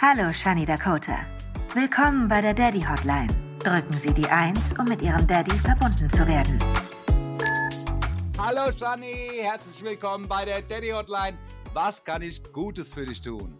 Hallo 0.00 0.32
Shani 0.32 0.64
Dakota. 0.64 1.26
Willkommen 1.74 2.28
bei 2.28 2.40
der 2.40 2.54
Daddy 2.54 2.82
Hotline. 2.82 3.26
Drücken 3.58 3.94
Sie 3.94 4.14
die 4.14 4.28
1, 4.28 4.74
um 4.78 4.84
mit 4.84 5.02
Ihrem 5.02 5.26
Daddy 5.26 5.50
verbunden 5.50 6.08
zu 6.08 6.24
werden. 6.24 6.56
Hallo 8.38 8.70
Shani, 8.70 9.40
herzlich 9.40 9.82
willkommen 9.82 10.28
bei 10.28 10.44
der 10.44 10.62
Daddy 10.62 10.90
Hotline. 10.90 11.36
Was 11.74 12.04
kann 12.04 12.22
ich 12.22 12.40
Gutes 12.52 12.94
für 12.94 13.06
dich 13.06 13.20
tun? 13.20 13.58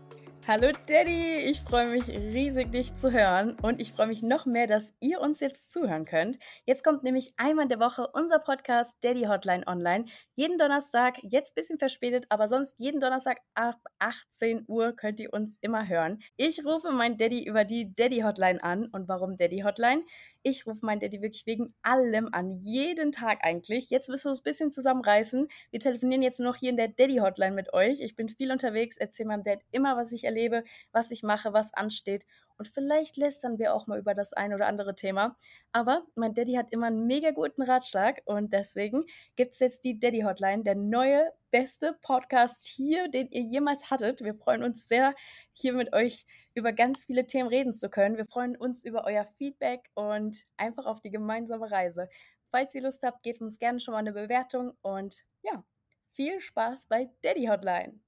Hallo 0.50 0.72
Daddy, 0.86 1.40
ich 1.44 1.60
freue 1.60 1.88
mich 1.88 2.08
riesig, 2.08 2.72
dich 2.72 2.96
zu 2.96 3.12
hören 3.12 3.54
und 3.60 3.82
ich 3.82 3.92
freue 3.92 4.06
mich 4.06 4.22
noch 4.22 4.46
mehr, 4.46 4.66
dass 4.66 4.94
ihr 4.98 5.20
uns 5.20 5.40
jetzt 5.40 5.70
zuhören 5.70 6.06
könnt. 6.06 6.38
Jetzt 6.64 6.82
kommt 6.82 7.02
nämlich 7.02 7.34
einmal 7.36 7.64
in 7.64 7.68
der 7.68 7.80
Woche 7.80 8.08
unser 8.14 8.38
Podcast 8.38 8.96
Daddy 9.02 9.24
Hotline 9.24 9.66
online. 9.66 10.06
Jeden 10.36 10.56
Donnerstag, 10.56 11.18
jetzt 11.22 11.50
ein 11.50 11.54
bisschen 11.54 11.79
verspätet, 11.79 12.24
aber 12.30 12.48
sonst 12.48 12.80
jeden 12.80 12.98
Donnerstag 12.98 13.40
ab 13.52 13.76
18 13.98 14.64
Uhr 14.66 14.92
könnt 14.96 15.20
ihr 15.20 15.34
uns 15.34 15.58
immer 15.61 15.86
hören. 15.86 16.18
Ich 16.39 16.64
rufe 16.64 16.92
meinen 16.92 17.18
Daddy 17.18 17.44
über 17.44 17.67
die 17.67 17.94
Daddy 17.94 18.20
Hotline 18.20 18.64
an 18.64 18.86
und 18.86 19.06
warum 19.06 19.36
Daddy 19.36 19.61
Hotline? 19.67 20.03
Ich 20.42 20.66
rufe 20.66 20.86
meinen 20.86 21.00
Daddy 21.00 21.20
wirklich 21.20 21.46
wegen 21.46 21.68
allem 21.82 22.28
an, 22.32 22.50
jeden 22.58 23.12
Tag 23.12 23.40
eigentlich. 23.42 23.90
Jetzt 23.90 24.08
müssen 24.08 24.26
wir 24.26 24.30
uns 24.30 24.40
ein 24.40 24.44
bisschen 24.44 24.70
zusammenreißen. 24.70 25.48
Wir 25.70 25.80
telefonieren 25.80 26.22
jetzt 26.22 26.40
nur 26.40 26.52
noch 26.52 26.56
hier 26.56 26.70
in 26.70 26.76
der 26.76 26.88
Daddy 26.88 27.16
Hotline 27.16 27.54
mit 27.54 27.72
euch. 27.74 28.00
Ich 28.00 28.16
bin 28.16 28.28
viel 28.28 28.52
unterwegs, 28.52 28.96
erzähle 28.96 29.28
meinem 29.28 29.44
Dad 29.44 29.61
immer, 29.72 29.96
was 29.96 30.12
ich 30.12 30.24
erlebe, 30.24 30.64
was 30.92 31.11
ich 31.11 31.22
mache, 31.22 31.52
was 31.52 31.74
ansteht. 31.74 32.24
Und 32.58 32.67
vielleicht 32.69 33.17
lästern 33.17 33.58
wir 33.58 33.72
auch 33.72 33.86
mal 33.86 33.98
über 33.98 34.14
das 34.14 34.33
ein 34.33 34.53
oder 34.53 34.67
andere 34.67 34.97
Thema. 34.97 35.36
Aber 35.72 36.05
mein 36.17 36.34
Daddy 36.34 36.55
hat 36.55 36.72
immer 36.72 36.89
einen 36.89 37.06
mega 37.06 37.31
guten 37.31 37.62
Ratschlag 37.62 38.20
und 38.25 38.53
deswegen 38.53 39.05
gibt 39.36 39.53
es 39.53 39.61
jetzt 39.61 39.84
die 39.84 39.98
Daddy 39.98 40.22
Hotline, 40.22 40.64
der 40.64 40.75
neue, 40.75 41.33
beste 41.50 41.97
Podcast 42.03 42.67
hier, 42.67 43.08
den 43.08 43.31
ihr 43.31 43.42
jemals 43.42 43.91
hattet. 43.91 44.22
Wir 44.22 44.34
freuen 44.34 44.64
uns 44.64 44.89
sehr, 44.89 45.14
hier 45.53 45.72
mit 45.72 45.94
euch 45.94 46.27
über 46.55 46.72
ganz 46.72 47.05
viele 47.05 47.27
Themen 47.27 47.48
reden 47.48 47.75
zu 47.75 47.89
können. 47.89 48.17
Wir 48.17 48.27
freuen 48.27 48.56
uns 48.56 48.84
über 48.84 49.05
euer 49.05 49.25
Feedback 49.39 49.89
und 49.95 50.45
einfach 50.56 50.86
auf 50.86 51.01
die 51.01 51.11
gemeinsame 51.11 51.70
Reise. 51.70 52.09
Falls 52.51 52.75
ihr 52.75 52.83
Lust 52.83 53.03
habt, 53.05 53.23
gebt 53.23 53.41
uns 53.41 53.59
gerne 53.59 53.79
schon 53.79 53.92
mal 53.92 53.98
eine 53.98 54.12
Bewertung 54.12 54.73
und 54.83 55.25
ja, 55.42 55.64
viel 56.12 56.41
Spaß 56.41 56.86
bei 56.89 57.09
Daddy 57.23 57.47
Hotline. 57.47 58.01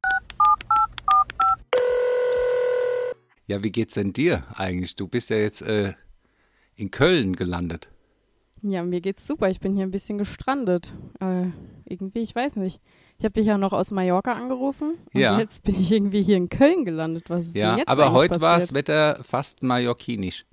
Ja, 3.51 3.65
wie 3.65 3.73
geht's 3.73 3.95
denn 3.95 4.13
dir 4.13 4.45
eigentlich? 4.55 4.95
Du 4.95 5.09
bist 5.09 5.29
ja 5.31 5.37
jetzt 5.37 5.61
äh, 5.63 5.95
in 6.77 6.93
Köln 6.93 7.35
gelandet. 7.35 7.91
Ja, 8.63 8.85
mir 8.85 9.01
geht's 9.01 9.27
super. 9.27 9.51
Ich 9.51 9.59
bin 9.59 9.75
hier 9.75 9.83
ein 9.85 9.91
bisschen 9.91 10.19
gestrandet. 10.19 10.95
Äh, 11.19 11.47
irgendwie, 11.85 12.21
ich 12.21 12.33
weiß 12.33 12.55
nicht. 12.55 12.81
Ich 13.19 13.25
habe 13.25 13.33
dich 13.33 13.47
ja 13.47 13.59
noch 13.59 13.73
aus 13.73 13.91
Mallorca 13.91 14.35
angerufen 14.35 14.99
und 15.13 15.21
Ja. 15.21 15.37
jetzt 15.41 15.65
bin 15.65 15.75
ich 15.75 15.91
irgendwie 15.91 16.23
hier 16.23 16.37
in 16.37 16.49
Köln 16.49 16.85
gelandet. 16.85 17.25
Was 17.29 17.47
ist 17.47 17.57
Ja, 17.57 17.71
denn 17.71 17.79
jetzt 17.81 17.89
aber 17.89 18.13
heute 18.13 18.41
war 18.41 18.61
das? 18.61 18.73
Wetter 18.73 19.19
fast 19.25 19.65
mallorquinisch. 19.65 20.47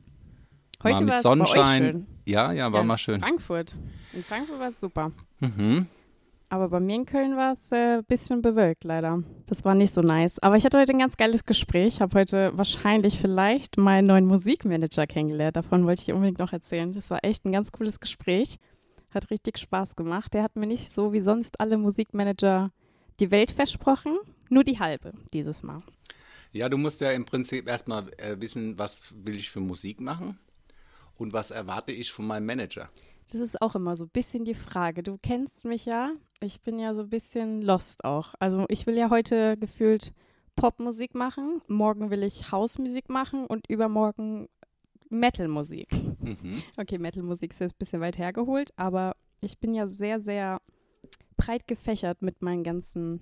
Heute 0.81 0.95
mal 0.95 1.01
mit 1.01 1.09
war 1.09 1.17
es 1.17 1.23
bei 1.23 1.29
euch 1.29 1.37
Sonnenschein. 1.37 1.83
schön. 1.83 2.07
Ja, 2.25 2.51
ja, 2.51 2.71
war 2.71 2.79
Ja, 2.79 2.83
mal 2.83 2.97
schön. 2.97 3.19
Frankfurt. 3.21 3.75
In 4.13 4.23
Frankfurt 4.23 4.59
war 4.59 4.69
es 4.69 4.79
super. 4.79 5.11
Mhm. 5.39 5.85
Aber 6.49 6.69
bei 6.69 6.79
mir 6.79 6.95
in 6.95 7.05
Köln 7.05 7.35
war 7.35 7.53
es 7.53 7.73
ein 7.73 7.99
äh, 7.99 8.03
bisschen 8.07 8.41
bewölkt, 8.41 8.85
leider. 8.85 9.21
Das 9.47 9.65
war 9.65 9.75
nicht 9.75 9.93
so 9.93 10.01
nice. 10.01 10.39
Aber 10.39 10.55
ich 10.55 10.63
hatte 10.63 10.79
heute 10.79 10.93
ein 10.93 10.99
ganz 10.99 11.17
geiles 11.17 11.43
Gespräch. 11.43 11.95
Ich 11.95 12.01
habe 12.01 12.17
heute 12.17 12.51
wahrscheinlich 12.55 13.19
vielleicht 13.19 13.77
meinen 13.77 14.07
neuen 14.07 14.25
Musikmanager 14.25 15.07
kennengelernt. 15.07 15.57
Davon 15.57 15.85
wollte 15.85 16.03
ich 16.03 16.13
unbedingt 16.13 16.39
noch 16.39 16.53
erzählen. 16.53 16.93
Das 16.93 17.09
war 17.09 17.19
echt 17.23 17.43
ein 17.43 17.51
ganz 17.51 17.73
cooles 17.73 17.99
Gespräch. 17.99 18.59
Hat 19.13 19.29
richtig 19.29 19.57
Spaß 19.57 19.97
gemacht. 19.97 20.33
Der 20.33 20.43
hat 20.43 20.55
mir 20.55 20.67
nicht 20.67 20.89
so 20.89 21.11
wie 21.11 21.19
sonst 21.19 21.59
alle 21.59 21.77
Musikmanager 21.77 22.71
die 23.19 23.31
Welt 23.31 23.51
versprochen. 23.51 24.17
Nur 24.49 24.63
die 24.63 24.79
halbe 24.79 25.11
dieses 25.33 25.63
Mal. 25.63 25.81
Ja, 26.53 26.69
du 26.69 26.77
musst 26.77 27.01
ja 27.01 27.11
im 27.11 27.25
Prinzip 27.25 27.67
erstmal 27.67 28.09
äh, 28.17 28.39
wissen, 28.39 28.79
was 28.79 29.01
will 29.11 29.35
ich 29.35 29.49
für 29.49 29.59
Musik 29.59 29.99
machen 29.99 30.39
und 31.17 31.33
was 31.33 31.51
erwarte 31.51 31.91
ich 31.91 32.11
von 32.11 32.25
meinem 32.25 32.45
Manager. 32.45 32.89
Das 33.31 33.41
ist 33.41 33.61
auch 33.61 33.75
immer 33.75 33.97
so 33.97 34.05
ein 34.05 34.09
bisschen 34.09 34.45
die 34.45 34.53
Frage. 34.53 35.03
Du 35.03 35.17
kennst 35.21 35.65
mich 35.65 35.85
ja. 35.85 36.11
Ich 36.41 36.61
bin 36.61 36.79
ja 36.79 36.93
so 36.93 37.01
ein 37.01 37.09
bisschen 37.09 37.61
lost 37.61 38.05
auch. 38.05 38.33
Also 38.39 38.65
ich 38.69 38.87
will 38.87 38.95
ja 38.95 39.09
heute 39.09 39.57
gefühlt 39.57 40.13
Popmusik 40.55 41.13
machen. 41.13 41.61
Morgen 41.67 42.09
will 42.09 42.23
ich 42.23 42.51
Hausmusik 42.51 43.09
machen 43.09 43.45
und 43.45 43.69
übermorgen 43.69 44.47
Metalmusik. 45.09 45.89
Mhm. 46.19 46.61
Okay, 46.77 46.97
Metalmusik 46.97 47.51
ist 47.51 47.59
jetzt 47.59 47.73
ein 47.73 47.79
bisschen 47.79 48.01
weit 48.01 48.17
hergeholt, 48.17 48.71
aber 48.75 49.15
ich 49.41 49.57
bin 49.59 49.73
ja 49.73 49.87
sehr, 49.87 50.19
sehr 50.19 50.61
breit 51.37 51.67
gefächert 51.67 52.21
mit 52.21 52.41
meinen 52.41 52.63
ganzen 52.63 53.21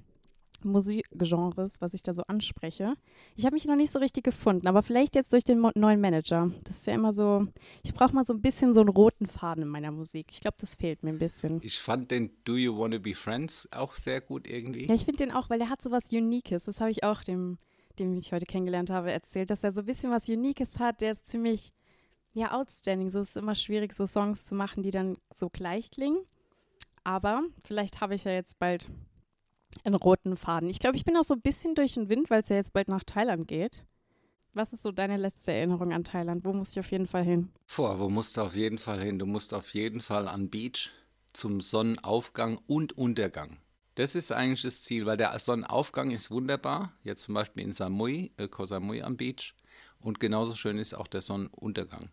Musikgenres, 0.63 1.81
was 1.81 1.93
ich 1.93 2.03
da 2.03 2.13
so 2.13 2.23
anspreche. 2.27 2.93
Ich 3.35 3.45
habe 3.45 3.55
mich 3.55 3.65
noch 3.65 3.75
nicht 3.75 3.91
so 3.91 3.99
richtig 3.99 4.23
gefunden, 4.23 4.67
aber 4.67 4.81
vielleicht 4.83 5.15
jetzt 5.15 5.33
durch 5.33 5.43
den 5.43 5.59
mo- 5.59 5.71
neuen 5.75 5.99
Manager. 5.99 6.51
Das 6.63 6.77
ist 6.77 6.87
ja 6.87 6.93
immer 6.93 7.13
so, 7.13 7.47
ich 7.83 7.93
brauche 7.93 8.13
mal 8.15 8.23
so 8.23 8.33
ein 8.33 8.41
bisschen 8.41 8.73
so 8.73 8.79
einen 8.79 8.89
roten 8.89 9.25
Faden 9.27 9.63
in 9.63 9.69
meiner 9.69 9.91
Musik. 9.91 10.27
Ich 10.31 10.39
glaube, 10.41 10.57
das 10.59 10.75
fehlt 10.75 11.03
mir 11.03 11.09
ein 11.09 11.19
bisschen. 11.19 11.59
Ich 11.63 11.79
fand 11.79 12.11
den 12.11 12.31
Do 12.45 12.55
You 12.55 12.77
Wanna 12.77 12.99
Be 12.99 13.13
Friends 13.13 13.67
auch 13.71 13.95
sehr 13.95 14.21
gut 14.21 14.47
irgendwie. 14.47 14.85
Ja, 14.85 14.93
ich 14.93 15.05
finde 15.05 15.17
den 15.25 15.31
auch, 15.31 15.49
weil 15.49 15.59
der 15.59 15.69
hat 15.69 15.81
so 15.81 15.91
was 15.91 16.11
Uniques. 16.11 16.63
Das 16.65 16.79
habe 16.79 16.91
ich 16.91 17.03
auch 17.03 17.23
dem, 17.23 17.57
dem 17.99 18.15
ich 18.15 18.31
heute 18.31 18.45
kennengelernt 18.45 18.89
habe, 18.89 19.11
erzählt, 19.11 19.49
dass 19.49 19.63
er 19.63 19.71
so 19.71 19.81
ein 19.81 19.85
bisschen 19.85 20.11
was 20.11 20.29
Uniques 20.29 20.79
hat. 20.79 21.01
Der 21.01 21.11
ist 21.11 21.29
ziemlich, 21.29 21.73
ja, 22.33 22.51
outstanding. 22.53 23.09
So 23.09 23.19
ist 23.19 23.29
es 23.31 23.35
immer 23.35 23.55
schwierig, 23.55 23.93
so 23.93 24.05
Songs 24.05 24.45
zu 24.45 24.55
machen, 24.55 24.83
die 24.83 24.91
dann 24.91 25.17
so 25.33 25.49
gleich 25.49 25.91
klingen. 25.91 26.19
Aber 27.03 27.43
vielleicht 27.61 28.01
habe 28.01 28.15
ich 28.15 28.23
ja 28.23 28.31
jetzt 28.31 28.57
bald 28.59 28.89
einen 29.83 29.95
roten 29.95 30.37
Faden. 30.37 30.69
Ich 30.69 30.79
glaube, 30.79 30.95
ich 30.97 31.05
bin 31.05 31.17
auch 31.17 31.23
so 31.23 31.33
ein 31.33 31.41
bisschen 31.41 31.75
durch 31.75 31.93
den 31.95 32.09
Wind, 32.09 32.29
weil 32.29 32.41
es 32.41 32.49
ja 32.49 32.55
jetzt 32.55 32.73
bald 32.73 32.87
nach 32.87 33.03
Thailand 33.03 33.47
geht. 33.47 33.85
Was 34.53 34.71
ist 34.71 34.83
so 34.83 34.91
deine 34.91 35.17
letzte 35.17 35.51
Erinnerung 35.51 35.91
an 35.91 36.05
Thailand? 36.05 36.45
Wo 36.45 36.53
muss 36.53 36.71
ich 36.71 36.79
auf 36.79 36.89
jeden 36.91 37.07
Fall 37.07 37.23
hin? 37.23 37.49
Vor, 37.65 37.99
wo 37.99 38.09
musst 38.09 38.37
du 38.37 38.41
auf 38.41 38.55
jeden 38.55 38.77
Fall 38.77 39.01
hin? 39.01 39.19
Du 39.19 39.25
musst 39.25 39.53
auf 39.53 39.73
jeden 39.73 39.99
Fall 39.99 40.27
an 40.29 40.49
Beach 40.49 40.91
zum 41.33 41.59
Sonnenaufgang 41.59 42.59
und 42.65 42.97
Untergang. 42.97 43.57
Das 43.95 44.15
ist 44.15 44.31
eigentlich 44.31 44.61
das 44.61 44.83
Ziel, 44.83 45.05
weil 45.05 45.17
der 45.17 45.37
Sonnenaufgang 45.39 46.11
ist 46.11 46.31
wunderbar. 46.31 46.93
Jetzt 47.03 47.23
zum 47.23 47.33
Beispiel 47.33 47.63
in 47.63 47.71
Samui, 47.71 48.31
äh, 48.37 48.47
Koh 48.47 48.65
Samui 48.65 49.01
am 49.01 49.17
Beach. 49.17 49.55
Und 49.99 50.19
genauso 50.19 50.55
schön 50.55 50.77
ist 50.77 50.93
auch 50.93 51.07
der 51.07 51.21
Sonnenuntergang. 51.21 52.09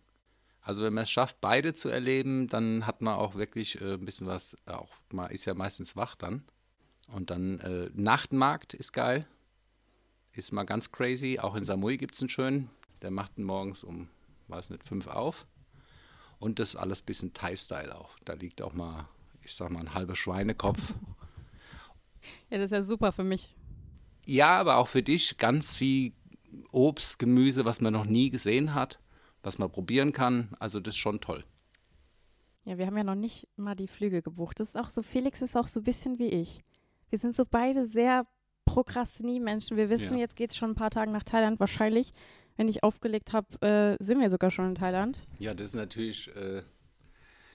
Also 0.61 0.85
wenn 0.85 0.95
man 0.95 1.03
es 1.03 1.11
schafft, 1.11 1.41
beide 1.41 1.75
zu 1.75 1.89
erleben, 1.89 2.47
dann 2.47 2.87
hat 2.87 3.03
man 3.03 3.15
auch 3.15 3.35
wirklich 3.35 3.81
äh, 3.81 3.95
ein 3.95 4.05
bisschen 4.05 4.29
was, 4.29 4.57
auch 4.67 4.91
man 5.13 5.31
ist 5.31 5.45
ja 5.45 5.55
meistens 5.55 5.97
wach 5.97 6.15
dann. 6.15 6.45
Und 7.09 7.31
dann 7.31 7.61
äh, 7.61 7.91
Nachtmarkt 7.95 8.75
ist 8.75 8.93
geil. 8.93 9.27
Ist 10.33 10.53
mal 10.53 10.65
ganz 10.65 10.93
crazy. 10.93 11.39
Auch 11.41 11.55
in 11.55 11.65
Samui 11.65 11.99
gibt 11.99 12.15
es 12.15 12.23
einen 12.23 12.31
schönen. 12.31 12.71
Der 13.03 13.11
macht 13.11 13.39
ihn 13.39 13.45
morgens 13.45 13.85
um, 13.85 14.09
weiß 14.49 14.71
nicht, 14.71 14.87
fünf 14.89 15.07
auf. 15.07 15.47
Und 16.39 16.59
das 16.59 16.75
alles 16.77 17.03
bisschen 17.03 17.33
Thai-Style 17.33 17.95
auch. 17.95 18.19
Da 18.25 18.33
liegt 18.35 18.63
auch 18.63 18.73
mal, 18.73 19.09
ich 19.43 19.55
sag 19.55 19.71
mal, 19.71 19.81
ein 19.81 19.95
halber 19.95 20.17
Schweinekopf. 20.17 20.95
Ja, 22.51 22.59
das 22.59 22.67
ist 22.67 22.71
ja 22.71 22.83
super 22.83 23.11
für 23.13 23.25
mich. 23.25 23.55
ja, 24.27 24.59
aber 24.61 24.77
auch 24.77 24.89
für 24.89 25.03
dich 25.03 25.37
ganz 25.39 25.75
viel 25.75 26.13
Obst, 26.71 27.19
Gemüse, 27.19 27.65
was 27.65 27.81
man 27.81 27.93
noch 27.93 28.05
nie 28.05 28.31
gesehen 28.31 28.75
hat, 28.75 29.01
was 29.43 29.59
man 29.59 29.71
probieren 29.73 30.13
kann. 30.13 30.55
Also 30.61 30.79
das 30.79 30.95
ist 30.95 30.99
schon 30.99 31.21
toll. 31.21 31.45
Ja, 32.65 32.79
wir 32.79 32.87
haben 32.87 32.97
ja 32.97 33.03
noch 33.05 33.17
nicht 33.17 33.49
mal 33.57 33.75
die 33.75 33.89
Flüge 33.89 34.23
gebucht. 34.23 34.61
Das 34.61 34.69
ist 34.69 34.77
auch 34.77 34.89
so, 34.89 35.03
Felix 35.03 35.43
ist 35.43 35.57
auch 35.57 35.67
so 35.67 35.81
ein 35.81 35.85
bisschen 35.85 36.19
wie 36.21 36.29
ich. 36.29 36.63
Wir 37.13 37.19
sind 37.19 37.35
so 37.37 37.45
beide 37.45 37.85
sehr 37.85 38.27
Prokrastinie-Menschen. 38.65 39.77
Wir 39.77 39.91
wissen, 39.91 40.15
Ja. 40.15 40.21
jetzt 40.21 40.35
geht 40.35 40.51
es 40.51 40.57
schon 40.57 40.71
ein 40.71 40.75
paar 40.75 40.89
Tage 40.89 41.11
nach 41.13 41.25
Thailand. 41.25 41.61
Wahrscheinlich, 41.61 42.13
wenn 42.57 42.69
ich 42.69 42.83
aufgelegt 42.83 43.35
habe, 43.35 43.47
äh, 43.61 44.03
sind 44.03 44.19
wir 44.19 44.31
sogar 44.31 44.51
schon 44.51 44.69
in 44.69 44.75
Thailand. 44.75 45.19
Ja, 45.39 45.53
das 45.53 45.69
ist 45.71 45.75
natürlich 45.75 46.35
äh, 46.35 46.63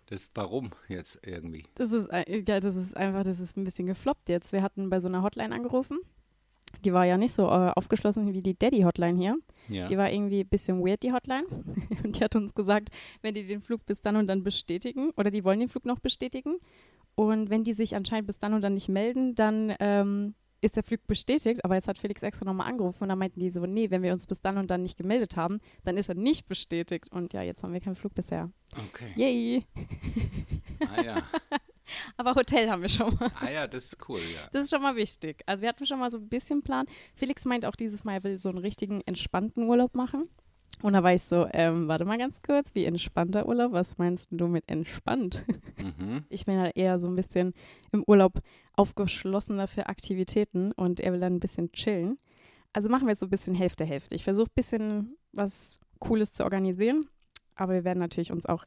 das 0.05 0.29
Warum 0.35 0.69
jetzt 0.89 1.25
irgendwie. 1.25 1.63
Das 1.73 1.91
ist, 1.91 2.09
ein- 2.11 2.45
ja, 2.47 2.59
das 2.59 2.75
ist 2.75 2.95
einfach, 2.95 3.23
das 3.23 3.39
ist 3.39 3.57
ein 3.57 3.63
bisschen 3.63 3.87
gefloppt 3.87 4.29
jetzt. 4.29 4.51
Wir 4.51 4.61
hatten 4.61 4.91
bei 4.91 4.99
so 4.99 5.07
einer 5.07 5.23
Hotline 5.23 5.55
angerufen. 5.55 5.97
Die 6.85 6.93
war 6.93 7.05
ja 7.05 7.17
nicht 7.17 7.33
so 7.33 7.47
äh, 7.47 7.71
aufgeschlossen 7.75 8.31
wie 8.33 8.41
die 8.43 8.53
Daddy-Hotline 8.53 9.17
hier. 9.17 9.37
Ja. 9.69 9.87
Die 9.87 9.97
war 9.97 10.11
irgendwie 10.11 10.41
ein 10.41 10.47
bisschen 10.47 10.85
weird, 10.85 11.01
die 11.01 11.13
Hotline. 11.13 11.45
Und 12.03 12.19
die 12.19 12.23
hat 12.23 12.35
uns 12.35 12.53
gesagt, 12.53 12.89
wenn 13.23 13.33
die 13.33 13.45
den 13.47 13.61
Flug 13.61 13.85
bis 13.85 14.01
dann 14.01 14.17
und 14.17 14.27
dann 14.27 14.43
bestätigen, 14.43 15.09
oder 15.17 15.31
die 15.31 15.43
wollen 15.43 15.59
den 15.59 15.69
Flug 15.69 15.85
noch 15.85 15.99
bestätigen, 15.99 16.57
und 17.17 17.49
wenn 17.49 17.63
die 17.63 17.73
sich 17.73 17.95
anscheinend 17.95 18.27
bis 18.27 18.37
dann 18.37 18.53
und 18.53 18.61
dann 18.61 18.75
nicht 18.75 18.89
melden, 18.89 19.33
dann 19.33 19.73
ähm, 19.79 20.35
ist 20.61 20.75
der 20.75 20.83
Flug 20.83 21.07
bestätigt. 21.07 21.65
Aber 21.65 21.73
jetzt 21.73 21.87
hat 21.87 21.97
Felix 21.97 22.21
extra 22.21 22.45
nochmal 22.45 22.67
angerufen 22.67 23.03
und 23.03 23.09
dann 23.09 23.17
meinten 23.17 23.39
die 23.39 23.49
so, 23.49 23.65
nee, 23.65 23.89
wenn 23.89 24.03
wir 24.03 24.13
uns 24.13 24.27
bis 24.27 24.39
dann 24.39 24.59
und 24.59 24.69
dann 24.69 24.83
nicht 24.83 24.97
gemeldet 24.97 25.35
haben, 25.35 25.59
dann 25.83 25.97
ist 25.97 26.09
er 26.09 26.15
nicht 26.15 26.47
bestätigt. 26.47 27.11
Und 27.11 27.33
ja, 27.33 27.41
jetzt 27.41 27.63
haben 27.63 27.73
wir 27.73 27.81
keinen 27.81 27.95
Flug 27.95 28.13
bisher. 28.13 28.51
Okay. 28.89 29.13
Yay! 29.15 29.65
Ah 30.95 31.01
ja. 31.01 31.23
Aber 32.17 32.35
Hotel 32.35 32.69
haben 32.69 32.83
wir 32.83 32.89
schon 32.89 33.15
mal. 33.15 33.31
Ah 33.39 33.49
ja, 33.49 33.67
das 33.67 33.85
ist 33.85 34.09
cool, 34.09 34.19
ja. 34.19 34.47
Das 34.51 34.61
ist 34.61 34.69
schon 34.69 34.83
mal 34.83 34.95
wichtig. 34.95 35.41
Also 35.47 35.63
wir 35.63 35.69
hatten 35.69 35.87
schon 35.87 35.97
mal 35.97 36.11
so 36.11 36.17
ein 36.17 36.29
bisschen 36.29 36.61
Plan. 36.61 36.85
Felix 37.15 37.45
meint 37.45 37.65
auch 37.65 37.75
dieses 37.75 38.03
Mal, 38.03 38.13
er 38.13 38.23
will 38.23 38.37
so 38.37 38.49
einen 38.49 38.59
richtigen 38.59 39.01
entspannten 39.07 39.63
Urlaub 39.63 39.95
machen. 39.95 40.29
Und 40.83 40.93
da 40.93 41.01
war 41.01 41.13
ich 41.13 41.23
so, 41.23 41.47
ähm, 41.53 41.87
warte 41.87 42.05
mal 42.05 42.17
ganz 42.17 42.41
kurz, 42.41 42.75
wie 42.75 42.85
entspannter 42.85 43.47
Urlaub? 43.47 43.71
Was 43.71 43.97
meinst 43.97 44.29
du 44.31 44.47
mit 44.47 44.63
entspannt? 44.67 45.43
Mhm. 45.77 46.23
Ich 46.29 46.45
bin 46.45 46.59
halt 46.59 46.77
eher 46.77 46.99
so 46.99 47.07
ein 47.07 47.15
bisschen 47.15 47.53
im 47.91 48.03
Urlaub 48.05 48.39
aufgeschlossener 48.75 49.67
für 49.67 49.87
Aktivitäten 49.87 50.71
und 50.71 50.99
er 50.99 51.13
will 51.13 51.19
dann 51.19 51.35
ein 51.35 51.39
bisschen 51.39 51.71
chillen. 51.71 52.19
also 52.73 52.89
machen 52.89 53.07
wir 53.07 53.11
jetzt 53.11 53.21
so 53.21 53.25
ein 53.25 53.31
bisschen 53.31 53.55
Hälfte, 53.55 53.85
Hälfte. 53.85 54.15
Ich 54.15 54.23
versuche 54.23 54.49
ein 54.49 54.55
bisschen 54.55 55.17
was 55.33 55.79
Cooles 55.99 56.31
zu 56.31 56.43
organisieren, 56.43 57.09
aber 57.55 57.73
wir 57.73 57.83
werden 57.83 57.99
natürlich 57.99 58.31
uns 58.31 58.45
auch 58.45 58.65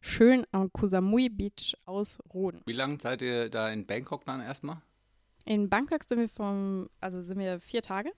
schön 0.00 0.46
am 0.52 0.72
Koh 0.72 0.86
Samui 0.86 1.28
Beach 1.28 1.74
ausruhen. 1.84 2.60
Wie 2.66 2.72
lange 2.72 2.98
seid 3.00 3.22
ihr 3.22 3.48
da 3.48 3.70
in 3.70 3.86
Bangkok 3.86 4.24
dann 4.24 4.40
erstmal? 4.40 4.80
In 5.44 5.68
Bangkok 5.68 6.04
sind 6.04 6.18
wir 6.20 6.28
vom, 6.28 6.88
also 7.00 7.22
sind 7.22 7.38
wir 7.38 7.60
vier 7.60 7.82
Tage. 7.82 8.12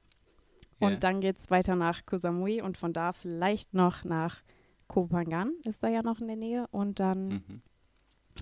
Und 0.83 0.93
Ja. 0.93 0.97
dann 0.99 1.21
geht 1.21 1.39
es 1.39 1.51
weiter 1.51 1.77
nach 1.77 2.05
Koh 2.07 2.17
Samui 2.17 2.61
und 2.63 2.77
von 2.77 2.93
da 2.93 3.13
vielleicht 3.13 3.73
noch 3.75 4.05
nach 4.05 4.43
Koh 4.89 5.07
Phangan, 5.07 5.53
ist 5.65 5.83
da 5.83 5.89
ja 5.89 6.03
noch 6.03 6.21
in 6.21 6.27
der 6.27 6.37
Nähe. 6.37 6.67
Und 6.71 7.01
dann, 7.01 7.29
Mhm. 7.29 7.63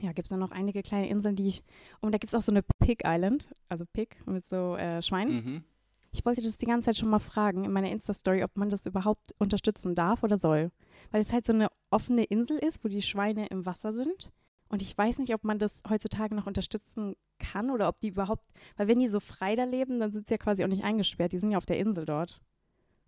ja, 0.03 0.13
gibt 0.13 0.27
es 0.27 0.31
dann 0.31 0.41
noch 0.41 0.51
einige 0.51 0.83
kleine 0.83 1.09
Inseln, 1.09 1.37
die 1.37 1.47
ich, 1.47 1.63
und 2.01 2.13
da 2.15 2.19
gibt 2.19 2.29
es 2.33 2.35
auch 2.35 2.41
so 2.43 2.53
eine 2.53 2.63
Pig 2.81 3.03
Island, 3.05 3.51
also 3.69 3.85
Pig 3.93 4.17
mit 4.27 4.47
so 4.47 4.77
äh, 4.77 5.01
Schweinen. 5.03 5.35
Mhm. 5.45 5.65
Ich 6.13 6.25
wollte 6.25 6.43
das 6.43 6.59
die 6.59 6.67
ganze 6.67 6.87
Zeit 6.87 6.97
schon 6.97 7.09
mal 7.09 7.21
fragen 7.21 7.65
in 7.65 7.73
meiner 7.73 7.91
Insta-Story, 7.91 8.43
ob 8.43 8.57
man 8.57 8.69
das 8.69 8.85
überhaupt 8.85 9.33
unterstützen 9.39 9.95
darf 9.95 10.25
oder 10.25 10.39
soll. 10.39 10.73
Weil 11.13 11.21
es 11.21 11.33
halt 11.33 11.47
so 11.47 11.53
eine 11.53 11.69
offene 11.91 12.25
Insel 12.25 12.59
ist, 12.59 12.83
wo 12.85 12.89
die 12.89 13.01
Schweine 13.03 13.47
im 13.47 13.65
Wasser 13.65 13.93
sind. 13.93 14.33
Und 14.71 14.83
ich 14.83 14.97
weiß 14.97 15.19
nicht, 15.19 15.35
ob 15.35 15.43
man 15.43 15.59
das 15.59 15.83
heutzutage 15.89 16.35
noch 16.35 16.47
unterstützen 16.47 17.17
kann 17.41 17.71
oder 17.71 17.89
ob 17.89 18.01
die 18.01 18.09
überhaupt, 18.09 18.47
weil 18.77 18.87
wenn 18.87 19.01
die 19.01 19.09
so 19.09 19.19
frei 19.19 19.57
da 19.57 19.65
leben, 19.65 19.99
dann 19.99 20.13
sind 20.13 20.29
sie 20.29 20.35
ja 20.35 20.39
quasi 20.39 20.63
auch 20.63 20.69
nicht 20.69 20.85
eingesperrt. 20.85 21.33
Die 21.33 21.39
sind 21.39 21.51
ja 21.51 21.59
auf 21.59 21.67
der 21.67 21.79
Insel 21.79 22.07
dort. 22.07 22.41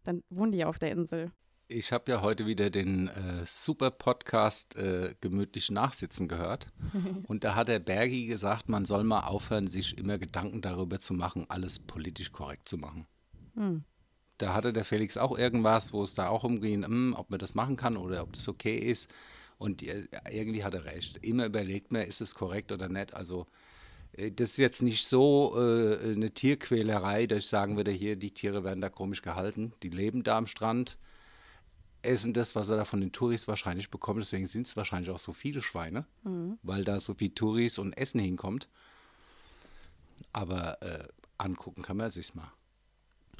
Dann 0.02 0.24
wohnen 0.28 0.50
die 0.50 0.58
ja 0.58 0.66
auf 0.66 0.80
der 0.80 0.90
Insel. 0.90 1.30
Ich 1.68 1.92
habe 1.92 2.10
ja 2.10 2.20
heute 2.20 2.46
wieder 2.46 2.68
den 2.68 3.06
äh, 3.08 3.44
super 3.44 3.92
Podcast 3.92 4.74
äh, 4.74 5.14
Gemütlich 5.20 5.70
Nachsitzen 5.70 6.26
gehört. 6.26 6.72
Und 7.28 7.44
da 7.44 7.54
hat 7.54 7.68
der 7.68 7.78
Bergi 7.78 8.26
gesagt, 8.26 8.68
man 8.68 8.84
soll 8.84 9.04
mal 9.04 9.20
aufhören, 9.20 9.68
sich 9.68 9.96
immer 9.96 10.18
Gedanken 10.18 10.62
darüber 10.62 10.98
zu 10.98 11.14
machen, 11.14 11.46
alles 11.48 11.78
politisch 11.78 12.32
korrekt 12.32 12.68
zu 12.68 12.76
machen. 12.76 13.06
Hm. 13.54 13.84
Da 14.38 14.54
hatte 14.54 14.72
der 14.72 14.84
Felix 14.84 15.16
auch 15.16 15.38
irgendwas, 15.38 15.92
wo 15.92 16.02
es 16.02 16.14
da 16.16 16.28
auch 16.28 16.42
umging, 16.42 16.84
hm, 16.84 17.14
ob 17.16 17.30
man 17.30 17.38
das 17.38 17.54
machen 17.54 17.76
kann 17.76 17.96
oder 17.96 18.22
ob 18.22 18.32
das 18.32 18.48
okay 18.48 18.76
ist. 18.76 19.08
Und 19.62 19.80
irgendwie 19.80 20.64
hat 20.64 20.74
er 20.74 20.84
recht. 20.86 21.18
Immer 21.18 21.46
überlegt 21.46 21.92
man, 21.92 22.02
ist 22.02 22.20
es 22.20 22.34
korrekt 22.34 22.72
oder 22.72 22.88
nicht. 22.88 23.14
Also 23.14 23.46
äh, 24.14 24.32
das 24.32 24.50
ist 24.50 24.56
jetzt 24.56 24.82
nicht 24.82 25.06
so 25.06 25.54
äh, 25.56 26.14
eine 26.14 26.32
Tierquälerei, 26.34 27.28
dass 27.28 27.44
ich 27.44 27.48
sagen 27.48 27.76
würde, 27.76 27.92
hier, 27.92 28.16
die 28.16 28.32
Tiere 28.32 28.64
werden 28.64 28.80
da 28.80 28.88
komisch 28.88 29.22
gehalten. 29.22 29.72
Die 29.84 29.88
leben 29.88 30.24
da 30.24 30.36
am 30.36 30.48
Strand, 30.48 30.98
essen 32.02 32.34
das, 32.34 32.56
was 32.56 32.70
er 32.70 32.76
da 32.76 32.84
von 32.84 33.00
den 33.00 33.12
Touris 33.12 33.46
wahrscheinlich 33.46 33.88
bekommt. 33.88 34.20
Deswegen 34.20 34.46
sind 34.46 34.66
es 34.66 34.76
wahrscheinlich 34.76 35.10
auch 35.10 35.20
so 35.20 35.32
viele 35.32 35.62
Schweine, 35.62 36.06
weil 36.64 36.82
da 36.82 36.98
so 36.98 37.14
viel 37.14 37.30
Touris 37.30 37.78
und 37.78 37.92
Essen 37.92 38.18
hinkommt. 38.18 38.68
Aber 40.32 40.82
äh, 40.82 41.06
angucken 41.38 41.82
kann 41.82 41.98
man 41.98 42.10
sich's 42.10 42.34
mal. 42.34 42.50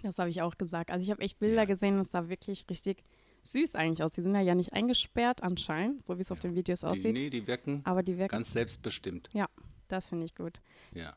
Das 0.05 0.19
habe 0.19 0.31
ich 0.31 0.41
auch 0.41 0.57
gesagt. 0.57 0.93
Also 0.93 1.03
ich 1.03 1.11
habe 1.11 1.23
echt 1.23 1.41
Bilder 1.41 1.63
Ja. 1.63 1.65
gesehen 1.65 1.99
es 1.99 2.13
sah 2.13 2.29
wirklich 2.29 2.67
richtig 2.71 3.03
süß 3.43 3.75
eigentlich 3.75 4.03
aus. 4.03 4.13
Die 4.13 4.23
sind 4.23 4.35
ja, 4.35 4.41
ja 4.41 4.55
nicht 4.55 4.73
eingesperrt 4.73 5.43
anscheinend, 5.43 6.07
so 6.07 6.17
wie 6.19 6.23
es 6.23 6.33
auf 6.33 6.41
den 6.41 6.55
Videos 6.55 6.81
Die, 6.81 6.87
aussieht. 6.87 7.13
nee, 7.15 7.31
die 7.31 7.47
wirken 7.47 7.83
Aber 7.85 8.03
die 8.03 8.19
wirken, 8.19 8.33
ganz 8.33 8.53
selbstbestimmt. 8.53 9.29
ja, 9.33 9.47
das 9.89 10.09
finde 10.09 10.25
ich 10.25 10.35
gut. 10.35 10.61
Ja. 10.95 11.15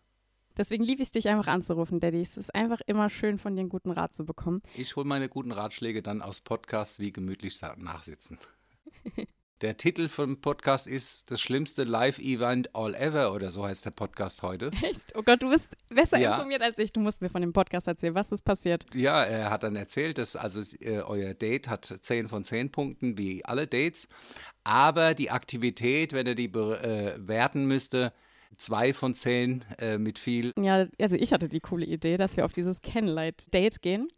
Deswegen 0.58 0.84
liebe 0.86 1.02
ich 1.02 1.08
es, 1.10 1.12
dich 1.12 1.28
einfach 1.28 1.48
anzurufen, 1.48 2.00
Daddy. 2.00 2.22
Es 2.22 2.38
ist 2.38 2.56
einfach 2.56 2.80
immer 2.88 3.10
schön, 3.10 3.38
von 3.38 3.56
dir 3.56 3.60
einen 3.62 3.70
guten 3.70 3.92
Rat 3.92 4.14
zu 4.16 4.24
bekommen. 4.26 4.62
Ich 4.76 4.96
hole 4.96 5.06
meine 5.06 5.28
guten 5.28 5.52
Ratschläge 5.52 6.02
dann 6.02 6.22
aus 6.22 6.40
Podcasts 6.40 7.00
wie 7.00 7.12
gemütlich 7.12 7.60
nachsitzen. 7.62 8.38
Der 9.66 9.78
Titel 9.78 10.10
vom 10.10 10.42
Podcast 10.42 10.86
ist 10.86 11.32
Das 11.32 11.42
schlimmste 11.42 11.86
Live-Event 11.86 12.76
all 12.76 12.94
ever 12.94 13.34
oder 13.34 13.50
so 13.50 13.66
heißt 13.66 13.84
der 13.84 13.90
Podcast 13.90 14.44
heute. 14.44 14.70
Echt? 14.84 15.12
Oh 15.16 15.24
Gott, 15.24 15.42
du 15.42 15.50
bist 15.50 15.70
besser 15.90 16.20
Ja. 16.20 16.36
informiert 16.36 16.62
als 16.62 16.78
ich. 16.78 16.94
Du 16.94 17.00
musst 17.00 17.20
mir 17.20 17.30
von 17.30 17.42
dem 17.42 17.52
Podcast 17.52 17.88
erzählen. 17.88 18.14
Was 18.14 18.32
ist 18.32 18.44
passiert? 18.44 18.86
Ja, 18.94 19.24
er 19.24 19.50
hat 19.50 19.64
dann 19.64 19.76
erzählt, 19.76 20.20
dass 20.20 20.36
also 20.36 20.60
äh, 20.82 21.00
euer 21.00 21.34
Date 21.34 21.68
hat 21.68 21.92
10 22.00 22.28
von 22.28 22.44
10 22.44 22.72
Punkten, 22.72 23.18
wie 23.18 23.44
alle 23.44 23.66
Dates. 23.66 24.08
Aber 24.64 25.16
die 25.16 25.32
Aktivität, 25.32 26.14
wenn 26.14 26.28
er 26.28 26.36
die 26.36 26.48
bewerten 26.48 27.66
müsste, 27.66 28.14
2 28.58 28.94
von 28.94 29.16
10 29.16 29.66
äh, 29.80 29.98
mit 29.98 30.20
viel. 30.20 30.54
Ja, 30.62 30.86
also 31.02 31.16
ich 31.16 31.34
hatte 31.34 31.50
die 31.50 31.60
coole 31.60 31.88
Idee, 31.88 32.18
dass 32.18 32.38
wir 32.38 32.46
auf 32.46 32.52
dieses 32.52 32.84
Candlelight-Date 32.84 33.82
gehen. 33.82 34.10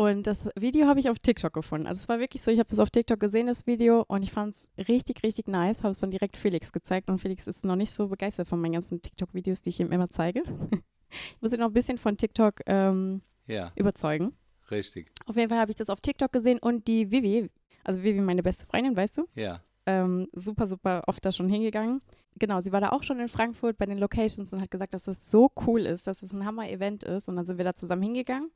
Und 0.00 0.26
das 0.26 0.48
Video 0.58 0.86
habe 0.86 0.98
ich 0.98 1.10
auf 1.10 1.18
TikTok 1.18 1.52
gefunden. 1.52 1.86
Also 1.86 1.98
es 2.00 2.08
war 2.08 2.18
wirklich 2.20 2.40
so, 2.42 2.50
ich 2.50 2.58
habe 2.58 2.68
es 2.72 2.78
auf 2.78 2.88
TikTok 2.90 3.20
gesehen, 3.20 3.46
das 3.48 3.66
Video, 3.66 4.02
und 4.08 4.22
ich 4.22 4.32
fand 4.32 4.54
es 4.54 4.70
richtig, 4.88 5.22
richtig 5.22 5.46
nice. 5.46 5.82
Habe 5.82 5.90
es 5.92 5.98
dann 5.98 6.10
direkt 6.10 6.38
Felix 6.38 6.72
gezeigt 6.72 7.10
und 7.10 7.18
Felix 7.18 7.46
ist 7.46 7.64
noch 7.64 7.76
nicht 7.76 7.92
so 7.92 8.08
begeistert 8.08 8.48
von 8.48 8.60
meinen 8.60 8.72
ganzen 8.72 9.02
TikTok-Videos, 9.02 9.60
die 9.60 9.68
ich 9.68 9.80
ihm 9.80 9.92
immer 9.92 10.08
zeige. 10.08 10.42
ich 11.10 11.42
muss 11.42 11.52
ihn 11.52 11.60
noch 11.60 11.66
ein 11.66 11.72
bisschen 11.74 11.98
von 11.98 12.16
TikTok 12.16 12.60
ähm, 12.66 13.20
Ja, 13.46 13.72
überzeugen. 13.76 14.32
richtig. 14.70 15.10
Auf 15.26 15.36
jeden 15.36 15.50
Fall 15.50 15.58
habe 15.58 15.70
ich 15.70 15.76
das 15.76 15.90
auf 15.90 16.00
TikTok 16.00 16.32
gesehen 16.32 16.58
und 16.60 16.88
die 16.88 17.10
Vivi, 17.10 17.50
also 17.84 18.02
Vivi, 18.02 18.22
meine 18.22 18.42
beste 18.42 18.64
Freundin, 18.66 18.96
weißt 18.96 19.18
du, 19.18 19.26
Ja. 19.34 19.60
ähm, 19.84 20.28
super, 20.32 20.66
super 20.66 21.02
oft 21.08 21.22
da 21.26 21.30
schon 21.30 21.50
hingegangen. 21.50 22.00
Genau, 22.38 22.62
sie 22.62 22.72
war 22.72 22.80
da 22.80 22.90
auch 22.92 23.02
schon 23.02 23.20
in 23.20 23.28
Frankfurt 23.28 23.76
bei 23.76 23.84
den 23.84 23.98
Locations 23.98 24.50
und 24.54 24.62
hat 24.62 24.70
gesagt, 24.70 24.94
dass 24.94 25.08
es 25.08 25.30
so 25.30 25.50
cool 25.66 25.80
ist, 25.80 26.06
dass 26.06 26.22
es 26.22 26.32
ein 26.32 26.46
Hammer-Event 26.46 27.04
ist. 27.04 27.28
Und 27.28 27.36
dann 27.36 27.44
sind 27.44 27.58
wir 27.58 27.64
da 27.66 27.74
zusammen 27.74 28.02
hingegangen. 28.02 28.50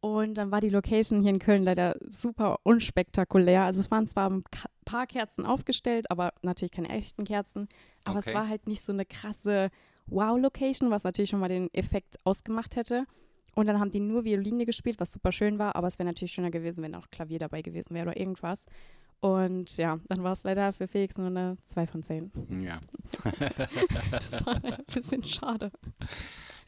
Und 0.00 0.34
dann 0.34 0.50
war 0.52 0.60
die 0.60 0.68
Location 0.68 1.22
hier 1.22 1.30
in 1.30 1.40
Köln 1.40 1.64
leider 1.64 1.96
super 2.06 2.60
unspektakulär. 2.62 3.64
Also 3.64 3.80
es 3.80 3.90
waren 3.90 4.06
zwar 4.06 4.30
ein 4.30 4.44
paar 4.84 5.06
Kerzen 5.08 5.44
aufgestellt, 5.44 6.10
aber 6.10 6.32
natürlich 6.42 6.70
keine 6.72 6.88
echten 6.90 7.24
Kerzen. 7.24 7.68
Aber 8.04 8.18
Okay. 8.20 8.28
es 8.30 8.34
war 8.34 8.48
halt 8.48 8.66
nicht 8.68 8.82
so 8.82 8.92
eine 8.92 9.04
krasse 9.04 9.70
Wow-Location, 10.06 10.90
was 10.90 11.02
natürlich 11.04 11.30
schon 11.30 11.40
mal 11.40 11.48
den 11.48 11.68
Effekt 11.74 12.16
ausgemacht 12.24 12.76
hätte. 12.76 13.04
Und 13.56 13.66
dann 13.66 13.80
haben 13.80 13.90
die 13.90 13.98
nur 14.00 14.24
Violine 14.24 14.66
gespielt, 14.66 15.00
was 15.00 15.10
super 15.10 15.32
schön 15.32 15.58
war, 15.58 15.74
aber 15.74 15.88
es 15.88 15.98
wäre 15.98 16.06
natürlich 16.06 16.30
schöner 16.32 16.52
gewesen, 16.52 16.82
wenn 16.84 16.94
auch 16.94 17.10
Klavier 17.10 17.40
dabei 17.40 17.60
gewesen 17.62 17.92
wäre 17.94 18.10
oder 18.10 18.16
irgendwas. 18.16 18.66
Und 19.20 19.76
ja, 19.78 19.98
dann 20.08 20.22
war 20.22 20.30
es 20.30 20.44
leider 20.44 20.72
für 20.72 20.86
Felix 20.86 21.18
nur 21.18 21.26
eine 21.26 21.56
2 21.64 21.86
von 21.88 22.04
10. 22.04 22.30
Ja. 22.62 22.78
Das 24.12 24.46
war 24.46 24.62
ein 24.62 24.84
bisschen 24.94 25.24
schade. 25.24 25.72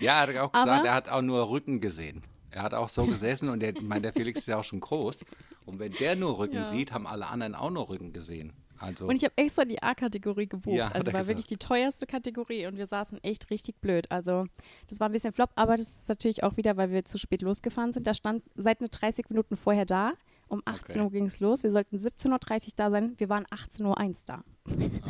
Ja, 0.00 0.24
er 0.24 0.28
hat 0.34 0.36
auch 0.48 0.52
gesagt, 0.52 0.68
Aber- 0.80 0.88
er 0.88 0.94
hat 0.94 1.08
auch 1.08 1.22
nur 1.22 1.48
Rücken 1.48 1.80
gesehen. 1.80 2.22
Er 2.50 2.62
hat 2.62 2.74
auch 2.74 2.88
so 2.88 3.06
gesessen 3.06 3.48
und 3.48 3.60
der, 3.60 3.74
ich 3.76 3.82
meine, 3.82 4.02
der 4.02 4.12
Felix 4.12 4.40
ist 4.40 4.46
ja 4.48 4.56
auch 4.58 4.64
schon 4.64 4.80
groß. 4.80 5.24
Und 5.66 5.78
wenn 5.78 5.92
der 5.92 6.16
nur 6.16 6.38
Rücken 6.38 6.56
Ja. 6.56 6.64
sieht, 6.64 6.92
haben 6.92 7.06
alle 7.06 7.26
anderen 7.28 7.54
auch 7.54 7.70
nur 7.70 7.88
Rücken 7.88 8.12
gesehen. 8.12 8.52
Also, 8.78 9.06
Und 9.06 9.14
ich 9.16 9.24
habe 9.24 9.34
extra 9.36 9.64
die 9.66 9.82
A-Kategorie 9.82 10.46
gebucht. 10.48 10.74
Ja, 10.74 10.86
also 10.88 11.04
war 11.06 11.12
gesagt. 11.12 11.28
wirklich 11.28 11.46
die 11.46 11.58
teuerste 11.58 12.06
Kategorie 12.06 12.66
und 12.66 12.78
wir 12.78 12.86
saßen 12.86 13.22
echt 13.22 13.50
richtig 13.50 13.76
blöd. 13.80 14.10
Also 14.10 14.46
das 14.88 14.98
war 15.00 15.08
ein 15.10 15.12
bisschen 15.12 15.32
flop, 15.34 15.50
aber 15.54 15.76
das 15.76 15.86
ist 15.86 16.08
natürlich 16.08 16.42
auch 16.42 16.56
wieder, 16.56 16.76
weil 16.78 16.90
wir 16.90 17.04
zu 17.04 17.18
spät 17.18 17.42
losgefahren 17.42 17.92
sind. 17.92 18.06
Da 18.06 18.14
stand 18.14 18.42
seit 18.54 18.80
eine 18.80 18.88
30 18.88 19.28
Minuten 19.28 19.56
vorher 19.56 19.84
da. 19.84 20.14
Um 20.48 20.62
18 20.64 20.96
Okay. 20.96 21.00
Uhr 21.04 21.10
ging 21.12 21.26
es 21.26 21.38
los. 21.40 21.62
Wir 21.62 21.70
sollten 21.72 21.96
17.30 21.98 22.30
Uhr 22.68 22.72
da 22.74 22.90
sein. 22.90 23.14
Wir 23.18 23.28
waren 23.28 23.44
18.01 23.46 23.84
Uhr 23.84 24.14
da. 24.26 24.44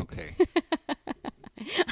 okay. 0.01 0.35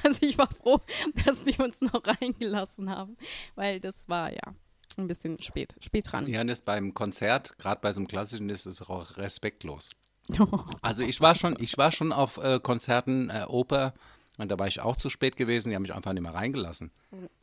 Also 0.03 0.27
ich 0.27 0.39
war 0.39 0.49
froh, 0.51 0.81
dass 1.27 1.45
die 1.45 1.61
uns 1.63 1.81
noch 1.83 2.03
reingelassen 2.05 2.89
haben, 2.91 3.17
weil 3.55 3.81
das 3.81 4.09
war 4.09 4.33
ja 4.33 4.55
ein 4.99 5.09
bisschen 5.09 5.41
spät, 5.41 5.77
spät 5.81 6.11
dran. 6.11 6.27
Ja, 6.27 6.41
und 6.41 6.49
das 6.49 6.63
beim 6.63 6.95
Konzert, 6.95 7.59
gerade 7.59 7.81
bei 7.81 7.93
so 7.93 8.01
einem 8.01 8.09
klassischen, 8.09 8.51
ist 8.51 8.67
es 8.67 8.83
auch 8.83 9.17
respektlos. 9.17 9.91
Also 10.83 11.03
ich 11.03 11.21
war 11.21 11.35
schon, 11.35 11.57
ich 11.59 11.79
war 11.79 11.91
schon 11.91 12.13
auf 12.13 12.37
äh, 12.37 12.61
Konzerten, 12.61 13.31
äh, 13.31 13.45
Oper, 13.49 13.95
und 14.37 14.51
da 14.51 14.59
war 14.59 14.69
ich 14.69 14.81
auch 14.81 14.97
zu 14.97 15.09
spät 15.09 15.37
gewesen, 15.37 15.71
die 15.71 15.75
haben 15.75 15.83
mich 15.83 15.95
einfach 15.95 16.13
nicht 16.13 16.23
mehr 16.23 16.35
reingelassen. 16.35 16.93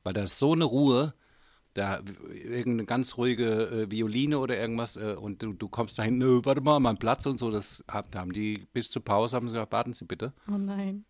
Weil 0.03 0.13
da 0.13 0.23
ist 0.23 0.37
so 0.37 0.53
eine 0.53 0.63
Ruhe, 0.63 1.13
da 1.73 1.99
irgendeine 2.31 2.85
ganz 2.85 3.17
ruhige 3.17 3.67
äh, 3.67 3.91
Violine 3.91 4.39
oder 4.39 4.57
irgendwas 4.57 4.95
äh, 4.95 5.15
und 5.19 5.43
du, 5.43 5.51
du 5.51 5.67
kommst 5.67 5.99
dahin, 5.99 6.17
nö, 6.17 6.41
warte 6.45 6.61
mal, 6.61 6.79
mein 6.79 6.97
Platz 6.97 7.25
und 7.25 7.37
so, 7.37 7.51
das 7.51 7.83
hab, 7.87 8.09
da 8.11 8.19
haben 8.19 8.31
die 8.31 8.65
bis 8.71 8.89
zur 8.89 9.03
Pause 9.03 9.35
haben 9.35 9.49
sie 9.49 9.53
gesagt, 9.53 9.73
warten 9.73 9.91
Sie 9.91 10.05
bitte. 10.05 10.33
oh 10.47 10.57
nein. 10.57 11.03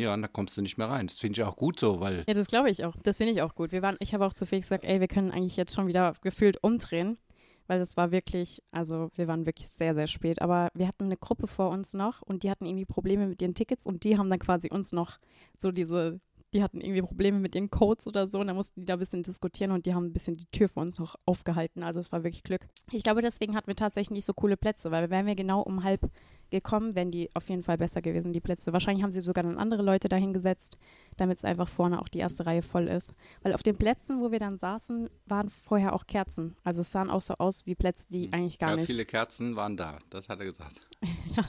Ja, 0.00 0.14
und 0.14 0.22
da 0.22 0.28
kommst 0.28 0.56
du 0.56 0.62
nicht 0.62 0.78
mehr 0.78 0.88
rein. 0.88 1.06
Das 1.06 1.18
finde 1.18 1.40
ich 1.40 1.46
auch 1.46 1.56
gut 1.56 1.78
so, 1.78 2.00
weil 2.00 2.24
Ja, 2.26 2.34
das 2.34 2.46
glaube 2.46 2.70
ich 2.70 2.84
auch. 2.84 2.94
Das 3.02 3.16
finde 3.16 3.32
ich 3.32 3.42
auch 3.42 3.54
gut. 3.54 3.72
Wir 3.72 3.82
waren, 3.82 3.96
ich 4.00 4.14
habe 4.14 4.26
auch 4.26 4.34
zu 4.34 4.46
Felix 4.46 4.66
gesagt, 4.66 4.84
ey, 4.84 5.00
wir 5.00 5.08
können 5.08 5.30
eigentlich 5.30 5.56
jetzt 5.56 5.74
schon 5.74 5.86
wieder 5.86 6.14
gefühlt 6.22 6.62
umdrehen, 6.62 7.18
weil 7.66 7.78
das 7.78 7.96
war 7.96 8.12
wirklich, 8.12 8.62
also 8.70 9.10
wir 9.14 9.28
waren 9.28 9.46
wirklich 9.46 9.68
sehr, 9.68 9.94
sehr 9.94 10.06
spät. 10.06 10.42
Aber 10.42 10.68
wir 10.74 10.86
hatten 10.88 11.04
eine 11.04 11.16
Gruppe 11.16 11.46
vor 11.46 11.70
uns 11.70 11.94
noch 11.94 12.22
und 12.22 12.42
die 12.42 12.50
hatten 12.50 12.66
irgendwie 12.66 12.84
Probleme 12.84 13.26
mit 13.26 13.42
ihren 13.42 13.54
Tickets 13.54 13.86
und 13.86 14.04
die 14.04 14.18
haben 14.18 14.30
dann 14.30 14.38
quasi 14.38 14.68
uns 14.70 14.92
noch 14.92 15.18
so 15.56 15.72
diese, 15.72 16.20
die 16.54 16.62
hatten 16.62 16.80
irgendwie 16.80 17.02
Probleme 17.02 17.38
mit 17.38 17.54
ihren 17.54 17.70
Codes 17.70 18.06
oder 18.06 18.26
so 18.26 18.40
und 18.40 18.48
dann 18.48 18.56
mussten 18.56 18.80
die 18.80 18.86
da 18.86 18.94
ein 18.94 18.98
bisschen 18.98 19.22
diskutieren 19.22 19.70
und 19.70 19.86
die 19.86 19.94
haben 19.94 20.06
ein 20.06 20.12
bisschen 20.12 20.36
die 20.36 20.46
Tür 20.52 20.68
für 20.68 20.80
uns 20.80 20.98
noch 20.98 21.16
aufgehalten. 21.24 21.82
Also 21.82 22.00
es 22.00 22.12
war 22.12 22.24
wirklich 22.24 22.42
Glück. 22.42 22.68
Ich 22.90 23.02
glaube, 23.02 23.22
deswegen 23.22 23.54
hatten 23.54 23.68
wir 23.68 23.76
tatsächlich 23.76 24.10
nicht 24.10 24.26
so 24.26 24.34
coole 24.34 24.56
Plätze, 24.56 24.90
weil 24.90 25.10
wären 25.10 25.26
wir 25.26 25.34
genau 25.34 25.62
um 25.62 25.82
halb 25.84 26.10
gekommen, 26.52 26.94
wären 26.94 27.10
die 27.10 27.28
auf 27.34 27.48
jeden 27.48 27.64
Fall 27.64 27.76
besser 27.76 28.00
gewesen, 28.00 28.32
die 28.32 28.40
Plätze. 28.40 28.72
Wahrscheinlich 28.72 29.02
haben 29.02 29.10
sie 29.10 29.20
sogar 29.20 29.42
dann 29.42 29.58
andere 29.58 29.82
Leute 29.82 30.08
dahingesetzt, 30.08 30.78
damit 31.16 31.38
es 31.38 31.44
einfach 31.44 31.66
vorne 31.66 32.00
auch 32.00 32.08
die 32.08 32.18
erste 32.18 32.46
Reihe 32.46 32.62
voll 32.62 32.86
ist. 32.86 33.14
Weil 33.42 33.54
auf 33.54 33.62
den 33.64 33.74
Plätzen, 33.74 34.20
wo 34.20 34.30
wir 34.30 34.38
dann 34.38 34.56
saßen, 34.56 35.10
waren 35.26 35.50
vorher 35.50 35.94
auch 35.94 36.06
Kerzen. 36.06 36.54
Also 36.62 36.82
es 36.82 36.92
sahen 36.92 37.10
auch 37.10 37.20
so 37.20 37.34
aus 37.34 37.66
wie 37.66 37.74
Plätze, 37.74 38.06
die 38.10 38.32
eigentlich 38.32 38.58
gar 38.60 38.70
ja, 38.70 38.76
nicht. 38.76 38.86
viele 38.86 39.04
Kerzen 39.04 39.56
waren 39.56 39.76
da. 39.76 39.98
Das 40.10 40.28
hat 40.28 40.38
er 40.38 40.46
gesagt. 40.46 40.80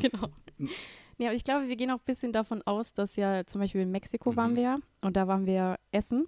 Genau. 0.00 0.28
Nee, 1.18 1.26
aber 1.26 1.34
ich 1.34 1.44
glaube, 1.44 1.68
wir 1.68 1.76
gehen 1.76 1.90
auch 1.90 1.98
ein 1.98 2.06
bisschen 2.06 2.32
davon 2.32 2.62
aus, 2.62 2.94
dass 2.94 3.16
ja 3.16 3.44
zum 3.44 3.60
Beispiel 3.60 3.82
in 3.82 3.90
Mexiko 3.90 4.36
waren 4.36 4.56
wir 4.56 4.80
und 5.02 5.16
da 5.16 5.28
waren 5.28 5.44
wir 5.44 5.76
essen. 5.92 6.26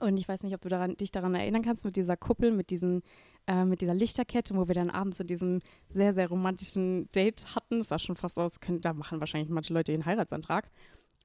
Und 0.00 0.18
ich 0.18 0.28
weiß 0.28 0.42
nicht, 0.44 0.54
ob 0.54 0.60
du 0.60 0.68
daran, 0.68 0.96
dich 0.96 1.10
daran 1.10 1.34
erinnern 1.34 1.62
kannst, 1.62 1.84
mit 1.84 1.96
dieser 1.96 2.16
Kuppel, 2.16 2.52
mit, 2.52 2.70
diesen, 2.70 3.02
äh, 3.46 3.64
mit 3.64 3.80
dieser 3.80 3.94
Lichterkette, 3.94 4.54
wo 4.54 4.68
wir 4.68 4.74
dann 4.74 4.90
abends 4.90 5.20
in 5.20 5.26
diesem 5.26 5.60
sehr, 5.86 6.14
sehr 6.14 6.28
romantischen 6.28 7.10
Date 7.12 7.54
hatten. 7.54 7.78
Das 7.78 7.88
sah 7.88 7.98
schon 7.98 8.16
fast 8.16 8.38
aus, 8.38 8.60
können, 8.60 8.80
da 8.80 8.92
machen 8.92 9.20
wahrscheinlich 9.20 9.50
manche 9.50 9.72
Leute 9.72 9.92
ihren 9.92 10.06
Heiratsantrag. 10.06 10.70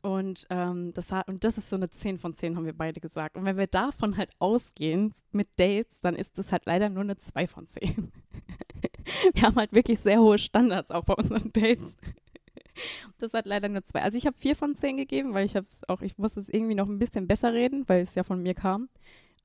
Und, 0.01 0.47
ähm, 0.49 0.93
das 0.93 1.11
hat, 1.11 1.27
und 1.27 1.43
das 1.43 1.57
ist 1.57 1.69
so 1.69 1.75
eine 1.75 1.89
10 1.89 2.19
von 2.19 2.33
10, 2.33 2.55
haben 2.55 2.65
wir 2.65 2.77
beide 2.77 3.01
gesagt. 3.01 3.35
Und 3.35 3.45
wenn 3.45 3.57
wir 3.57 3.67
davon 3.67 4.15
halt 4.15 4.31
ausgehen 4.39 5.13
mit 5.31 5.49
Dates, 5.57 5.99
dann 6.01 6.15
ist 6.15 6.37
das 6.37 6.51
halt 6.51 6.65
leider 6.65 6.89
nur 6.89 7.03
eine 7.03 7.17
2 7.17 7.47
von 7.47 7.67
10. 7.67 8.11
wir 9.33 9.41
haben 9.41 9.55
halt 9.55 9.73
wirklich 9.73 9.99
sehr 9.99 10.19
hohe 10.19 10.37
Standards 10.37 10.91
auch 10.91 11.03
bei 11.03 11.15
unseren 11.15 11.51
Dates. 11.51 11.97
Das 13.17 13.33
hat 13.33 13.45
leider 13.45 13.67
nur 13.67 13.83
zwei. 13.83 14.01
Also 14.01 14.17
ich 14.17 14.25
habe 14.25 14.37
vier 14.37 14.55
von 14.55 14.75
zehn 14.75 14.97
gegeben, 14.97 15.33
weil 15.33 15.45
ich 15.45 15.55
habe 15.55 15.65
es 15.65 15.81
auch, 15.89 16.01
ich 16.01 16.17
muss 16.17 16.37
es 16.37 16.49
irgendwie 16.49 16.75
noch 16.75 16.87
ein 16.87 16.99
bisschen 16.99 17.27
besser 17.27 17.53
reden, 17.53 17.83
weil 17.87 18.01
es 18.01 18.15
ja 18.15 18.23
von 18.23 18.41
mir 18.41 18.53
kam. 18.53 18.89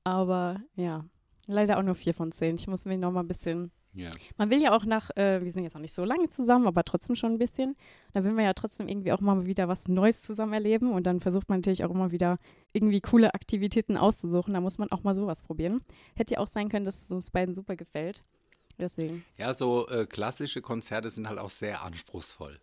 Aber 0.03 0.61
ja, 0.75 1.03
leider 1.47 1.77
auch 1.77 1.83
nur 1.83 1.95
vier 1.95 2.13
von 2.13 2.31
zehn. 2.31 2.55
Ich 2.55 2.67
muss 2.67 2.85
mich 2.85 2.97
noch 2.97 3.11
mal 3.11 3.21
ein 3.21 3.27
bisschen. 3.27 3.71
Ja. 3.93 4.11
Man 4.37 4.49
will 4.49 4.61
ja 4.61 4.75
auch 4.75 4.83
nach, 4.83 5.09
äh, 5.15 5.41
wir 5.41 5.51
sind 5.51 5.63
jetzt 5.63 5.73
noch 5.73 5.81
nicht 5.81 5.93
so 5.93 6.03
lange 6.03 6.29
zusammen, 6.29 6.67
aber 6.67 6.83
trotzdem 6.83 7.15
schon 7.15 7.33
ein 7.33 7.37
bisschen. 7.37 7.75
Da 8.13 8.23
will 8.23 8.33
man 8.33 8.43
ja 8.43 8.53
trotzdem 8.53 8.89
irgendwie 8.89 9.13
auch 9.13 9.21
mal 9.21 9.45
wieder 9.45 9.67
was 9.67 9.87
Neues 9.87 10.21
zusammen 10.21 10.53
erleben 10.53 10.91
und 10.91 11.07
dann 11.07 11.21
versucht 11.21 11.47
man 11.47 11.59
natürlich 11.59 11.85
auch 11.85 11.91
immer 11.91 12.11
wieder 12.11 12.37
irgendwie 12.73 12.99
coole 12.99 13.33
Aktivitäten 13.33 13.95
auszusuchen. 13.95 14.53
Da 14.53 14.59
muss 14.59 14.77
man 14.77 14.91
auch 14.91 15.03
mal 15.03 15.15
sowas 15.15 15.43
probieren. 15.43 15.81
Hätte 16.15 16.33
ja 16.33 16.39
auch 16.41 16.47
sein 16.47 16.67
können, 16.67 16.85
dass 16.85 17.01
es 17.01 17.11
uns 17.11 17.31
beiden 17.31 17.55
super 17.55 17.75
gefällt. 17.77 18.23
Deswegen. 18.77 19.23
Ja, 19.37 19.53
so 19.53 19.87
äh, 19.87 20.05
klassische 20.05 20.61
Konzerte 20.61 21.09
sind 21.09 21.29
halt 21.29 21.39
auch 21.39 21.49
sehr 21.49 21.83
anspruchsvoll. 21.83 22.59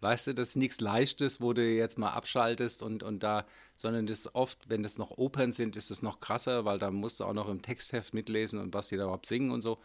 Weißt 0.00 0.28
du, 0.28 0.34
das 0.34 0.50
ist 0.50 0.56
nichts 0.56 0.80
Leichtes, 0.80 1.40
wo 1.40 1.52
du 1.52 1.62
jetzt 1.62 1.98
mal 1.98 2.10
abschaltest 2.10 2.82
und, 2.82 3.02
und 3.02 3.22
da, 3.22 3.44
sondern 3.76 4.06
das 4.06 4.32
oft, 4.34 4.68
wenn 4.68 4.82
das 4.82 4.96
noch 4.96 5.18
Opern 5.18 5.52
sind, 5.52 5.76
ist 5.76 5.90
es 5.90 6.02
noch 6.02 6.20
krasser, 6.20 6.64
weil 6.64 6.78
da 6.78 6.90
musst 6.90 7.18
du 7.18 7.24
auch 7.24 7.32
noch 7.32 7.48
im 7.48 7.62
Textheft 7.62 8.14
mitlesen 8.14 8.60
und 8.60 8.74
was 8.74 8.88
die 8.88 8.96
da 8.96 9.04
überhaupt 9.04 9.26
singen 9.26 9.50
und 9.50 9.62
so. 9.62 9.78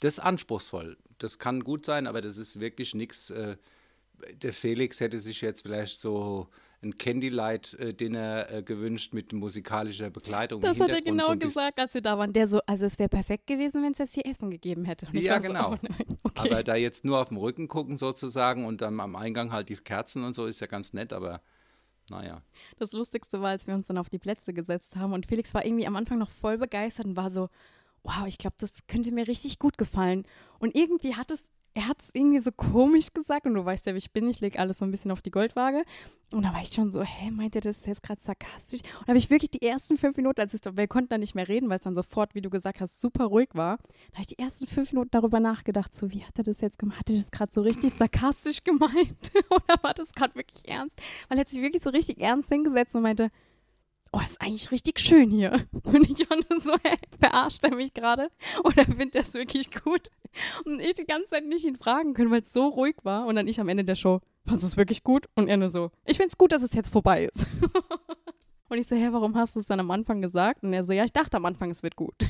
Das 0.00 0.14
ist 0.14 0.20
anspruchsvoll. 0.20 0.98
Das 1.18 1.38
kann 1.38 1.64
gut 1.64 1.86
sein, 1.86 2.06
aber 2.06 2.20
das 2.20 2.36
ist 2.36 2.60
wirklich 2.60 2.94
nichts. 2.94 3.30
Äh, 3.30 3.56
der 4.32 4.52
Felix 4.52 5.00
hätte 5.00 5.18
sich 5.18 5.40
jetzt 5.40 5.62
vielleicht 5.62 6.00
so 6.00 6.48
ein 6.80 6.96
Candlelight-Dinner 6.96 8.50
äh, 8.50 8.62
gewünscht 8.62 9.12
mit 9.12 9.32
musikalischer 9.32 10.10
Begleitung. 10.10 10.60
Das 10.60 10.78
hat 10.78 10.90
er 10.90 11.02
genau 11.02 11.32
so 11.32 11.36
gesagt, 11.36 11.80
als 11.80 11.94
wir 11.94 12.00
da 12.00 12.16
waren. 12.18 12.32
Der 12.32 12.46
so, 12.46 12.60
also 12.66 12.86
es 12.86 12.98
wäre 12.98 13.08
perfekt 13.08 13.46
gewesen, 13.48 13.82
wenn 13.82 13.92
es 13.92 13.98
jetzt 13.98 14.14
hier 14.14 14.26
Essen 14.26 14.50
gegeben 14.50 14.84
hätte. 14.84 15.06
Und 15.06 15.16
Ja, 15.16 15.34
war 15.34 15.42
so, 15.42 15.48
genau. 15.48 15.70
oh 15.72 16.18
okay. 16.22 16.50
Aber 16.52 16.62
da 16.62 16.76
jetzt 16.76 17.04
nur 17.04 17.20
auf 17.20 17.28
dem 17.28 17.36
Rücken 17.38 17.66
gucken 17.66 17.96
sozusagen 17.96 18.64
und 18.64 18.80
dann 18.80 19.00
am 19.00 19.16
Eingang 19.16 19.50
halt 19.52 19.68
die 19.68 19.76
Kerzen 19.76 20.22
und 20.22 20.34
so 20.34 20.46
ist 20.46 20.60
ja 20.60 20.68
ganz 20.68 20.92
nett, 20.92 21.12
aber 21.12 21.42
naja. 22.10 22.42
Das 22.78 22.92
Lustigste 22.92 23.40
war, 23.40 23.50
als 23.50 23.66
wir 23.66 23.74
uns 23.74 23.86
dann 23.86 23.98
auf 23.98 24.08
die 24.08 24.18
Plätze 24.18 24.54
gesetzt 24.54 24.96
haben 24.96 25.12
und 25.12 25.26
Felix 25.26 25.54
war 25.54 25.66
irgendwie 25.66 25.86
am 25.86 25.96
Anfang 25.96 26.18
noch 26.18 26.30
voll 26.30 26.58
begeistert 26.58 27.06
und 27.06 27.16
war 27.16 27.30
so, 27.30 27.48
wow, 28.02 28.26
ich 28.26 28.38
glaube, 28.38 28.56
das 28.58 28.86
könnte 28.86 29.12
mir 29.12 29.28
richtig 29.28 29.58
gut 29.58 29.78
gefallen. 29.78 30.24
Und 30.58 30.74
irgendwie 30.74 31.16
hat 31.16 31.30
es, 31.30 31.44
er 31.78 31.86
hat 31.86 32.02
es 32.02 32.12
irgendwie 32.12 32.40
so 32.40 32.50
komisch 32.50 33.12
gesagt 33.14 33.46
und 33.46 33.54
du 33.54 33.64
weißt 33.64 33.86
ja, 33.86 33.94
wie 33.94 33.98
ich 33.98 34.10
bin, 34.10 34.28
ich 34.28 34.40
lege 34.40 34.58
alles 34.58 34.78
so 34.78 34.84
ein 34.84 34.90
bisschen 34.90 35.12
auf 35.12 35.22
die 35.22 35.30
Goldwaage. 35.30 35.84
Und 36.32 36.42
da 36.42 36.52
war 36.52 36.60
ich 36.60 36.72
schon 36.72 36.90
so, 36.90 37.04
hä, 37.04 37.30
meint 37.30 37.54
er 37.54 37.60
das 37.60 37.86
jetzt 37.86 38.02
gerade 38.02 38.20
sarkastisch? 38.20 38.80
Und 38.80 39.02
da 39.02 39.08
habe 39.08 39.18
ich 39.18 39.30
wirklich 39.30 39.50
die 39.50 39.62
ersten 39.62 39.96
fünf 39.96 40.16
Minuten, 40.16 40.40
als 40.40 40.54
es, 40.54 40.60
wir 40.64 40.88
konnten 40.88 41.10
dann 41.10 41.20
nicht 41.20 41.36
mehr 41.36 41.46
reden, 41.46 41.70
weil 41.70 41.78
es 41.78 41.84
dann 41.84 41.94
sofort, 41.94 42.34
wie 42.34 42.40
du 42.40 42.50
gesagt 42.50 42.80
hast, 42.80 43.00
super 43.00 43.26
ruhig 43.26 43.50
war, 43.52 43.76
da 43.76 44.14
habe 44.14 44.22
ich 44.22 44.26
die 44.26 44.40
ersten 44.40 44.66
fünf 44.66 44.92
Minuten 44.92 45.10
darüber 45.12 45.38
nachgedacht, 45.38 45.94
so, 45.94 46.10
wie 46.10 46.24
hat 46.24 46.36
er 46.36 46.42
das 46.42 46.60
jetzt 46.60 46.80
gemacht? 46.80 46.98
Hat 46.98 47.10
er 47.10 47.16
das 47.16 47.30
gerade 47.30 47.52
so 47.52 47.60
richtig 47.60 47.94
sarkastisch 47.94 48.62
gemeint? 48.64 49.30
Oder 49.48 49.80
war 49.80 49.94
das 49.94 50.10
gerade 50.12 50.34
wirklich 50.34 50.68
ernst? 50.68 51.00
Weil 51.28 51.38
er 51.38 51.42
hat 51.42 51.48
sich 51.48 51.62
wirklich 51.62 51.82
so 51.82 51.90
richtig 51.90 52.20
ernst 52.20 52.48
hingesetzt 52.48 52.96
und 52.96 53.02
meinte, 53.02 53.30
oh, 54.12 54.20
ist 54.24 54.40
eigentlich 54.40 54.70
richtig 54.70 55.00
schön 55.00 55.30
hier. 55.30 55.66
Und 55.84 56.08
ich 56.08 56.28
war 56.28 56.36
nur 56.36 56.60
so, 56.60 56.72
hä, 56.72 56.96
verarscht 57.20 57.64
er 57.64 57.74
mich 57.74 57.94
gerade? 57.94 58.30
Oder 58.64 58.84
findet 58.84 59.14
er 59.16 59.22
es 59.22 59.34
wirklich 59.34 59.70
gut? 59.70 60.08
Und 60.64 60.80
ich 60.80 60.94
die 60.94 61.04
ganze 61.04 61.30
Zeit 61.30 61.46
nicht 61.46 61.64
ihn 61.64 61.76
fragen 61.76 62.14
können, 62.14 62.30
weil 62.30 62.42
es 62.42 62.52
so 62.52 62.68
ruhig 62.68 62.96
war. 63.02 63.26
Und 63.26 63.36
dann 63.36 63.48
ich 63.48 63.60
am 63.60 63.68
Ende 63.68 63.84
der 63.84 63.94
Show, 63.94 64.20
fandest 64.44 64.62
du 64.62 64.66
es 64.66 64.76
wirklich 64.76 65.02
gut? 65.02 65.26
Und 65.34 65.48
er 65.48 65.56
nur 65.56 65.68
so, 65.70 65.90
ich 66.04 66.16
finde 66.16 66.30
es 66.30 66.38
gut, 66.38 66.52
dass 66.52 66.62
es 66.62 66.74
jetzt 66.74 66.90
vorbei 66.90 67.24
ist. 67.24 67.46
Und 68.70 68.76
ich 68.76 68.86
so, 68.86 68.96
hä, 68.96 69.08
warum 69.12 69.34
hast 69.34 69.56
du 69.56 69.60
es 69.60 69.66
dann 69.66 69.80
am 69.80 69.90
Anfang 69.90 70.20
gesagt? 70.20 70.62
Und 70.62 70.74
er 70.74 70.84
so, 70.84 70.92
ja, 70.92 71.04
ich 71.04 71.12
dachte 71.12 71.38
am 71.38 71.46
Anfang, 71.46 71.70
es 71.70 71.82
wird 71.82 71.96
gut. 71.96 72.14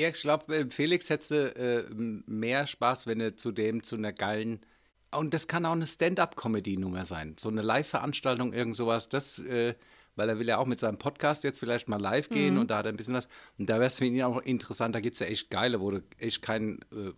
Ich 0.00 0.20
glaube, 0.20 0.68
Felix 0.70 1.10
hätte 1.10 1.56
äh, 1.56 1.92
mehr 1.92 2.68
Spaß, 2.68 3.08
wenn 3.08 3.18
er 3.18 3.36
zu 3.36 3.50
dem, 3.50 3.82
zu 3.82 3.96
einer 3.96 4.12
geilen. 4.12 4.60
Und 5.10 5.32
das 5.32 5.48
kann 5.48 5.64
auch 5.64 5.72
eine 5.72 5.86
Stand-up-Comedy-Nummer 5.86 7.04
sein. 7.04 7.34
So 7.38 7.48
eine 7.48 7.62
Live-Veranstaltung, 7.62 8.52
irgend 8.52 8.76
sowas. 8.76 9.08
Das, 9.08 9.38
äh, 9.38 9.74
weil 10.16 10.28
er 10.28 10.38
will 10.38 10.48
ja 10.48 10.58
auch 10.58 10.66
mit 10.66 10.80
seinem 10.80 10.98
Podcast 10.98 11.44
jetzt 11.44 11.60
vielleicht 11.60 11.88
mal 11.88 12.00
live 12.00 12.28
gehen 12.28 12.58
und 12.58 12.70
da 12.70 12.78
hat 12.78 12.86
er 12.86 12.92
ein 12.92 12.96
bisschen 12.96 13.14
was. 13.14 13.28
Und 13.56 13.70
da 13.70 13.74
wäre 13.74 13.86
es 13.86 13.94
für 13.96 14.04
ihn 14.04 14.20
auch 14.22 14.40
interessant. 14.42 14.94
Da 14.94 15.00
gibt 15.00 15.14
es 15.14 15.20
ja 15.20 15.26
echt 15.26 15.48
geile, 15.48 15.80
wo 15.80 15.92
du 15.92 16.02
echt 16.18 16.42
kein, 16.42 16.80
äh, 16.92 17.12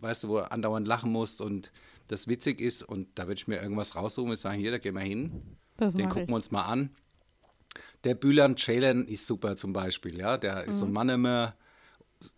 weißt 0.00 0.24
du, 0.24 0.28
wo 0.28 0.38
du 0.38 0.50
andauernd 0.50 0.86
lachen 0.86 1.10
musst 1.10 1.40
und 1.40 1.72
das 2.08 2.28
witzig 2.28 2.60
ist. 2.60 2.82
Und 2.82 3.08
da 3.14 3.22
würde 3.24 3.38
ich 3.38 3.48
mir 3.48 3.60
irgendwas 3.62 3.96
raussuchen 3.96 4.30
und 4.30 4.36
sagen: 4.36 4.58
Hier, 4.58 4.70
da 4.70 4.78
gehen 4.78 4.94
wir 4.94 5.00
hin. 5.00 5.56
Das 5.78 5.94
Den 5.94 6.08
gucken 6.08 6.24
ich. 6.24 6.28
wir 6.28 6.34
uns 6.36 6.50
mal 6.50 6.62
an. 6.62 6.90
Der 8.04 8.14
Bülent 8.14 8.58
Ceylan 8.58 9.06
ist 9.06 9.26
super 9.26 9.56
zum 9.56 9.72
Beispiel, 9.72 10.18
ja. 10.18 10.36
Der 10.36 10.64
ist 10.64 10.78
so 10.78 10.84
Mhm. 10.84 10.90
ein 10.90 10.94
Mann 10.94 11.08
immer. 11.08 11.56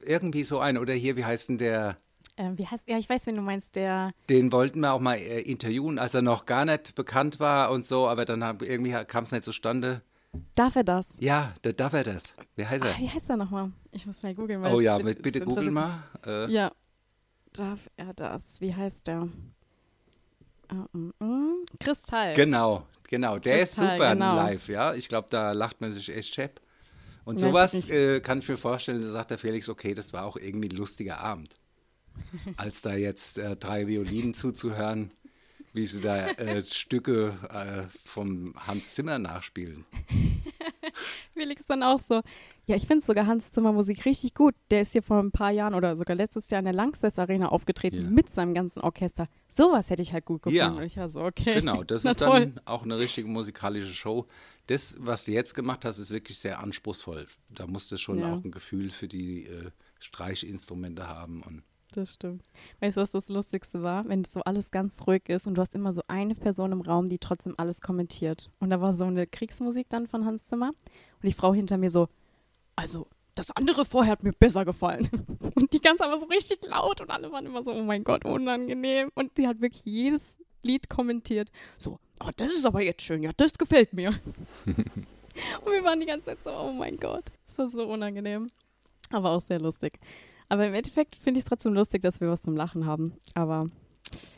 Irgendwie 0.00 0.44
so 0.44 0.60
ein. 0.60 0.78
Oder 0.78 0.94
hier, 0.94 1.16
wie 1.16 1.24
heißt 1.24 1.48
denn 1.48 1.58
der? 1.58 1.96
Ähm, 2.36 2.58
wie 2.58 2.66
heißt, 2.66 2.88
ja, 2.88 2.98
ich 2.98 3.08
weiß, 3.08 3.26
wen 3.26 3.36
du 3.36 3.42
meinst, 3.42 3.76
der, 3.76 4.10
Den 4.28 4.50
wollten 4.50 4.80
wir 4.80 4.92
auch 4.92 5.00
mal 5.00 5.14
äh, 5.16 5.40
interviewen, 5.42 5.98
als 6.00 6.14
er 6.14 6.22
noch 6.22 6.46
gar 6.46 6.64
nicht 6.64 6.94
bekannt 6.96 7.38
war 7.38 7.70
und 7.70 7.86
so, 7.86 8.08
aber 8.08 8.24
dann 8.24 8.42
hab, 8.42 8.62
irgendwie 8.62 8.92
kam 9.04 9.22
es 9.24 9.30
nicht 9.30 9.44
zustande. 9.44 10.02
darf 10.56 10.74
er 10.74 10.82
das? 10.84 11.16
Ja, 11.20 11.54
der 11.62 11.74
darf 11.74 11.92
er 11.92 12.02
das. 12.02 12.34
Wie 12.56 12.66
heißt 12.66 12.82
Ah, 12.84 12.88
er? 12.88 12.98
wie 12.98 13.08
heißt 13.08 13.30
er 13.30 13.36
nochmal? 13.36 13.70
Ich 13.92 14.04
muss 14.04 14.18
schnell 14.18 14.34
googeln. 14.34 14.64
oh 14.66 14.80
ja, 14.80 14.98
mit, 14.98 15.22
bitte 15.22 15.40
google 15.40 15.68
interessiert 15.68 15.74
mal. 15.74 16.46
Äh, 16.46 16.50
Ja. 16.52 16.72
Darf 17.52 17.88
er 17.96 18.12
das? 18.14 18.60
Wie 18.60 18.74
heißt 18.74 19.06
der? 19.06 19.28
Mm. 20.92 21.10
Kristall. 21.78 22.34
Genau, 22.34 22.84
genau. 23.08 23.38
Der 23.38 23.60
ist 23.62 23.76
Kristall, 23.76 23.96
super 23.98 24.12
genau. 24.14 24.34
live, 24.36 24.68
ja. 24.68 24.94
Ich 24.94 25.08
glaube, 25.08 25.28
da 25.30 25.52
lacht 25.52 25.80
man 25.80 25.92
sich 25.92 26.14
echt 26.14 26.34
schepp. 26.34 26.60
Und 27.24 27.40
Ja, 27.40 27.46
ich 27.46 27.52
sowas 27.52 27.72
nicht. 27.74 27.90
äh, 27.90 28.20
kann 28.20 28.40
ich 28.40 28.48
mir 28.48 28.56
vorstellen, 28.56 29.00
da 29.00 29.06
sagt 29.08 29.30
der 29.30 29.38
Felix, 29.38 29.68
okay, 29.68 29.94
das 29.94 30.12
war 30.12 30.24
auch 30.24 30.36
irgendwie 30.36 30.68
ein 30.68 30.76
lustiger 30.76 31.20
Abend. 31.20 31.54
Als 32.56 32.82
da 32.82 32.94
jetzt 32.94 33.38
äh, 33.38 33.56
drei 33.56 33.86
Violinen 33.86 34.34
zuzuhören, 34.34 35.10
wie 35.72 35.86
sie 35.86 36.00
da 36.00 36.28
äh, 36.28 36.62
Stücke 36.62 37.36
äh, 37.50 37.82
vom 38.04 38.54
Hans 38.56 38.94
Zimmer 38.94 39.18
nachspielen. 39.18 39.84
Felix 41.32 41.66
dann 41.66 41.82
auch 41.82 42.00
so. 42.00 42.22
Ja, 42.66 42.76
ich 42.76 42.86
finde 42.86 43.04
sogar 43.04 43.26
Hans 43.26 43.50
Zimmer 43.50 43.72
Musik 43.72 44.04
richtig 44.06 44.34
gut. 44.34 44.54
Der 44.70 44.82
ist 44.82 44.92
hier 44.92 45.02
vor 45.02 45.18
ein 45.20 45.32
paar 45.32 45.50
Jahren 45.50 45.74
oder 45.74 45.96
sogar 45.96 46.16
letztes 46.16 46.48
Jahr 46.50 46.60
in 46.60 46.64
der 46.64 46.72
Langsess 46.74 47.18
Arena 47.18 47.48
aufgetreten 47.48 48.02
Ja. 48.04 48.10
mit 48.10 48.30
seinem 48.30 48.54
ganzen 48.54 48.80
Orchester. 48.80 49.28
Sowas 49.54 49.90
hätte 49.90 50.02
ich 50.02 50.12
halt 50.12 50.24
gut 50.24 50.42
gefunden. 50.42 50.76
Ja. 50.78 50.82
Ich 50.82 50.96
war 50.96 51.08
so, 51.08 51.20
okay. 51.20 51.54
Genau, 51.54 51.82
das 51.82 52.04
ist 52.04 52.20
toll. 52.20 52.52
dann 52.54 52.60
auch 52.64 52.84
eine 52.84 52.98
richtige 52.98 53.28
musikalische 53.28 53.92
Show. 53.92 54.26
Das, 54.68 54.96
was 54.98 55.24
du 55.24 55.32
jetzt 55.32 55.54
gemacht 55.54 55.84
hast, 55.84 55.98
ist 55.98 56.10
wirklich 56.10 56.38
sehr 56.38 56.60
anspruchsvoll. 56.60 57.26
Da 57.50 57.66
musst 57.66 57.92
du 57.92 57.96
schon 57.96 58.20
Ja. 58.20 58.32
auch 58.32 58.42
ein 58.44 58.50
Gefühl 58.50 58.90
für 58.90 59.08
die 59.08 59.44
äh, 59.46 59.70
Streichinstrumente 59.98 61.08
haben. 61.08 61.42
Und 61.42 61.62
Das 61.94 62.14
stimmt. 62.14 62.42
Weißt 62.80 62.96
du, 62.96 63.02
was 63.02 63.12
das 63.12 63.28
Lustigste 63.28 63.84
war? 63.84 64.08
Wenn 64.08 64.24
so 64.24 64.40
alles 64.40 64.72
ganz 64.72 65.06
ruhig 65.06 65.28
ist 65.28 65.46
und 65.46 65.54
du 65.54 65.60
hast 65.60 65.76
immer 65.76 65.92
so 65.92 66.02
eine 66.08 66.34
Person 66.34 66.72
im 66.72 66.80
Raum, 66.80 67.08
die 67.08 67.18
trotzdem 67.18 67.54
alles 67.56 67.80
kommentiert. 67.80 68.50
Und 68.58 68.70
da 68.70 68.80
war 68.80 68.94
so 68.94 69.04
eine 69.04 69.28
Kriegsmusik 69.28 69.88
dann 69.90 70.08
von 70.08 70.24
Hans 70.24 70.48
Zimmer. 70.48 70.70
Und 70.70 71.22
die 71.22 71.32
Frau 71.32 71.54
hinter 71.54 71.78
mir 71.78 71.90
so, 71.90 72.08
also, 72.74 73.06
das 73.36 73.52
andere 73.52 73.84
vorher 73.84 74.10
hat 74.10 74.24
mir 74.24 74.32
besser 74.32 74.64
gefallen. 74.64 75.08
Und 75.54 75.72
die 75.72 75.80
ganze 75.80 76.04
aber 76.04 76.18
so 76.18 76.26
richtig 76.26 76.64
laut 76.66 77.00
und 77.00 77.10
alle 77.10 77.30
waren 77.30 77.46
immer 77.46 77.62
so, 77.62 77.72
oh 77.72 77.82
mein 77.82 78.02
Gott, 78.02 78.24
unangenehm. 78.24 79.10
Und 79.14 79.36
sie 79.36 79.46
hat 79.46 79.60
wirklich 79.60 79.84
jedes 79.84 80.42
Lied 80.62 80.88
kommentiert. 80.88 81.50
So, 81.76 82.00
oh, 82.20 82.30
das 82.36 82.48
ist 82.48 82.66
aber 82.66 82.82
jetzt 82.82 83.02
schön, 83.02 83.22
ja, 83.22 83.30
das 83.36 83.52
gefällt 83.52 83.92
mir. 83.92 84.08
und 84.66 85.72
wir 85.72 85.84
waren 85.84 86.00
die 86.00 86.06
ganze 86.06 86.26
Zeit 86.26 86.42
so, 86.42 86.50
oh 86.50 86.72
mein 86.72 86.96
Gott, 86.96 87.24
das 87.46 87.58
war 87.58 87.70
so 87.70 87.86
unangenehm. 87.86 88.50
Aber 89.10 89.30
auch 89.30 89.40
sehr 89.40 89.60
lustig. 89.60 90.00
Aber 90.54 90.68
im 90.68 90.74
Endeffekt 90.74 91.16
finde 91.16 91.38
ich 91.38 91.44
es 91.44 91.48
trotzdem 91.48 91.74
lustig, 91.74 92.00
dass 92.02 92.20
wir 92.20 92.30
was 92.30 92.42
zum 92.42 92.56
Lachen 92.56 92.86
haben. 92.86 93.14
Aber 93.34 93.68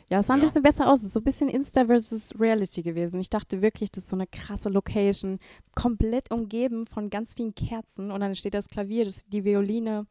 ja, 0.09 0.19
es 0.21 0.25
sah 0.25 0.33
ein 0.33 0.39
Ja. 0.39 0.45
bisschen 0.45 0.63
besser 0.63 0.91
aus. 0.91 1.01
Es 1.01 1.07
ist 1.07 1.13
so 1.13 1.19
ein 1.19 1.23
bisschen 1.23 1.47
Insta 1.47 1.85
versus 1.85 2.33
Reality 2.39 2.81
gewesen. 2.81 3.19
Ich 3.19 3.29
dachte 3.29 3.61
wirklich, 3.61 3.91
das 3.91 4.05
ist 4.05 4.09
so 4.09 4.15
eine 4.15 4.25
krasse 4.25 4.69
Location, 4.69 5.37
komplett 5.75 6.31
umgeben 6.33 6.87
von 6.87 7.11
ganz 7.11 7.35
vielen 7.35 7.53
Kerzen. 7.53 8.09
Und 8.09 8.21
dann 8.21 8.33
steht 8.33 8.55
das 8.55 8.67
Klavier, 8.67 9.05
das, 9.05 9.25
die 9.27 9.43
Violine. 9.45 10.07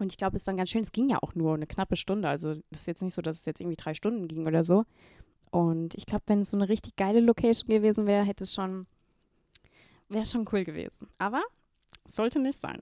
Und 0.00 0.10
ich 0.12 0.16
glaube, 0.18 0.34
es 0.34 0.42
ist 0.42 0.48
dann 0.48 0.56
ganz 0.56 0.70
schön. 0.70 0.80
Es 0.82 0.90
ging 0.90 1.08
ja 1.08 1.18
auch 1.22 1.36
nur 1.36 1.54
eine 1.54 1.68
knappe 1.68 1.94
Stunde. 1.94 2.28
Also 2.28 2.54
das 2.70 2.80
ist 2.80 2.86
jetzt 2.88 3.02
nicht 3.02 3.14
so, 3.14 3.22
dass 3.22 3.38
es 3.38 3.46
jetzt 3.46 3.60
irgendwie 3.60 3.76
drei 3.76 3.94
Stunden 3.94 4.26
ging 4.26 4.48
oder 4.48 4.64
so. 4.64 4.84
Und 5.52 5.94
ich 5.94 6.06
glaube, 6.06 6.24
wenn 6.26 6.40
es 6.40 6.50
so 6.50 6.56
eine 6.58 6.68
richtig 6.68 6.96
geile 6.96 7.20
Location 7.20 7.68
gewesen 7.68 8.06
wäre, 8.08 8.24
hätte 8.24 8.42
es 8.42 8.52
schon, 8.52 8.88
wäre 10.08 10.26
schon 10.26 10.44
cool 10.52 10.64
gewesen. 10.64 11.06
Aber 11.18 11.42
sollte 12.08 12.40
nicht 12.40 12.58
sein. 12.58 12.80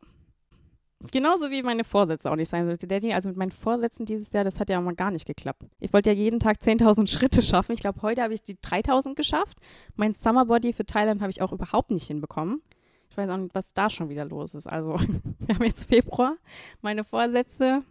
Genauso 1.11 1.51
wie 1.51 1.63
meine 1.63 1.85
Vorsätze 1.85 2.31
auch 2.31 2.37
nicht 2.37 2.49
sein 2.49 2.67
sollte, 2.67 2.87
Daddy. 2.87 3.13
Also 3.13 3.29
mit 3.29 3.39
meinen 3.39 3.51
Vorsätzen 3.51 4.07
dieses 4.07 4.33
Jahr, 4.33 4.45
das 4.45 4.59
hat 4.59 4.71
ja 4.71 4.81
mal 4.81 4.95
gar 4.95 5.11
nicht 5.11 5.27
geklappt. 5.27 5.63
Ich 5.81 5.93
wollte 5.93 6.11
ja 6.11 6.17
jeden 6.17 6.41
Tag 6.41 6.57
10.000 6.57 7.07
Schritte 7.13 7.43
schaffen. 7.43 7.73
Ich 7.73 7.81
glaube, 7.81 8.03
heute 8.03 8.23
habe 8.23 8.35
ich 8.35 8.43
die 8.43 8.57
3.000 8.57 9.15
geschafft. 9.15 9.59
Mein 9.97 10.13
Summerbody 10.13 10.73
für 10.73 10.87
Thailand 10.87 11.21
habe 11.21 11.31
ich 11.31 11.43
auch 11.43 11.53
überhaupt 11.53 11.91
nicht 11.91 12.07
hinbekommen. 12.07 12.63
Ich 13.11 13.17
weiß 13.17 13.31
auch 13.31 13.37
nicht, 13.37 13.55
was 13.55 13.73
da 13.75 13.91
schon 13.91 14.09
wieder 14.09 14.25
los 14.25 14.55
ist. 14.55 14.67
Also, 14.67 14.95
wir 15.39 15.55
haben 15.55 15.65
jetzt 15.65 15.89
Februar. 15.89 16.37
Meine 16.83 17.05
Vorsätze. 17.05 17.83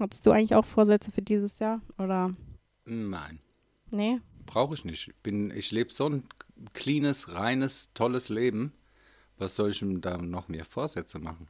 Hattest 0.00 0.26
du 0.26 0.32
eigentlich 0.32 0.54
auch 0.54 0.64
Vorsätze 0.64 1.12
für 1.12 1.22
dieses 1.22 1.60
Jahr? 1.60 1.80
Oder? 1.98 2.34
Nein. 2.84 3.38
Nee? 3.90 4.20
Brauche 4.46 4.74
ich 4.74 4.84
nicht. 4.84 5.12
Bin, 5.22 5.50
ich 5.50 5.70
lebe 5.70 5.92
so 5.92 6.08
ein 6.08 6.24
cleanes, 6.72 7.34
reines, 7.34 7.92
tolles 7.94 8.28
Leben. 8.28 8.72
Was 9.38 9.56
soll 9.56 9.70
ich 9.70 9.80
denn 9.80 10.00
da 10.00 10.18
noch 10.18 10.48
mehr 10.48 10.64
Vorsätze 10.64 11.18
machen? 11.18 11.48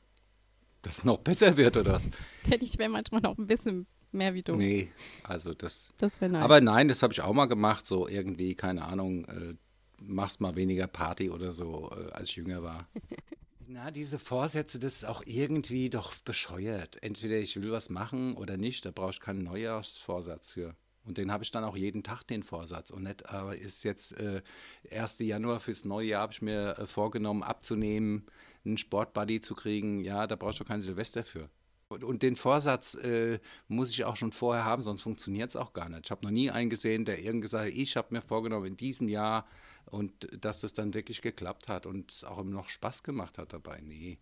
Dass 0.85 0.99
es 0.99 1.05
noch 1.05 1.19
besser 1.19 1.57
wird 1.57 1.77
oder 1.77 1.95
was? 1.95 2.09
Daddy, 2.49 2.65
ich 2.65 2.79
wäre 2.79 2.91
manchmal 2.91 3.23
noch 3.23 3.39
ein 3.39 3.47
bisschen 3.47 3.87
mehr 4.13 4.35
wie 4.35 4.43
du. 4.43 4.55
Nee, 4.55 4.93
also 5.23 5.55
das. 5.55 5.93
Das 5.99 6.21
wäre 6.21 6.31
nice. 6.31 6.43
Aber 6.45 6.61
nein, 6.61 6.89
das 6.89 7.03
habe 7.03 7.13
ich 7.13 7.23
auch 7.23 7.33
mal 7.33 7.47
gemacht, 7.47 7.87
so 7.87 8.07
irgendwie, 8.07 8.55
keine 8.55 8.85
Ahnung, 8.85 9.25
äh, 9.25 9.55
machst 10.03 10.41
mal 10.43 10.57
weniger 10.57 10.87
Party 10.87 11.31
oder 11.31 11.55
so, 11.55 11.91
äh, 11.91 12.13
als 12.13 12.29
ich 12.29 12.37
jünger 12.37 12.63
war. 12.63 12.79
Na, 13.67 13.91
diese 13.91 14.19
Vorsätze, 14.19 14.79
das 14.79 14.97
ist 14.97 15.05
auch 15.05 15.23
irgendwie 15.25 15.89
doch 15.89 16.15
bescheuert. 16.17 17.03
Entweder 17.03 17.39
ich 17.39 17.61
will 17.61 17.73
was 17.73 17.89
machen 17.89 18.35
oder 18.35 18.59
nicht, 18.59 18.85
da 18.85 18.91
brauche 18.91 19.13
ich 19.13 19.21
keinen 19.21 19.43
Neujahrsvorsatz 19.43 20.53
für. 20.53 20.77
Und 21.05 21.19
den 21.19 21.31
habe 21.31 21.45
ich 21.45 21.51
dann 21.51 21.65
auch 21.65 21.77
jeden 21.77 22.03
Tag, 22.03 22.25
den 22.25 22.43
Vorsatz. 22.43 22.91
Und 22.91 23.03
nicht, 23.03 23.29
aber 23.29 23.57
ist 23.57 23.85
jetzt 23.85 24.13
äh, 24.19 24.43
1. 24.91 25.19
Januar 25.21 25.61
fürs 25.61 25.85
neue 25.85 26.09
Jahr, 26.09 26.23
habe 26.23 26.33
ich 26.33 26.43
mir 26.43 26.79
äh, 26.79 26.87
vorgenommen, 26.87 27.43
abzunehmen, 27.43 28.27
einen 28.65 28.79
Sportbuddy 28.79 29.41
zu 29.41 29.55
kriegen. 29.55 30.01
Ja, 30.03 30.27
da 30.27 30.37
brauchst 30.37 30.61
du 30.61 30.65
kein 30.65 30.81
Silvester 30.81 31.25
für. 31.25 31.51
Und, 31.89 32.05
und 32.05 32.23
den 32.23 32.37
Vorsatz 32.37 32.95
äh, 32.95 33.39
muss 33.69 33.91
ich 33.91 34.05
auch 34.05 34.17
schon 34.17 34.33
vorher 34.33 34.65
haben, 34.65 34.83
sonst 34.83 35.03
funktioniert 35.03 35.51
es 35.51 35.57
auch 35.57 35.75
gar 35.75 35.89
nicht. 35.89 36.07
Ich 36.07 36.11
habe 36.11 36.25
noch 36.25 36.31
nie 36.31 36.51
einen 36.51 36.71
gesehen, 36.71 37.05
der 37.05 37.21
irgendwie 37.21 37.43
gesagt 37.43 37.67
hat, 37.67 37.73
ich 37.73 37.97
habe 37.97 38.15
mir 38.15 38.23
vorgenommen, 38.23 38.67
in 38.67 38.77
diesem 38.77 39.09
Jahr 39.09 39.47
und 39.87 40.29
dass 40.43 40.63
das 40.63 40.73
dann 40.73 40.95
wirklich 40.95 41.21
geklappt 41.21 41.69
hat 41.69 41.87
und 41.87 42.11
es 42.11 42.25
auch 42.25 42.43
noch 42.43 42.69
Spaß 42.69 43.03
gemacht 43.03 43.37
hat 43.39 43.53
dabei. 43.53 43.81
Nee. 43.83 44.19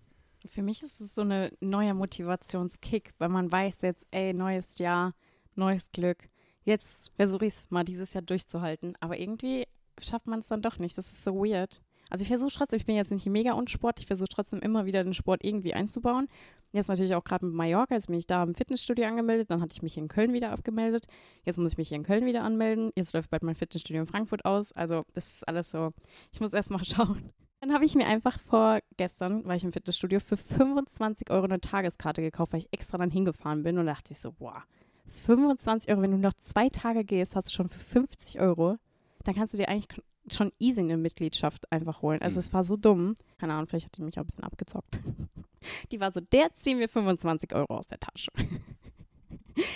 Für 0.48 0.62
mich 0.62 0.82
ist 0.82 1.00
es 1.00 1.14
so 1.14 1.22
eine 1.22 1.52
neue 1.60 1.94
Motivationskick, 1.94 3.12
weil 3.18 3.28
man 3.28 3.50
weiß 3.50 3.76
jetzt, 3.82 4.04
ey, 4.10 4.34
neues 4.34 4.78
Jahr, 4.78 5.14
neues 5.54 5.92
Glück. 5.92 6.28
Jetzt 6.64 7.12
versuche 7.16 7.46
ich 7.46 7.54
es 7.54 7.70
mal 7.70 7.84
dieses 7.84 8.12
Jahr 8.14 8.22
durchzuhalten. 8.22 8.94
Aber 9.00 9.18
irgendwie 9.18 9.66
schafft 10.00 10.26
man 10.26 10.40
es 10.40 10.48
dann 10.48 10.62
doch 10.62 10.78
nicht. 10.78 10.96
Das 10.96 11.12
ist 11.12 11.24
so 11.24 11.34
weird. 11.34 11.80
Also 12.10 12.24
ich 12.24 12.28
versuche 12.28 12.52
trotzdem, 12.52 12.76
ich 12.76 12.84
bin 12.84 12.96
jetzt 12.96 13.10
nicht 13.10 13.24
mega 13.24 13.54
unsport, 13.54 13.98
ich 13.98 14.06
versuche 14.06 14.28
trotzdem 14.28 14.60
immer 14.60 14.84
wieder 14.84 15.02
den 15.02 15.14
Sport 15.14 15.42
irgendwie 15.42 15.72
einzubauen. 15.72 16.28
Jetzt 16.72 16.88
natürlich 16.88 17.14
auch 17.14 17.24
gerade 17.24 17.46
mit 17.46 17.54
Mallorca, 17.54 17.94
jetzt 17.94 18.08
bin 18.08 18.16
ich 18.16 18.26
da 18.26 18.42
im 18.42 18.54
Fitnessstudio 18.54 19.06
angemeldet, 19.06 19.50
dann 19.50 19.62
hatte 19.62 19.72
ich 19.72 19.82
mich 19.82 19.96
in 19.96 20.08
Köln 20.08 20.34
wieder 20.34 20.52
abgemeldet. 20.52 21.06
Jetzt 21.44 21.58
muss 21.58 21.72
ich 21.72 21.78
mich 21.78 21.88
hier 21.88 21.96
in 21.96 22.02
Köln 22.02 22.26
wieder 22.26 22.42
anmelden. 22.42 22.90
Jetzt 22.96 23.14
läuft 23.14 23.30
bald 23.30 23.42
mein 23.42 23.54
Fitnessstudio 23.54 24.02
in 24.02 24.06
Frankfurt 24.06 24.44
aus. 24.44 24.72
Also 24.72 25.04
das 25.14 25.36
ist 25.36 25.48
alles 25.48 25.70
so, 25.70 25.92
ich 26.32 26.40
muss 26.40 26.52
erst 26.52 26.70
mal 26.70 26.84
schauen. 26.84 27.32
Dann 27.60 27.72
habe 27.72 27.86
ich 27.86 27.94
mir 27.94 28.06
einfach 28.06 28.38
vor 28.38 28.80
gestern, 28.98 29.46
war 29.46 29.54
ich 29.54 29.64
im 29.64 29.72
Fitnessstudio, 29.72 30.20
für 30.20 30.36
25 30.36 31.30
Euro 31.30 31.44
eine 31.44 31.60
Tageskarte 31.60 32.20
gekauft, 32.20 32.52
weil 32.52 32.60
ich 32.60 32.68
extra 32.72 32.98
dann 32.98 33.10
hingefahren 33.10 33.62
bin 33.62 33.78
und 33.78 33.86
dachte 33.86 34.12
ich 34.12 34.18
so, 34.18 34.32
boah, 34.32 34.64
25 35.12 35.90
Euro, 35.92 36.02
wenn 36.02 36.10
du 36.10 36.18
noch 36.18 36.34
zwei 36.34 36.68
Tage 36.68 37.04
gehst, 37.04 37.36
hast 37.36 37.48
du 37.48 37.52
schon 37.52 37.68
für 37.68 37.78
50 37.78 38.40
Euro, 38.40 38.76
dann 39.24 39.34
kannst 39.34 39.54
du 39.54 39.58
dir 39.58 39.68
eigentlich 39.68 39.88
schon 40.30 40.52
easy 40.58 40.80
eine 40.80 40.96
Mitgliedschaft 40.96 41.70
einfach 41.72 42.02
holen. 42.02 42.22
Also 42.22 42.34
Mhm. 42.34 42.40
es 42.40 42.52
war 42.52 42.64
so 42.64 42.76
dumm. 42.76 43.14
Keine 43.38 43.54
Ahnung, 43.54 43.66
vielleicht 43.66 43.86
hat 43.86 43.96
die 43.96 44.02
mich 44.02 44.18
auch 44.18 44.22
ein 44.22 44.26
bisschen 44.26 44.44
abgezockt. 44.44 44.98
Die 45.92 46.00
war 46.00 46.10
so, 46.12 46.20
der 46.20 46.52
ziehen 46.54 46.80
wir 46.80 46.88
25 46.88 47.54
Euro 47.54 47.76
aus 47.78 47.86
der 47.86 48.00
Tasche. 48.00 48.30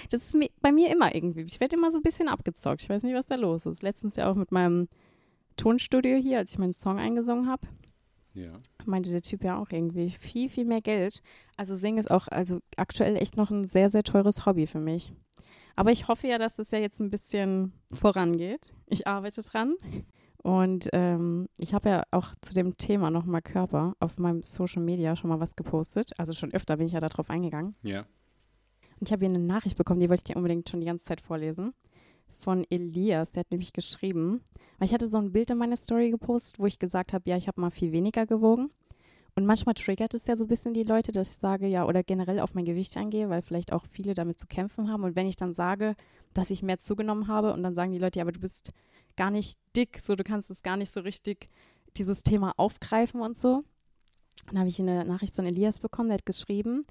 Das 0.08 0.22
ist 0.34 0.50
bei 0.62 0.72
mir 0.72 0.90
immer 0.90 1.14
irgendwie. 1.14 1.42
Ich 1.42 1.60
werde 1.60 1.76
immer 1.76 1.90
so 1.90 1.98
ein 1.98 2.02
bisschen 2.02 2.28
abgezockt. 2.28 2.80
Ich 2.82 2.88
weiß 2.88 3.02
nicht, 3.02 3.14
was 3.14 3.26
da 3.26 3.34
los 3.34 3.66
ist. 3.66 3.82
Letztens 3.82 4.16
ja 4.16 4.30
auch 4.30 4.34
mit 4.34 4.50
meinem 4.50 4.88
Tonstudio 5.58 6.16
hier, 6.16 6.38
als 6.38 6.52
ich 6.52 6.58
meinen 6.58 6.72
Song 6.72 6.98
eingesungen 6.98 7.46
habe 7.46 7.66
Ja. 8.36 8.52
meinte 8.84 9.10
der 9.10 9.22
Typ 9.22 9.42
ja 9.42 9.58
auch 9.58 9.70
irgendwie 9.70 10.10
viel, 10.10 10.48
viel 10.50 10.66
mehr 10.66 10.82
Geld. 10.82 11.22
Also 11.56 11.74
Singen 11.74 11.98
ist 11.98 12.10
auch 12.10 12.28
also 12.28 12.60
aktuell 12.76 13.16
echt 13.16 13.36
noch 13.36 13.50
ein 13.50 13.64
sehr, 13.64 13.88
sehr 13.88 14.02
teures 14.02 14.44
Hobby 14.44 14.66
für 14.66 14.78
mich. 14.78 15.12
Aber 15.74 15.90
ich 15.90 16.08
hoffe 16.08 16.26
ja, 16.26 16.38
dass 16.38 16.56
das 16.56 16.70
ja 16.70 16.78
jetzt 16.78 17.00
ein 17.00 17.10
bisschen 17.10 17.72
vorangeht. 17.92 18.72
Ich 18.86 19.06
arbeite 19.06 19.42
dran. 19.42 19.76
Und 20.42 20.90
ähm, 20.92 21.48
ich 21.58 21.74
habe 21.74 21.88
ja 21.88 22.02
auch 22.12 22.34
zu 22.40 22.54
dem 22.54 22.76
Thema 22.76 23.10
nochmal 23.10 23.42
Körper 23.42 23.94
auf 24.00 24.18
meinem 24.18 24.44
Social 24.44 24.82
Media 24.82 25.16
schon 25.16 25.28
mal 25.28 25.40
was 25.40 25.56
gepostet. 25.56 26.12
Also 26.18 26.32
schon 26.32 26.52
öfter 26.52 26.76
bin 26.76 26.86
ich 26.86 26.92
ja 26.92 27.00
darauf 27.00 27.30
eingegangen. 27.30 27.74
Ja. 27.82 28.06
Und 29.00 29.08
ich 29.08 29.12
habe 29.12 29.26
hier 29.26 29.34
eine 29.34 29.44
Nachricht 29.44 29.76
bekommen, 29.76 30.00
die 30.00 30.08
wollte 30.08 30.20
ich 30.20 30.24
dir 30.24 30.36
unbedingt 30.36 30.68
schon 30.68 30.80
die 30.80 30.86
ganze 30.86 31.04
Zeit 31.04 31.20
vorlesen. 31.20 31.74
Von 32.38 32.64
Elias, 32.70 33.32
der 33.32 33.40
hat 33.40 33.50
nämlich 33.50 33.72
geschrieben, 33.72 34.42
weil 34.78 34.86
ich 34.86 34.94
hatte 34.94 35.08
so 35.08 35.18
ein 35.18 35.32
Bild 35.32 35.50
in 35.50 35.58
meine 35.58 35.76
Story 35.76 36.10
gepostet, 36.10 36.58
wo 36.58 36.66
ich 36.66 36.78
gesagt 36.78 37.12
habe, 37.12 37.28
ja, 37.28 37.36
ich 37.36 37.48
habe 37.48 37.60
mal 37.60 37.70
viel 37.70 37.92
weniger 37.92 38.26
gewogen. 38.26 38.70
Und 39.34 39.44
manchmal 39.44 39.74
triggert 39.74 40.14
es 40.14 40.26
ja 40.26 40.36
so 40.36 40.44
ein 40.44 40.48
bisschen 40.48 40.72
die 40.72 40.82
Leute, 40.82 41.12
dass 41.12 41.32
ich 41.32 41.38
sage, 41.38 41.66
ja, 41.66 41.86
oder 41.86 42.02
generell 42.02 42.40
auf 42.40 42.54
mein 42.54 42.64
Gewicht 42.64 42.96
eingehe, 42.96 43.28
weil 43.28 43.42
vielleicht 43.42 43.72
auch 43.72 43.84
viele 43.84 44.14
damit 44.14 44.38
zu 44.38 44.46
kämpfen 44.46 44.90
haben. 44.90 45.04
Und 45.04 45.14
wenn 45.14 45.26
ich 45.26 45.36
dann 45.36 45.52
sage, 45.52 45.94
dass 46.32 46.50
ich 46.50 46.62
mehr 46.62 46.78
zugenommen 46.78 47.28
habe 47.28 47.52
und 47.52 47.62
dann 47.62 47.74
sagen 47.74 47.92
die 47.92 47.98
Leute, 47.98 48.18
ja, 48.18 48.24
aber 48.24 48.32
du 48.32 48.40
bist 48.40 48.72
gar 49.14 49.30
nicht 49.30 49.58
dick, 49.76 49.98
so 49.98 50.14
du 50.14 50.24
kannst 50.24 50.50
es 50.50 50.62
gar 50.62 50.78
nicht 50.78 50.90
so 50.90 51.00
richtig 51.00 51.50
dieses 51.98 52.22
Thema 52.22 52.54
aufgreifen 52.56 53.20
und 53.20 53.36
so. 53.36 53.62
Dann 54.46 54.58
habe 54.58 54.68
ich 54.68 54.80
eine 54.80 55.04
Nachricht 55.04 55.34
von 55.34 55.44
Elias 55.44 55.80
bekommen, 55.80 56.08
der 56.08 56.18
hat 56.18 56.26
geschrieben, 56.26 56.86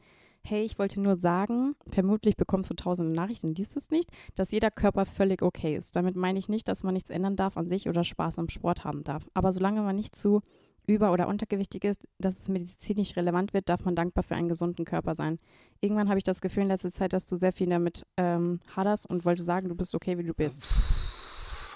hey, 0.45 0.63
ich 0.63 0.79
wollte 0.79 1.01
nur 1.01 1.15
sagen, 1.15 1.75
vermutlich 1.89 2.37
bekommst 2.37 2.69
du 2.69 2.73
tausende 2.75 3.15
Nachrichten 3.15 3.47
und 3.47 3.57
liest 3.57 3.75
es 3.75 3.89
nicht, 3.89 4.09
dass 4.35 4.51
jeder 4.51 4.71
Körper 4.71 5.05
völlig 5.05 5.41
okay 5.41 5.75
ist. 5.75 5.95
Damit 5.95 6.15
meine 6.15 6.39
ich 6.39 6.49
nicht, 6.49 6.67
dass 6.67 6.83
man 6.83 6.93
nichts 6.93 7.09
ändern 7.09 7.35
darf 7.35 7.57
an 7.57 7.67
sich 7.67 7.89
oder 7.89 8.03
Spaß 8.03 8.39
am 8.39 8.49
Sport 8.49 8.83
haben 8.83 9.03
darf. 9.03 9.29
Aber 9.33 9.51
solange 9.51 9.81
man 9.81 9.95
nicht 9.95 10.15
zu 10.15 10.41
über- 10.87 11.11
oder 11.11 11.27
untergewichtig 11.27 11.83
ist, 11.83 12.07
dass 12.19 12.39
es 12.39 12.47
medizinisch 12.47 13.15
relevant 13.15 13.53
wird, 13.53 13.69
darf 13.69 13.85
man 13.85 13.95
dankbar 13.95 14.23
für 14.23 14.35
einen 14.35 14.49
gesunden 14.49 14.85
Körper 14.85 15.15
sein. 15.15 15.39
Irgendwann 15.81 16.09
habe 16.09 16.19
ich 16.19 16.23
das 16.23 16.41
Gefühl 16.41 16.63
in 16.63 16.69
letzter 16.69 16.91
Zeit, 16.91 17.13
dass 17.13 17.25
du 17.25 17.35
sehr 17.35 17.51
viel 17.51 17.69
damit 17.69 18.05
ähm, 18.17 18.59
haderst 18.75 19.09
und 19.09 19.25
wollte 19.25 19.43
sagen, 19.43 19.67
du 19.67 19.75
bist 19.75 19.95
okay, 19.95 20.17
wie 20.17 20.23
du 20.23 20.33
bist. 20.33 20.67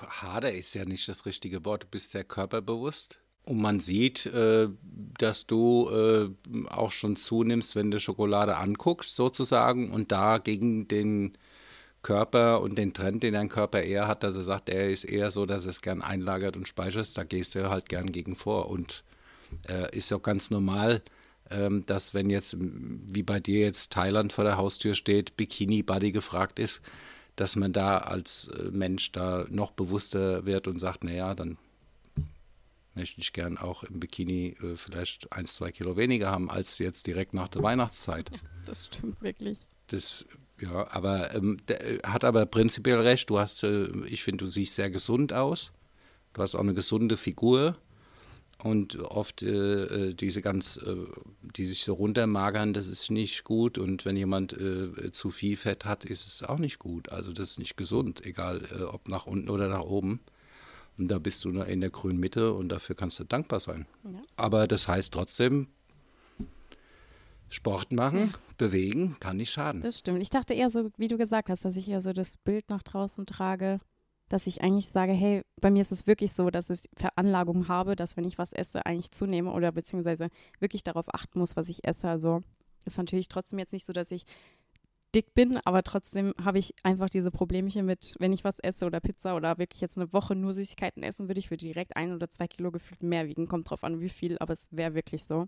Hader 0.01 0.53
ist 0.53 0.75
ja 0.75 0.86
nicht 0.86 1.08
das 1.10 1.25
richtige 1.25 1.65
Wort. 1.65 1.84
Du 1.84 1.88
bist 1.88 2.12
sehr 2.12 2.23
körperbewusst. 2.23 3.19
Und 3.49 3.62
man 3.62 3.79
sieht, 3.79 4.27
äh, 4.27 4.69
dass 5.17 5.47
du 5.47 5.89
äh, 5.89 6.29
auch 6.69 6.91
schon 6.91 7.15
zunimmst, 7.15 7.75
wenn 7.75 7.89
du 7.89 7.99
Schokolade 7.99 8.57
anguckst, 8.57 9.15
sozusagen, 9.15 9.91
und 9.91 10.12
da 10.12 10.38
gegen 10.38 10.88
den 10.88 11.35
Körper 12.03 12.62
und 12.62 12.77
den 12.77 12.93
Trend, 12.93 13.23
den 13.23 13.33
dein 13.33 13.49
Körper 13.49 13.81
eher 13.81 14.07
hat, 14.07 14.21
dass 14.21 14.35
er 14.35 14.43
sagt, 14.43 14.69
er 14.69 14.91
ist 14.91 15.03
eher 15.03 15.31
so, 15.31 15.47
dass 15.47 15.65
er 15.65 15.71
es 15.71 15.81
gern 15.81 16.03
einlagert 16.03 16.57
und 16.57 16.67
speichert, 16.67 17.17
da 17.17 17.23
gehst 17.23 17.55
du 17.55 17.71
halt 17.71 17.89
gern 17.89 18.12
gegen 18.12 18.35
vor. 18.35 18.69
Und 18.69 19.03
äh, 19.67 19.97
ist 19.97 20.13
auch 20.13 20.21
ganz 20.21 20.51
normal, 20.51 21.01
ähm, 21.49 21.83
dass 21.88 22.13
wenn 22.13 22.29
jetzt, 22.29 22.55
wie 22.59 23.23
bei 23.23 23.39
dir 23.39 23.62
jetzt 23.62 23.91
Thailand 23.91 24.31
vor 24.31 24.43
der 24.43 24.57
Haustür 24.57 24.93
steht, 24.93 25.38
Bikini-Buddy 25.38 26.12
gefragt 26.12 26.59
ist, 26.59 26.83
dass 27.35 27.55
man 27.55 27.73
da 27.73 27.97
als 27.97 28.51
Mensch 28.71 29.12
da 29.12 29.47
noch 29.49 29.71
bewusster 29.71 30.45
wird 30.45 30.67
und 30.67 30.77
sagt, 30.77 31.03
naja, 31.03 31.33
dann 31.33 31.57
möchte 32.99 33.21
ich 33.21 33.31
gern 33.31 33.57
auch 33.57 33.83
im 33.83 34.01
Bikini 34.01 34.57
äh, 34.62 34.75
vielleicht 34.75 35.31
ein, 35.31 35.45
zwei 35.45 35.71
Kilo 35.71 35.95
weniger 35.95 36.29
haben 36.29 36.51
als 36.51 36.77
jetzt 36.79 37.07
direkt 37.07 37.33
nach 37.33 37.47
der 37.47 37.63
Weihnachtszeit. 37.63 38.29
Das 38.65 38.85
stimmt 38.85 39.21
wirklich. 39.21 39.57
Das, 39.88 40.25
ja, 40.59 40.85
aber 40.91 41.33
ähm, 41.33 41.57
der 41.69 41.81
äh, 41.81 41.99
hat 42.03 42.25
aber 42.25 42.45
prinzipiell 42.45 42.99
recht. 42.99 43.29
Du 43.29 43.39
hast, 43.39 43.63
äh, 43.63 43.88
ich 44.05 44.23
finde, 44.23 44.43
du 44.43 44.51
siehst 44.51 44.75
sehr 44.75 44.89
gesund 44.89 45.31
aus. 45.31 45.71
Du 46.33 46.41
hast 46.41 46.55
auch 46.55 46.59
eine 46.59 46.73
gesunde 46.73 47.15
Figur. 47.15 47.77
Und 48.62 48.99
oft 48.99 49.41
äh, 49.41 50.09
äh, 50.09 50.13
diese 50.13 50.41
ganz, 50.41 50.75
äh, 50.75 50.95
die 51.55 51.65
sich 51.65 51.85
so 51.85 51.93
runtermagern, 51.93 52.73
das 52.73 52.88
ist 52.88 53.09
nicht 53.09 53.45
gut. 53.45 53.77
Und 53.77 54.03
wenn 54.03 54.17
jemand 54.17 54.51
äh, 54.51 55.13
zu 55.13 55.31
viel 55.31 55.55
Fett 55.55 55.85
hat, 55.85 56.03
ist 56.03 56.27
es 56.27 56.43
auch 56.43 56.59
nicht 56.59 56.79
gut. 56.79 57.07
Also 57.07 57.31
das 57.31 57.51
ist 57.51 57.59
nicht 57.59 57.77
gesund, 57.77 58.25
egal 58.25 58.67
äh, 58.77 58.83
ob 58.83 59.07
nach 59.07 59.25
unten 59.25 59.49
oder 59.49 59.69
nach 59.69 59.85
oben. 59.85 60.19
Und 60.99 61.07
da 61.07 61.17
bist 61.17 61.45
du 61.45 61.49
in 61.62 61.81
der 61.81 61.89
grünen 61.89 62.19
Mitte 62.19 62.53
und 62.53 62.69
dafür 62.69 62.95
kannst 62.95 63.19
du 63.19 63.23
dankbar 63.23 63.59
sein. 63.59 63.88
Ja. 64.03 64.21
Aber 64.35 64.67
das 64.67 64.88
heißt 64.88 65.13
trotzdem, 65.13 65.67
Sport 67.47 67.91
machen, 67.91 68.33
bewegen, 68.57 69.17
kann 69.19 69.38
nicht 69.38 69.51
schaden. 69.51 69.81
Das 69.81 69.99
stimmt. 69.99 70.21
Ich 70.21 70.29
dachte 70.29 70.53
eher 70.53 70.69
so, 70.69 70.91
wie 70.97 71.07
du 71.07 71.17
gesagt 71.17 71.49
hast, 71.49 71.65
dass 71.65 71.75
ich 71.77 71.89
eher 71.89 72.01
so 72.01 72.13
das 72.13 72.38
Bild 72.38 72.69
nach 72.69 72.83
draußen 72.83 73.25
trage, 73.25 73.79
dass 74.27 74.45
ich 74.45 74.62
eigentlich 74.62 74.89
sage, 74.89 75.13
hey, 75.13 75.41
bei 75.59 75.71
mir 75.71 75.81
ist 75.81 75.91
es 75.91 76.05
wirklich 76.05 76.33
so, 76.33 76.51
dass 76.51 76.69
ich 76.69 76.81
Veranlagung 76.95 77.67
habe, 77.67 77.95
dass 77.95 78.15
wenn 78.17 78.25
ich 78.25 78.38
was 78.38 78.53
esse, 78.53 78.85
eigentlich 78.85 79.12
zunehme 79.12 79.51
oder 79.51 79.71
beziehungsweise 79.71 80.29
wirklich 80.59 80.83
darauf 80.83 81.12
achten 81.13 81.39
muss, 81.39 81.55
was 81.55 81.69
ich 81.69 81.88
esse. 81.88 82.07
Also 82.07 82.43
ist 82.85 82.97
natürlich 82.97 83.27
trotzdem 83.27 83.57
jetzt 83.57 83.73
nicht 83.73 83.85
so, 83.85 83.93
dass 83.93 84.12
ich 84.12 84.25
dick 85.15 85.33
bin, 85.33 85.57
aber 85.65 85.83
trotzdem 85.83 86.33
habe 86.43 86.59
ich 86.59 86.73
einfach 86.83 87.09
diese 87.09 87.31
Problemchen 87.31 87.85
mit, 87.85 88.15
wenn 88.19 88.33
ich 88.33 88.43
was 88.43 88.59
esse 88.59 88.85
oder 88.85 88.99
Pizza 88.99 89.35
oder 89.35 89.57
wirklich 89.57 89.81
jetzt 89.81 89.97
eine 89.97 90.13
Woche 90.13 90.35
nur 90.35 90.53
Süßigkeiten 90.53 91.03
essen 91.03 91.27
würde, 91.27 91.39
ich 91.39 91.49
würde 91.49 91.65
direkt 91.65 91.97
ein 91.97 92.13
oder 92.13 92.29
zwei 92.29 92.47
Kilo 92.47 92.71
gefühlt 92.71 93.01
mehr 93.01 93.27
wiegen. 93.27 93.47
Kommt 93.47 93.69
drauf 93.69 93.83
an, 93.83 94.01
wie 94.01 94.09
viel, 94.09 94.37
aber 94.39 94.53
es 94.53 94.67
wäre 94.71 94.93
wirklich 94.93 95.25
so. 95.25 95.47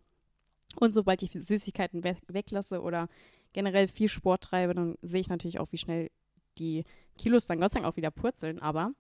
Und 0.78 0.93
sobald 0.93 1.21
ich 1.21 1.32
Süßigkeiten 1.32 2.04
we 2.04 2.15
weglasse 2.28 2.82
oder 2.82 3.08
generell 3.54 3.88
viel 3.88 4.08
Sport 4.08 4.43
treibe, 4.45 4.74
dann 4.74 4.95
sehe 5.02 5.21
ich 5.21 5.30
natürlich 5.30 5.60
auch, 5.60 5.71
wie 5.71 5.78
schnell 5.78 6.10
die 6.58 6.84
Kilos 7.17 7.47
dann 7.47 7.60
Gott 7.60 7.71
sei 7.71 7.80
Dank 7.80 7.91
auch 7.91 7.97
wieder 7.97 8.12
purzeln. 8.12 8.60
Aber 8.60 8.93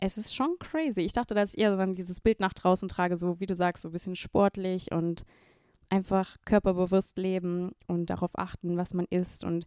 es 0.00 0.18
ist 0.18 0.34
schon 0.34 0.56
crazy. 0.58 1.02
Ich 1.02 1.12
dachte, 1.12 1.34
dass 1.34 1.54
ich 1.54 1.60
eher 1.60 1.76
dann 1.76 1.94
dieses 1.94 2.20
Bild 2.20 2.40
nach 2.40 2.52
draußen 2.52 2.88
trage, 2.88 3.16
so 3.16 3.40
wie 3.40 3.46
du 3.46 3.54
sagst, 3.54 3.82
so 3.82 3.88
ein 3.88 3.92
bisschen 3.92 4.16
sportlich 4.16 4.92
und 4.92 5.24
einfach 5.88 6.36
körperbewusst 6.44 7.18
leben 7.18 7.72
und 7.86 8.10
darauf 8.10 8.30
achten, 8.34 8.76
was 8.76 8.94
man 8.94 9.06
isst 9.10 9.44
und 9.44 9.64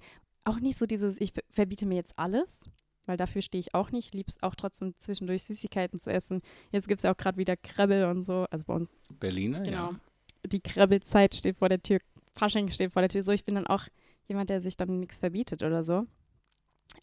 auch 0.47 0.59
nicht 0.59 0.77
so 0.77 0.85
dieses, 0.85 1.19
ich 1.21 1.33
verbiete 1.49 1.85
mir 1.85 1.95
jetzt 1.95 2.17
alles, 2.17 2.69
weil 3.05 3.17
dafür 3.17 3.41
stehe 3.41 3.59
ich 3.59 3.73
auch 3.73 3.91
nicht. 3.91 4.07
Ich 4.07 4.13
liebe 4.13 4.29
es 4.29 4.41
auch 4.43 4.55
trotzdem 4.55 4.93
zwischendurch 4.99 5.43
Süßigkeiten 5.43 5.99
zu 5.99 6.11
essen. 6.11 6.41
Jetzt 6.71 6.87
gibt 6.87 6.99
es 6.99 7.03
ja 7.03 7.13
auch 7.13 7.17
gerade 7.17 7.37
wieder 7.37 7.55
Krebbel 7.57 8.05
und 8.05 8.23
so. 8.23 8.45
Also 8.51 8.65
bei 8.65 8.73
uns. 8.73 8.89
Berliner, 9.19 9.61
Genau. 9.61 9.91
ja. 9.91 9.99
Die 10.45 10.59
Krebbelzeit 10.59 11.35
steht 11.35 11.57
vor 11.57 11.69
der 11.69 11.81
Tür. 11.81 11.99
Fasching 12.33 12.69
steht 12.69 12.93
vor 12.93 13.01
der 13.01 13.09
Tür. 13.09 13.23
So, 13.23 13.31
ich 13.31 13.43
bin 13.45 13.55
dann 13.55 13.67
auch 13.67 13.85
jemand, 14.27 14.49
der 14.49 14.61
sich 14.61 14.77
dann 14.77 14.99
nichts 14.99 15.19
verbietet 15.19 15.63
oder 15.63 15.83
so. 15.83 16.05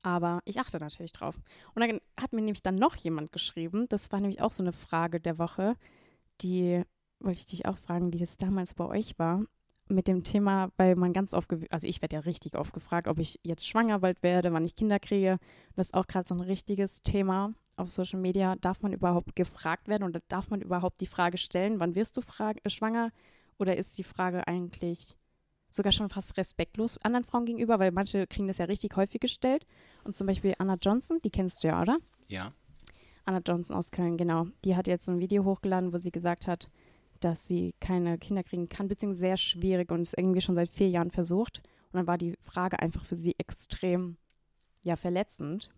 Aber 0.02 0.40
ich 0.44 0.61
achte 0.61 0.78
natürlich 0.78 1.12
drauf. 1.12 1.37
Und 1.74 1.80
dann 1.80 2.00
hat 2.20 2.33
mir 2.33 2.42
nämlich 2.42 2.62
dann 2.62 2.76
noch 2.76 2.96
jemand 2.96 3.33
geschrieben. 3.33 3.87
Das 3.88 4.12
war 4.12 4.20
nämlich 4.20 4.40
auch 4.42 4.52
so 4.52 4.62
eine 4.62 4.72
Frage 4.72 5.20
der 5.20 5.38
Woche. 5.38 5.76
Die 6.40 6.83
wollte 7.20 7.38
ich 7.40 7.46
dich 7.46 7.66
auch 7.66 7.78
fragen, 7.78 8.12
wie 8.12 8.18
das 8.18 8.37
damals 8.37 8.74
bei 8.74 8.85
euch 8.85 9.18
war. 9.18 9.44
Mit 9.88 10.08
dem 10.08 10.24
Thema, 10.24 10.70
weil 10.78 10.96
man 10.96 11.12
ganz 11.12 11.34
oft, 11.34 11.50
also 11.70 11.86
ich 11.86 12.00
werde 12.00 12.16
ja 12.16 12.20
richtig 12.20 12.56
oft 12.56 12.72
gefragt, 12.72 13.06
ob 13.06 13.18
ich 13.18 13.38
jetzt 13.42 13.68
schwanger 13.68 13.98
bald 13.98 14.22
werde, 14.22 14.52
wann 14.52 14.64
ich 14.64 14.74
Kinder 14.74 14.98
kriege. 14.98 15.38
Das 15.76 15.88
ist 15.88 15.94
auch 15.94 16.06
gerade 16.06 16.26
so 16.26 16.34
ein 16.34 16.40
richtiges 16.40 17.02
Thema 17.02 17.52
auf 17.76 17.90
Social 17.90 18.18
Media. 18.18 18.56
Darf 18.56 18.80
man 18.80 18.94
überhaupt 18.94 19.36
gefragt 19.36 19.88
werden 19.88 20.04
oder 20.04 20.20
darf 20.28 20.48
man 20.48 20.62
überhaupt 20.62 21.00
die 21.00 21.06
Frage 21.06 21.36
stellen, 21.36 21.80
wann 21.80 21.94
wirst 21.94 22.16
du 22.16 22.22
äh, 22.22 22.70
schwanger? 22.70 23.10
Oder 23.58 23.76
ist 23.76 23.98
die 23.98 24.04
Frage 24.04 24.46
eigentlich 24.46 25.16
sogar 25.70 25.92
schon 25.92 26.08
fast 26.08 26.36
respektlos 26.38 26.98
anderen 27.02 27.24
Frauen 27.24 27.44
gegenüber, 27.44 27.78
weil 27.78 27.90
manche 27.90 28.26
kriegen 28.26 28.46
das 28.46 28.58
ja 28.58 28.64
richtig 28.66 28.96
häufig 28.96 29.20
gestellt. 29.20 29.66
Und 30.04 30.16
zum 30.16 30.26
Beispiel 30.26 30.54
Anna 30.58 30.76
Johnson, 30.80 31.20
die 31.24 31.30
kennst 31.30 31.62
du 31.62 31.68
ja, 31.68 31.82
oder? 31.82 31.98
Ja. 32.28 32.52
Anna 33.24 33.40
Johnson 33.46 33.76
aus 33.76 33.90
Köln, 33.90 34.16
genau. 34.16 34.46
Die 34.64 34.76
hat 34.76 34.86
jetzt 34.86 35.08
ein 35.08 35.18
Video 35.18 35.44
hochgeladen, 35.44 35.92
wo 35.92 35.98
sie 35.98 36.10
gesagt 36.10 36.46
hat, 36.46 36.68
dass 37.24 37.46
sie 37.46 37.74
keine 37.80 38.18
Kinder 38.18 38.42
kriegen 38.42 38.68
kann, 38.68 38.88
beziehungsweise 38.88 39.20
sehr 39.20 39.37
schwierig 39.37 39.90
und 39.90 40.00
es 40.00 40.14
irgendwie 40.16 40.40
schon 40.40 40.54
seit 40.54 40.70
vier 40.70 40.88
Jahren 40.88 41.10
versucht. 41.10 41.62
Und 41.92 41.98
dann 41.98 42.06
war 42.06 42.18
die 42.18 42.37
Frage 42.40 42.78
einfach 42.80 43.04
für 43.04 43.16
sie 43.16 43.34
extrem, 43.38 44.16
ja, 44.82 44.96
verletzend. 44.96 45.70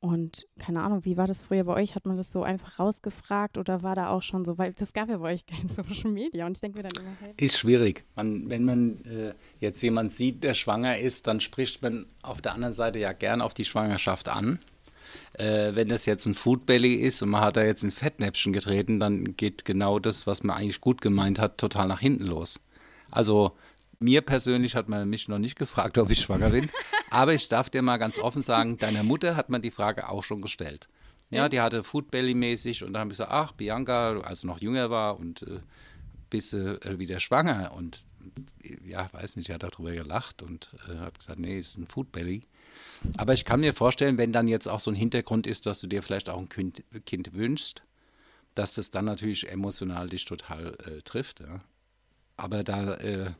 Und 0.00 0.46
keine 0.60 0.82
Ahnung, 0.82 1.04
wie 1.04 1.16
war 1.16 1.26
das 1.26 1.42
früher 1.42 1.64
bei 1.64 1.74
euch? 1.74 1.96
Hat 1.96 2.06
man 2.06 2.16
das 2.16 2.32
so 2.32 2.44
einfach 2.44 2.78
rausgefragt 2.78 3.58
oder 3.58 3.82
war 3.82 3.96
da 3.96 4.10
auch 4.10 4.22
schon 4.22 4.44
so, 4.44 4.56
weil 4.56 4.72
das 4.72 4.92
gab 4.92 5.08
ja 5.08 5.18
bei 5.18 5.34
euch 5.34 5.44
kein 5.44 5.68
Social 5.68 6.12
Media 6.12 6.46
und 6.46 6.56
ich 6.56 6.60
denke 6.60 6.78
mir 6.78 6.88
dann 6.88 7.04
immer, 7.04 7.16
hey, 7.20 7.34
Ist 7.36 7.58
schwierig. 7.58 8.04
Man, 8.14 8.48
wenn 8.48 8.64
man 8.64 9.04
äh, 9.04 9.34
jetzt 9.58 9.82
jemand 9.82 10.12
sieht, 10.12 10.44
der 10.44 10.54
schwanger 10.54 10.98
ist, 10.98 11.26
dann 11.26 11.40
spricht 11.40 11.82
man 11.82 12.06
auf 12.22 12.40
der 12.40 12.54
anderen 12.54 12.74
Seite 12.74 13.00
ja 13.00 13.12
gern 13.12 13.40
auf 13.40 13.54
die 13.54 13.64
Schwangerschaft 13.64 14.28
an. 14.28 14.60
Äh, 15.34 15.74
wenn 15.74 15.88
das 15.88 16.06
jetzt 16.06 16.26
ein 16.26 16.34
Foodbelly 16.34 16.94
ist 16.94 17.22
und 17.22 17.30
man 17.30 17.42
hat 17.42 17.56
da 17.56 17.62
jetzt 17.62 17.82
ins 17.82 17.94
Fettnäpfchen 17.94 18.52
getreten, 18.52 19.00
dann 19.00 19.36
geht 19.36 19.64
genau 19.64 19.98
das, 19.98 20.26
was 20.26 20.42
man 20.42 20.56
eigentlich 20.56 20.80
gut 20.80 21.00
gemeint 21.00 21.38
hat, 21.38 21.58
total 21.58 21.88
nach 21.88 22.00
hinten 22.00 22.26
los. 22.26 22.60
Also 23.10 23.56
mir 24.00 24.20
persönlich 24.22 24.74
hat 24.74 24.88
man 24.88 25.08
mich 25.08 25.28
noch 25.28 25.38
nicht 25.38 25.58
gefragt, 25.58 25.98
ob 25.98 26.10
ich 26.10 26.20
schwanger 26.20 26.50
bin. 26.50 26.70
Aber 27.10 27.34
ich 27.34 27.48
darf 27.48 27.70
dir 27.70 27.82
mal 27.82 27.96
ganz 27.96 28.18
offen 28.18 28.42
sagen, 28.42 28.78
deiner 28.78 29.02
Mutter 29.02 29.36
hat 29.36 29.48
man 29.48 29.62
die 29.62 29.70
Frage 29.70 30.08
auch 30.08 30.24
schon 30.24 30.40
gestellt. 30.40 30.88
Ja, 31.30 31.48
die 31.48 31.60
hatte 31.60 31.82
Foodbelly-mäßig 31.82 32.84
und 32.84 32.94
dann 32.94 33.00
habe 33.00 33.12
ich 33.12 33.18
gesagt, 33.18 33.32
ach, 33.32 33.52
Bianca, 33.52 34.18
als 34.20 34.40
sie 34.40 34.46
noch 34.46 34.60
jünger 34.60 34.88
war 34.88 35.18
und 35.18 35.42
äh, 35.42 35.60
bist 36.30 36.54
du 36.54 36.80
äh, 36.82 36.98
wieder 36.98 37.20
schwanger? 37.20 37.72
Und 37.76 38.06
ja, 38.84 39.08
weiß 39.12 39.36
nicht, 39.36 39.50
er 39.50 39.56
hat 39.56 39.62
darüber 39.62 39.92
gelacht 39.92 40.42
und 40.42 40.70
äh, 40.88 40.98
hat 40.98 41.18
gesagt, 41.18 41.38
nee, 41.38 41.58
es 41.58 41.68
ist 41.68 41.78
ein 41.78 41.86
Foodbelly. 41.86 42.44
Aber 43.16 43.32
ich 43.32 43.44
kann 43.44 43.60
mir 43.60 43.74
vorstellen, 43.74 44.18
wenn 44.18 44.32
dann 44.32 44.48
jetzt 44.48 44.68
auch 44.68 44.80
so 44.80 44.90
ein 44.90 44.94
Hintergrund 44.94 45.46
ist, 45.46 45.66
dass 45.66 45.80
du 45.80 45.86
dir 45.86 46.02
vielleicht 46.02 46.28
auch 46.28 46.38
ein 46.38 46.48
Kind, 46.48 46.82
kind 47.06 47.34
wünschst, 47.34 47.82
dass 48.54 48.72
das 48.72 48.90
dann 48.90 49.04
natürlich 49.04 49.48
emotional 49.48 50.08
dich 50.08 50.24
total 50.24 50.76
äh, 50.86 51.02
trifft. 51.02 51.40
Ja? 51.40 51.60
Aber 52.36 52.64
da 52.64 52.94
äh, 52.94 53.30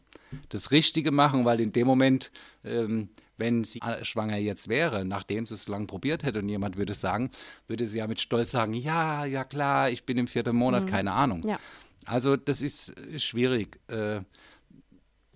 das 0.48 0.70
Richtige 0.70 1.10
machen, 1.10 1.44
weil 1.44 1.60
in 1.60 1.72
dem 1.72 1.86
Moment, 1.86 2.30
ähm, 2.64 3.08
wenn 3.36 3.64
sie 3.64 3.80
schwanger 4.02 4.36
jetzt 4.36 4.68
wäre, 4.68 5.04
nachdem 5.04 5.46
sie 5.46 5.54
es 5.54 5.62
so 5.62 5.72
lange 5.72 5.86
probiert 5.86 6.24
hätte 6.24 6.40
und 6.40 6.48
jemand 6.48 6.76
würde 6.76 6.92
es 6.92 7.00
sagen, 7.00 7.30
würde 7.68 7.86
sie 7.86 7.98
ja 7.98 8.06
mit 8.06 8.20
Stolz 8.20 8.50
sagen, 8.50 8.74
ja, 8.74 9.24
ja 9.24 9.44
klar, 9.44 9.90
ich 9.90 10.04
bin 10.04 10.18
im 10.18 10.26
vierten 10.26 10.56
Monat, 10.56 10.86
keine 10.88 11.12
Ahnung. 11.12 11.46
Ja. 11.46 11.58
Also 12.04 12.36
das 12.36 12.62
ist 12.62 12.96
äh, 12.98 13.18
schwierig. 13.18 13.78
Äh, 13.88 14.20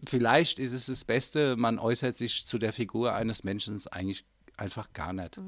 vielleicht 0.06 0.58
ist 0.58 0.72
es 0.72 0.86
das 0.86 1.04
Beste, 1.04 1.56
man 1.56 1.78
äußert 1.78 2.16
sich 2.16 2.46
zu 2.46 2.58
der 2.58 2.72
Figur 2.72 3.14
eines 3.14 3.44
Menschen 3.44 3.80
eigentlich 3.90 4.24
einfach 4.56 4.92
gar 4.92 5.12
nicht. 5.12 5.38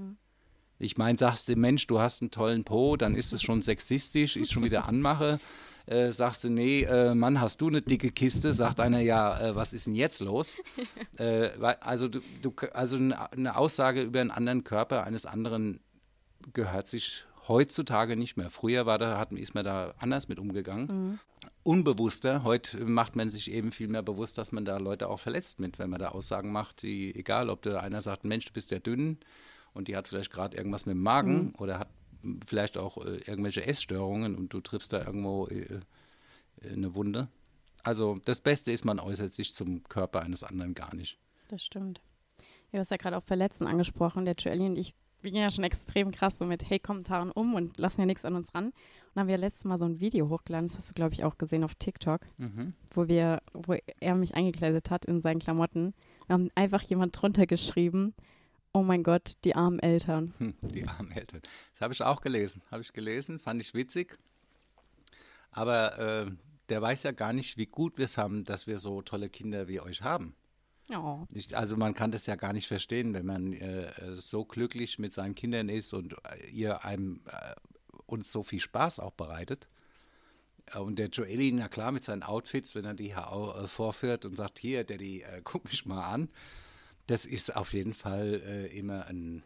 Ich 0.78 0.96
meine, 0.98 1.16
sagst 1.16 1.48
du, 1.48 1.56
Mensch, 1.56 1.86
du 1.86 2.00
hast 2.00 2.22
einen 2.22 2.30
tollen 2.30 2.64
Po, 2.64 2.96
dann 2.96 3.14
ist 3.14 3.32
es 3.32 3.42
schon 3.42 3.62
sexistisch, 3.62 4.36
ist 4.36 4.52
schon 4.52 4.64
wieder 4.64 4.86
Anmache. 4.86 5.40
Äh, 5.86 6.12
sagst 6.12 6.44
du, 6.44 6.48
nee, 6.48 6.84
äh, 6.84 7.14
Mann, 7.14 7.42
hast 7.42 7.60
du 7.60 7.68
eine 7.68 7.82
dicke 7.82 8.10
Kiste? 8.10 8.54
Sagt 8.54 8.80
einer, 8.80 9.00
ja, 9.00 9.38
äh, 9.38 9.54
was 9.54 9.74
ist 9.74 9.86
denn 9.86 9.94
jetzt 9.94 10.20
los? 10.20 10.56
äh, 11.18 11.50
also, 11.80 12.08
du, 12.08 12.20
du, 12.40 12.54
also 12.72 12.96
eine 12.96 13.54
Aussage 13.54 14.00
über 14.00 14.22
einen 14.22 14.30
anderen 14.30 14.64
Körper 14.64 15.04
eines 15.04 15.26
anderen 15.26 15.80
gehört 16.54 16.88
sich 16.88 17.26
heutzutage 17.48 18.16
nicht 18.16 18.38
mehr. 18.38 18.48
Früher 18.48 18.86
war 18.86 18.96
da, 18.96 19.18
hat, 19.18 19.34
ist 19.34 19.54
man 19.54 19.66
da 19.66 19.92
anders 19.98 20.28
mit 20.28 20.38
umgegangen. 20.38 21.20
Unbewusster. 21.64 22.44
Heute 22.44 22.84
macht 22.84 23.16
man 23.16 23.30
sich 23.30 23.50
eben 23.50 23.72
viel 23.72 23.88
mehr 23.88 24.02
bewusst, 24.02 24.38
dass 24.38 24.52
man 24.52 24.64
da 24.64 24.76
Leute 24.76 25.08
auch 25.08 25.18
verletzt 25.18 25.60
mit, 25.60 25.78
wenn 25.78 25.90
man 25.90 25.98
da 25.98 26.10
Aussagen 26.10 26.52
macht, 26.52 26.82
die, 26.82 27.14
egal, 27.14 27.50
ob 27.50 27.62
da 27.62 27.80
einer 27.80 28.02
sagt, 28.02 28.24
Mensch, 28.24 28.44
du 28.44 28.52
bist 28.52 28.70
ja 28.70 28.78
dünn 28.78 29.18
und 29.72 29.88
die 29.88 29.96
hat 29.96 30.08
vielleicht 30.08 30.30
gerade 30.30 30.56
irgendwas 30.56 30.86
mit 30.86 30.94
dem 30.94 31.02
Magen 31.02 31.54
oder 31.58 31.78
hat 31.80 31.88
vielleicht 32.46 32.78
auch 32.78 32.98
äh, 32.98 33.16
irgendwelche 33.26 33.66
Essstörungen 33.66 34.34
und 34.36 34.52
du 34.52 34.60
triffst 34.60 34.92
da 34.92 35.04
irgendwo 35.04 35.46
äh, 35.46 35.80
äh, 36.60 36.72
eine 36.72 36.94
Wunde. 36.94 37.28
Also 37.82 38.18
das 38.24 38.40
Beste 38.40 38.72
ist, 38.72 38.84
man 38.84 38.98
äußert 38.98 39.34
sich 39.34 39.54
zum 39.54 39.84
Körper 39.84 40.22
eines 40.22 40.42
anderen 40.42 40.74
gar 40.74 40.94
nicht. 40.94 41.18
Das 41.48 41.64
stimmt. 41.64 42.00
Ja, 42.38 42.44
du 42.72 42.78
hast 42.78 42.90
ja 42.90 42.96
gerade 42.96 43.16
auch 43.16 43.22
Verletzten 43.22 43.66
angesprochen. 43.66 44.24
Der 44.24 44.34
Joelly 44.34 44.66
und 44.66 44.78
ich, 44.78 44.94
wir 45.20 45.30
gehen 45.30 45.42
ja 45.42 45.50
schon 45.50 45.64
extrem 45.64 46.10
krass 46.10 46.38
so 46.38 46.46
mit 46.46 46.68
Hey-Kommentaren 46.68 47.30
um 47.30 47.54
und 47.54 47.78
lassen 47.78 48.00
ja 48.00 48.06
nichts 48.06 48.24
an 48.24 48.36
uns 48.36 48.54
ran. 48.54 48.72
Dann 49.14 49.22
haben 49.22 49.28
wir 49.28 49.38
letztes 49.38 49.64
Mal 49.64 49.78
so 49.78 49.84
ein 49.84 50.00
Video 50.00 50.28
hochgeladen, 50.28 50.66
das 50.66 50.76
hast 50.76 50.90
du, 50.90 50.94
glaube 50.94 51.14
ich, 51.14 51.22
auch 51.24 51.38
gesehen 51.38 51.62
auf 51.64 51.74
TikTok, 51.76 52.22
wo 52.90 53.06
wir, 53.08 53.40
wo 53.52 53.76
er 54.00 54.14
mich 54.16 54.34
eingekleidet 54.34 54.90
hat 54.90 55.04
in 55.04 55.20
seinen 55.20 55.38
Klamotten. 55.38 55.94
Wir 56.26 56.34
haben 56.34 56.48
einfach 56.56 56.82
jemand 56.82 57.20
drunter 57.20 57.46
geschrieben, 57.46 58.14
oh 58.72 58.82
mein 58.82 59.04
Gott, 59.04 59.34
die 59.44 59.54
armen 59.54 59.78
Eltern. 59.78 60.34
Hm, 60.38 60.54
Die 60.62 60.86
armen 60.88 61.12
Eltern. 61.12 61.40
Das 61.72 61.80
habe 61.80 61.92
ich 61.94 62.02
auch 62.02 62.20
gelesen. 62.22 62.62
Habe 62.72 62.82
ich 62.82 62.92
gelesen, 62.92 63.38
fand 63.38 63.60
ich 63.62 63.72
witzig. 63.72 64.18
Aber 65.52 65.98
äh, 66.26 66.30
der 66.68 66.82
weiß 66.82 67.04
ja 67.04 67.12
gar 67.12 67.32
nicht, 67.32 67.56
wie 67.56 67.66
gut 67.66 67.98
wir 67.98 68.06
es 68.06 68.18
haben, 68.18 68.44
dass 68.44 68.66
wir 68.66 68.78
so 68.78 69.00
tolle 69.02 69.28
Kinder 69.28 69.68
wie 69.68 69.80
euch 69.80 70.02
haben. 70.02 70.34
Oh, 70.94 71.24
Ich, 71.32 71.56
also 71.56 71.76
man 71.76 71.94
kann 71.94 72.10
das 72.10 72.26
ja 72.26 72.34
gar 72.34 72.52
nicht 72.52 72.66
verstehen, 72.66 73.14
wenn 73.14 73.24
man 73.24 73.52
äh, 73.54 73.90
so 74.16 74.44
glücklich 74.44 74.98
mit 74.98 75.14
seinen 75.14 75.34
Kindern 75.34 75.68
ist 75.68 75.94
und 75.94 76.14
äh, 76.24 76.50
ihr 76.50 76.84
einem 76.84 77.20
äh, 77.28 77.54
uns 78.14 78.32
so 78.32 78.42
viel 78.42 78.60
Spaß 78.60 79.00
auch 79.00 79.12
bereitet. 79.12 79.68
Äh, 80.72 80.78
Und 80.78 80.98
der 80.98 81.08
Joeli, 81.08 81.52
na 81.52 81.68
klar, 81.68 81.92
mit 81.92 82.04
seinen 82.04 82.22
Outfits, 82.22 82.74
wenn 82.74 82.84
er 82.84 82.94
die 82.94 83.10
äh, 83.10 83.68
vorführt 83.68 84.24
und 84.24 84.36
sagt, 84.36 84.58
hier, 84.58 84.84
Daddy, 84.84 85.22
äh, 85.22 85.40
guck 85.44 85.64
mich 85.66 85.84
mal 85.86 86.04
an. 86.04 86.30
Das 87.06 87.26
ist 87.26 87.54
auf 87.54 87.74
jeden 87.74 87.92
Fall 87.92 88.40
äh, 88.46 88.78
immer 88.78 89.06
ein, 89.06 89.42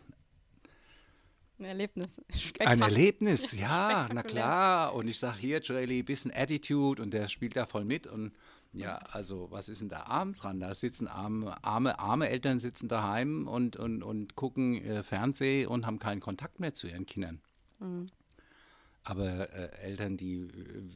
ein 1.59 1.65
Erlebnis. 1.65 2.21
ein 2.61 2.83
Erlebnis, 2.83 3.53
ja, 3.59 4.09
na 4.13 4.23
klar. 4.23 4.95
Und 4.95 5.09
ich 5.09 5.19
sage 5.19 5.39
hier, 5.39 5.61
Joeli, 5.61 6.05
bisschen 6.05 6.33
Attitude 6.33 7.03
und 7.03 7.13
der 7.13 7.27
spielt 7.29 7.57
da 7.57 7.67
voll 7.67 7.85
mit. 7.85 8.07
Und 8.07 8.33
ja, 8.73 8.97
also 8.99 9.51
was 9.51 9.69
ist 9.69 9.81
denn 9.81 9.89
da 9.89 10.05
abends 10.05 10.41
dran? 10.41 10.61
Da 10.61 10.73
sitzen 10.75 11.09
arme, 11.09 11.57
arme, 11.65 11.99
arme 11.99 12.29
Eltern 12.29 12.61
sitzen 12.61 12.87
daheim 12.87 13.49
und, 13.49 13.77
und, 13.77 14.05
und 14.05 14.37
gucken 14.37 14.77
äh, 14.85 15.03
Fernseh 15.03 15.67
und 15.67 15.85
haben 15.85 15.99
keinen 15.99 16.21
Kontakt 16.21 16.61
mehr 16.61 16.75
zu 16.75 16.87
ihren 16.87 17.07
Kindern. 17.07 17.41
Aber 19.09 19.51
äh, 19.55 19.71
Eltern, 19.81 20.19
die, 20.19 20.51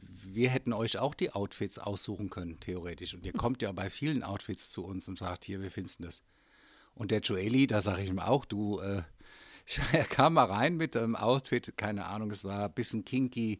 wir 0.05 0.51
hätten 0.51 0.71
euch 0.71 0.99
auch 0.99 1.15
die 1.15 1.31
Outfits 1.31 1.79
aussuchen 1.79 2.29
können, 2.29 2.59
theoretisch. 2.59 3.15
Und 3.15 3.25
ihr 3.25 3.33
kommt 3.33 3.63
ja 3.63 3.71
bei 3.71 3.89
vielen 3.89 4.21
Outfits 4.21 4.69
zu 4.69 4.85
uns 4.85 5.07
und 5.07 5.17
sagt, 5.17 5.45
hier, 5.45 5.63
wie 5.63 5.71
findest 5.71 5.99
du 5.99 6.03
das? 6.03 6.21
Und 6.93 7.09
der 7.09 7.21
Joeli, 7.21 7.65
da 7.65 7.81
sage 7.81 8.03
ich 8.03 8.09
ihm 8.09 8.19
auch, 8.19 8.45
du, 8.45 8.79
äh, 8.81 9.01
er 9.93 10.03
kam 10.03 10.33
mal 10.33 10.45
rein 10.45 10.75
mit 10.75 10.97
einem 10.97 11.15
Outfit, 11.15 11.73
keine 11.77 12.05
Ahnung, 12.05 12.31
es 12.31 12.43
war 12.43 12.65
ein 12.65 12.73
bisschen 12.73 13.05
kinky, 13.05 13.59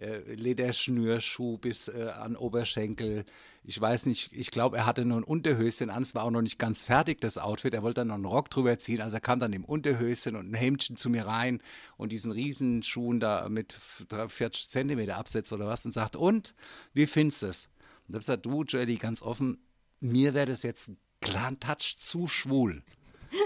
äh, 0.00 0.34
Lederschnürschuh 0.34 1.58
bis 1.58 1.88
äh, 1.88 2.10
an 2.18 2.36
Oberschenkel. 2.36 3.24
Ich 3.62 3.80
weiß 3.80 4.06
nicht, 4.06 4.32
ich 4.32 4.50
glaube, 4.50 4.78
er 4.78 4.86
hatte 4.86 5.04
nur 5.04 5.18
ein 5.18 5.24
Unterhöschen 5.24 5.90
an, 5.90 6.02
es 6.02 6.14
war 6.14 6.24
auch 6.24 6.30
noch 6.30 6.42
nicht 6.42 6.58
ganz 6.58 6.84
fertig, 6.84 7.20
das 7.20 7.38
Outfit. 7.38 7.74
Er 7.74 7.82
wollte 7.82 8.00
dann 8.00 8.08
noch 8.08 8.14
einen 8.14 8.24
Rock 8.24 8.50
drüber 8.50 8.78
ziehen, 8.78 9.00
also 9.00 9.16
er 9.16 9.20
kam 9.20 9.38
dann 9.38 9.52
im 9.52 9.64
Unterhöschen 9.64 10.36
und 10.36 10.50
ein 10.50 10.54
Hemdchen 10.54 10.96
zu 10.96 11.10
mir 11.10 11.26
rein 11.26 11.62
und 11.96 12.12
diesen 12.12 12.32
Riesenschuhen 12.32 13.20
da 13.20 13.48
mit 13.48 13.74
40 13.74 14.70
Zentimeter 14.70 15.16
Absatz 15.16 15.52
oder 15.52 15.66
was 15.66 15.84
und 15.84 15.92
sagt, 15.92 16.16
und, 16.16 16.54
wie 16.94 17.06
findest 17.06 17.42
du 17.42 17.46
es? 17.46 17.68
Und 18.08 18.14
habe 18.14 18.20
gesagt, 18.20 18.46
du, 18.46 18.64
Joelly, 18.64 18.96
ganz 18.96 19.22
offen, 19.22 19.58
mir 20.00 20.34
wäre 20.34 20.46
das 20.46 20.62
jetzt 20.62 20.88
ein 20.88 20.96
kleinen 21.20 21.60
Touch 21.60 21.96
zu 21.98 22.26
schwul. 22.26 22.82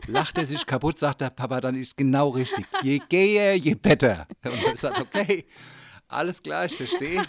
Lacht 0.06 0.38
er 0.38 0.46
sich 0.46 0.66
kaputt, 0.66 0.98
sagt 0.98 1.20
der 1.20 1.30
Papa, 1.30 1.60
dann 1.60 1.76
ist 1.76 1.96
genau 1.96 2.30
richtig. 2.30 2.66
Je 2.82 3.00
gehe, 3.08 3.54
je 3.54 3.74
better. 3.74 4.26
Und 4.44 4.54
ich 4.54 4.60
habe 4.60 4.72
gesagt, 4.72 5.00
okay, 5.00 5.46
alles 6.08 6.42
klar, 6.42 6.66
ich 6.66 6.76
verstehe. 6.76 7.22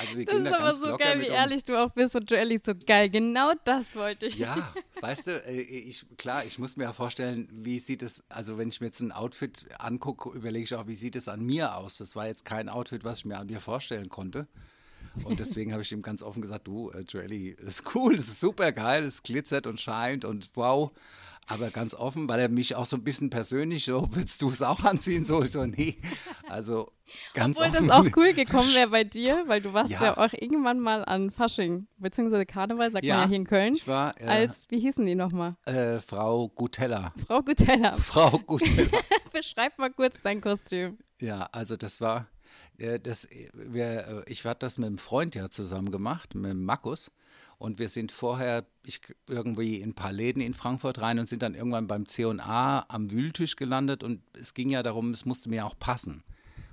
Also 0.00 0.14
das 0.22 0.34
ist 0.34 0.52
aber 0.52 0.74
so 0.74 0.96
geil, 0.96 1.20
wie 1.20 1.26
ehrlich 1.26 1.64
du 1.64 1.82
auch 1.82 1.90
bist 1.90 2.14
und 2.14 2.30
Joelly 2.30 2.60
so 2.64 2.72
geil. 2.86 3.08
Genau 3.10 3.52
das 3.64 3.96
wollte 3.96 4.26
ich. 4.26 4.36
Ja, 4.36 4.72
weißt 5.00 5.26
du, 5.28 5.42
äh, 5.44 5.60
ich, 5.60 6.04
klar, 6.16 6.44
ich 6.44 6.58
muss 6.58 6.76
mir 6.76 6.84
ja 6.84 6.92
vorstellen, 6.92 7.48
wie 7.52 7.78
sieht 7.78 8.02
es, 8.02 8.22
also 8.28 8.58
wenn 8.58 8.68
ich 8.68 8.80
mir 8.80 8.88
jetzt 8.88 9.00
ein 9.00 9.12
Outfit 9.12 9.66
angucke, 9.78 10.30
überlege 10.36 10.64
ich 10.64 10.74
auch, 10.74 10.86
wie 10.86 10.94
sieht 10.94 11.16
es 11.16 11.28
an 11.28 11.44
mir 11.44 11.76
aus. 11.76 11.96
Das 11.96 12.16
war 12.16 12.26
jetzt 12.26 12.44
kein 12.44 12.68
Outfit, 12.68 13.04
was 13.04 13.20
ich 13.20 13.24
mir 13.24 13.38
an 13.38 13.46
mir 13.46 13.60
vorstellen 13.60 14.08
konnte. 14.08 14.48
Und 15.24 15.40
deswegen 15.40 15.72
habe 15.72 15.82
ich 15.82 15.92
ihm 15.92 16.02
ganz 16.02 16.22
offen 16.22 16.42
gesagt, 16.42 16.66
du, 16.66 16.90
äh, 16.90 17.00
Joelly, 17.00 17.50
ist 17.50 17.94
cool, 17.94 18.14
es 18.14 18.28
ist 18.28 18.40
super 18.40 18.72
geil, 18.72 19.04
es 19.04 19.22
glitzert 19.22 19.66
und 19.66 19.80
scheint 19.80 20.24
und 20.24 20.50
wow. 20.54 20.90
Aber 21.50 21.70
ganz 21.70 21.94
offen, 21.94 22.28
weil 22.28 22.40
er 22.40 22.50
mich 22.50 22.74
auch 22.74 22.84
so 22.84 22.96
ein 22.96 23.04
bisschen 23.04 23.30
persönlich 23.30 23.86
so, 23.86 24.06
willst 24.10 24.42
du 24.42 24.50
es 24.50 24.60
auch 24.60 24.84
anziehen? 24.84 25.24
So, 25.24 25.42
so, 25.44 25.64
nee. 25.64 25.96
Also 26.46 26.92
ganz 27.32 27.56
Obwohl 27.56 27.74
offen. 27.74 27.88
das 27.88 27.96
auch 27.96 28.16
cool 28.16 28.34
gekommen 28.34 28.68
wäre 28.74 28.88
bei 28.88 29.04
dir, 29.04 29.44
weil 29.46 29.62
du 29.62 29.72
warst 29.72 29.92
ja. 29.92 30.02
ja. 30.02 30.18
auch 30.18 30.34
irgendwann 30.34 30.78
mal 30.78 31.06
an 31.06 31.30
Fasching, 31.30 31.86
beziehungsweise 31.96 32.44
Karneval, 32.44 32.90
sagt 32.90 33.04
ja, 33.04 33.14
man 33.14 33.22
ja 33.22 33.28
hier 33.28 33.36
in 33.36 33.44
Köln. 33.44 33.74
Ich 33.74 33.88
war, 33.88 34.20
äh, 34.20 34.26
als, 34.26 34.70
wie 34.70 34.78
hießen 34.78 35.06
die 35.06 35.14
nochmal? 35.14 35.56
Äh, 35.64 36.00
Frau 36.00 36.50
Gutella. 36.50 37.14
Frau 37.26 37.40
Gutella. 37.40 37.96
Frau 37.96 38.38
Gutella. 38.38 38.98
Beschreib 39.32 39.78
mal 39.78 39.90
kurz 39.90 40.20
dein 40.20 40.42
Kostüm. 40.42 40.98
Ja, 41.22 41.48
also 41.52 41.78
das 41.78 42.02
war, 42.02 42.28
das, 42.78 43.28
wir, 43.52 44.06
äh, 44.06 44.22
ich 44.26 44.44
hatte 44.44 44.66
das 44.66 44.78
mit 44.78 44.86
einem 44.86 44.98
Freund 44.98 45.34
ja 45.34 45.50
zusammen 45.50 45.90
gemacht, 45.90 46.34
mit 46.34 46.56
Markus. 46.56 47.10
Und 47.58 47.80
wir 47.80 47.88
sind 47.88 48.12
vorher 48.12 48.66
ich, 48.84 49.00
irgendwie 49.26 49.80
in 49.80 49.90
ein 49.90 49.94
paar 49.94 50.12
Läden 50.12 50.40
in 50.40 50.54
Frankfurt 50.54 51.00
rein 51.00 51.18
und 51.18 51.28
sind 51.28 51.42
dann 51.42 51.56
irgendwann 51.56 51.88
beim 51.88 52.06
C&A 52.06 52.86
am 52.88 53.10
Wühltisch 53.10 53.56
gelandet. 53.56 54.04
Und 54.04 54.22
es 54.32 54.54
ging 54.54 54.70
ja 54.70 54.84
darum, 54.84 55.10
es 55.10 55.24
musste 55.24 55.48
mir 55.48 55.66
auch 55.66 55.76
passen. 55.76 56.22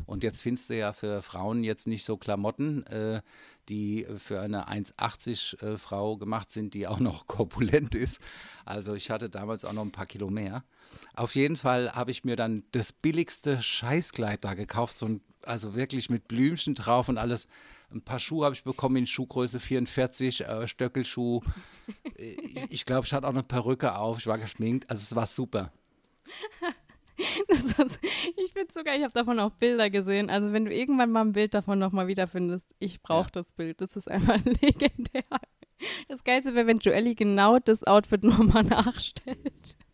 Und 0.05 0.23
jetzt 0.23 0.41
findest 0.41 0.69
du 0.69 0.77
ja 0.77 0.93
für 0.93 1.23
Frauen 1.23 1.63
jetzt 1.63 1.87
nicht 1.87 2.05
so 2.05 2.17
Klamotten, 2.17 2.85
äh, 2.85 3.21
die 3.69 4.06
für 4.17 4.41
eine 4.41 4.67
1,80 4.69 5.62
äh, 5.62 5.78
Frau 5.78 6.17
gemacht 6.17 6.51
sind, 6.51 6.73
die 6.73 6.88
auch 6.88 6.99
noch 6.99 7.28
korpulent 7.28 7.95
ist. 7.95 8.19
Also 8.65 8.93
ich 8.93 9.10
hatte 9.10 9.30
damals 9.30 9.65
auch 9.65 9.73
noch 9.73 9.84
ein 9.84 9.91
paar 9.91 10.06
Kilo 10.06 10.30
mehr. 10.30 10.63
Auf 11.13 11.36
jeden 11.36 11.58
Fall 11.58 11.91
habe 11.93 12.12
ich 12.12 12.23
mir 12.23 12.36
dann 12.36 12.63
das 12.71 12.93
billigste 12.93 13.62
Scheißkleid 13.62 14.43
da 14.43 14.54
gekauft, 14.54 14.93
so 14.95 15.08
ein, 15.08 15.21
also 15.43 15.75
wirklich 15.75 16.10
mit 16.10 16.28
Blümchen 16.28 16.75
drauf 16.75 17.10
und 17.10 17.17
alles. 17.17 17.47
Ein 17.91 18.01
paar 18.01 18.19
Schuhe 18.19 18.45
habe 18.45 18.56
ich 18.56 18.63
bekommen 18.63 18.97
in 18.97 19.08
Schuhgröße 19.08 19.60
44, 19.60 20.41
äh, 20.41 20.67
Stöckelschuh. 20.67 21.41
ich, 22.17 22.58
ich 22.69 22.86
glaube, 22.86 23.06
ich 23.06 23.13
hatte 23.13 23.28
auch 23.28 23.32
eine 23.32 23.43
Perücke 23.43 23.95
auf, 23.95 24.17
ich 24.17 24.28
war 24.28 24.38
geschminkt. 24.38 24.89
Also 24.89 25.01
es 25.01 25.15
war 25.15 25.25
super. 25.25 25.71
Ist, 27.47 27.99
ich 28.38 28.54
finde 28.54 28.73
sogar, 28.73 28.95
ich 28.95 29.04
habe 29.04 29.13
davon 29.13 29.39
auch 29.39 29.51
Bilder 29.51 29.89
gesehen. 29.89 30.30
Also 30.30 30.51
wenn 30.54 30.65
du 30.65 30.73
irgendwann 30.73 31.12
mal 31.12 31.21
ein 31.21 31.32
Bild 31.32 31.54
davon 31.54 31.80
nochmal 31.80 32.08
wiederfindest, 32.08 32.75
ich 32.80 33.01
brauche 33.01 33.28
ja. 33.28 33.32
das 33.34 33.54
Bild. 33.54 33.82
Das 33.82 33.95
ist 33.95 34.10
einfach 34.10 34.38
legendär. 34.62 35.23
Das 36.08 36.23
Geilste 36.23 36.56
wäre, 36.56 36.67
wenn 36.67 36.80
Joelly 36.80 37.15
genau 37.15 37.60
das 37.60 37.84
Outfit 37.84 38.23
nochmal 38.23 38.63
nachstellt. 38.63 39.75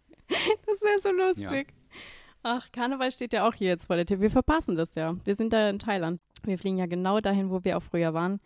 Das 0.65 0.81
wäre 0.81 0.99
so 1.01 1.11
lustig. 1.11 1.67
Ja. 1.67 1.99
Ach, 2.43 2.71
Karneval 2.71 3.11
steht 3.11 3.33
ja 3.33 3.45
auch 3.45 3.53
hier 3.53 3.67
jetzt 3.67 3.87
vor 3.87 3.97
der 3.97 4.05
Tür. 4.05 4.21
Wir 4.21 4.31
verpassen 4.31 4.77
das 4.77 4.95
ja. 4.95 5.17
Wir 5.25 5.35
sind 5.35 5.51
da 5.51 5.69
in 5.69 5.77
Thailand. 5.77 6.21
Wir 6.43 6.57
fliegen 6.57 6.77
ja 6.77 6.85
genau 6.85 7.19
dahin, 7.19 7.49
wo 7.49 7.65
wir 7.65 7.75
auch 7.75 7.83
früher 7.83 8.13
waren. 8.13 8.39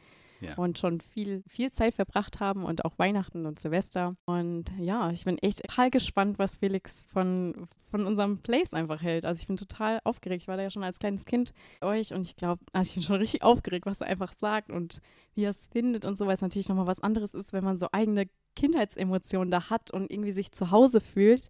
Ja. 0.45 0.55
Und 0.55 0.77
schon 0.77 1.01
viel, 1.01 1.43
viel 1.47 1.71
Zeit 1.71 1.95
verbracht 1.95 2.39
haben 2.39 2.63
und 2.63 2.85
auch 2.85 2.97
Weihnachten 2.97 3.45
und 3.45 3.59
Silvester. 3.59 4.15
Und 4.25 4.71
ja, 4.79 5.09
ich 5.11 5.25
bin 5.25 5.37
echt 5.37 5.61
total 5.61 5.89
gespannt, 5.89 6.39
was 6.39 6.57
Felix 6.57 7.05
von, 7.11 7.67
von 7.85 8.05
unserem 8.05 8.39
Place 8.39 8.73
einfach 8.73 9.01
hält. 9.01 9.25
Also 9.25 9.41
ich 9.41 9.47
bin 9.47 9.57
total 9.57 9.99
aufgeregt. 10.03 10.43
Ich 10.43 10.47
war 10.47 10.57
da 10.57 10.63
ja 10.63 10.69
schon 10.69 10.83
als 10.83 10.99
kleines 10.99 11.25
Kind 11.25 11.53
bei 11.79 11.87
euch 11.87 12.13
und 12.13 12.27
ich 12.27 12.35
glaube, 12.35 12.61
also 12.73 12.89
ich 12.89 12.95
bin 12.95 13.03
schon 13.03 13.15
richtig 13.17 13.43
aufgeregt, 13.43 13.85
was 13.85 14.01
er 14.01 14.07
einfach 14.07 14.33
sagt 14.33 14.71
und 14.71 15.01
wie 15.33 15.43
er 15.43 15.51
es 15.51 15.67
findet 15.67 16.05
und 16.05 16.17
so, 16.17 16.25
weil 16.25 16.35
es 16.35 16.41
natürlich 16.41 16.69
nochmal 16.69 16.87
was 16.87 17.03
anderes 17.03 17.33
ist, 17.33 17.53
wenn 17.53 17.63
man 17.63 17.77
so 17.77 17.87
eigene 17.91 18.27
Kindheitsemotionen 18.55 19.51
da 19.51 19.69
hat 19.69 19.91
und 19.91 20.09
irgendwie 20.09 20.31
sich 20.31 20.51
zu 20.51 20.71
Hause 20.71 21.01
fühlt 21.01 21.49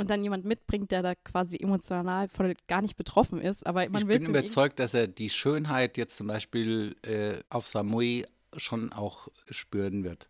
und 0.00 0.10
dann 0.10 0.22
jemand 0.22 0.44
mitbringt, 0.44 0.90
der 0.90 1.02
da 1.02 1.14
quasi 1.14 1.58
emotional 1.58 2.28
voll 2.28 2.54
gar 2.68 2.82
nicht 2.82 2.96
betroffen 2.96 3.40
ist. 3.40 3.66
Aber 3.66 3.88
man 3.88 4.02
ich 4.02 4.06
bin 4.06 4.22
überzeugt, 4.22 4.78
dass 4.78 4.94
er 4.94 5.06
die 5.06 5.30
Schönheit 5.30 5.96
jetzt 5.96 6.16
zum 6.16 6.26
Beispiel 6.26 6.96
äh, 7.02 7.38
auf 7.50 7.66
Samui 7.68 8.26
schon 8.56 8.92
auch 8.92 9.28
spüren 9.50 10.02
wird, 10.04 10.28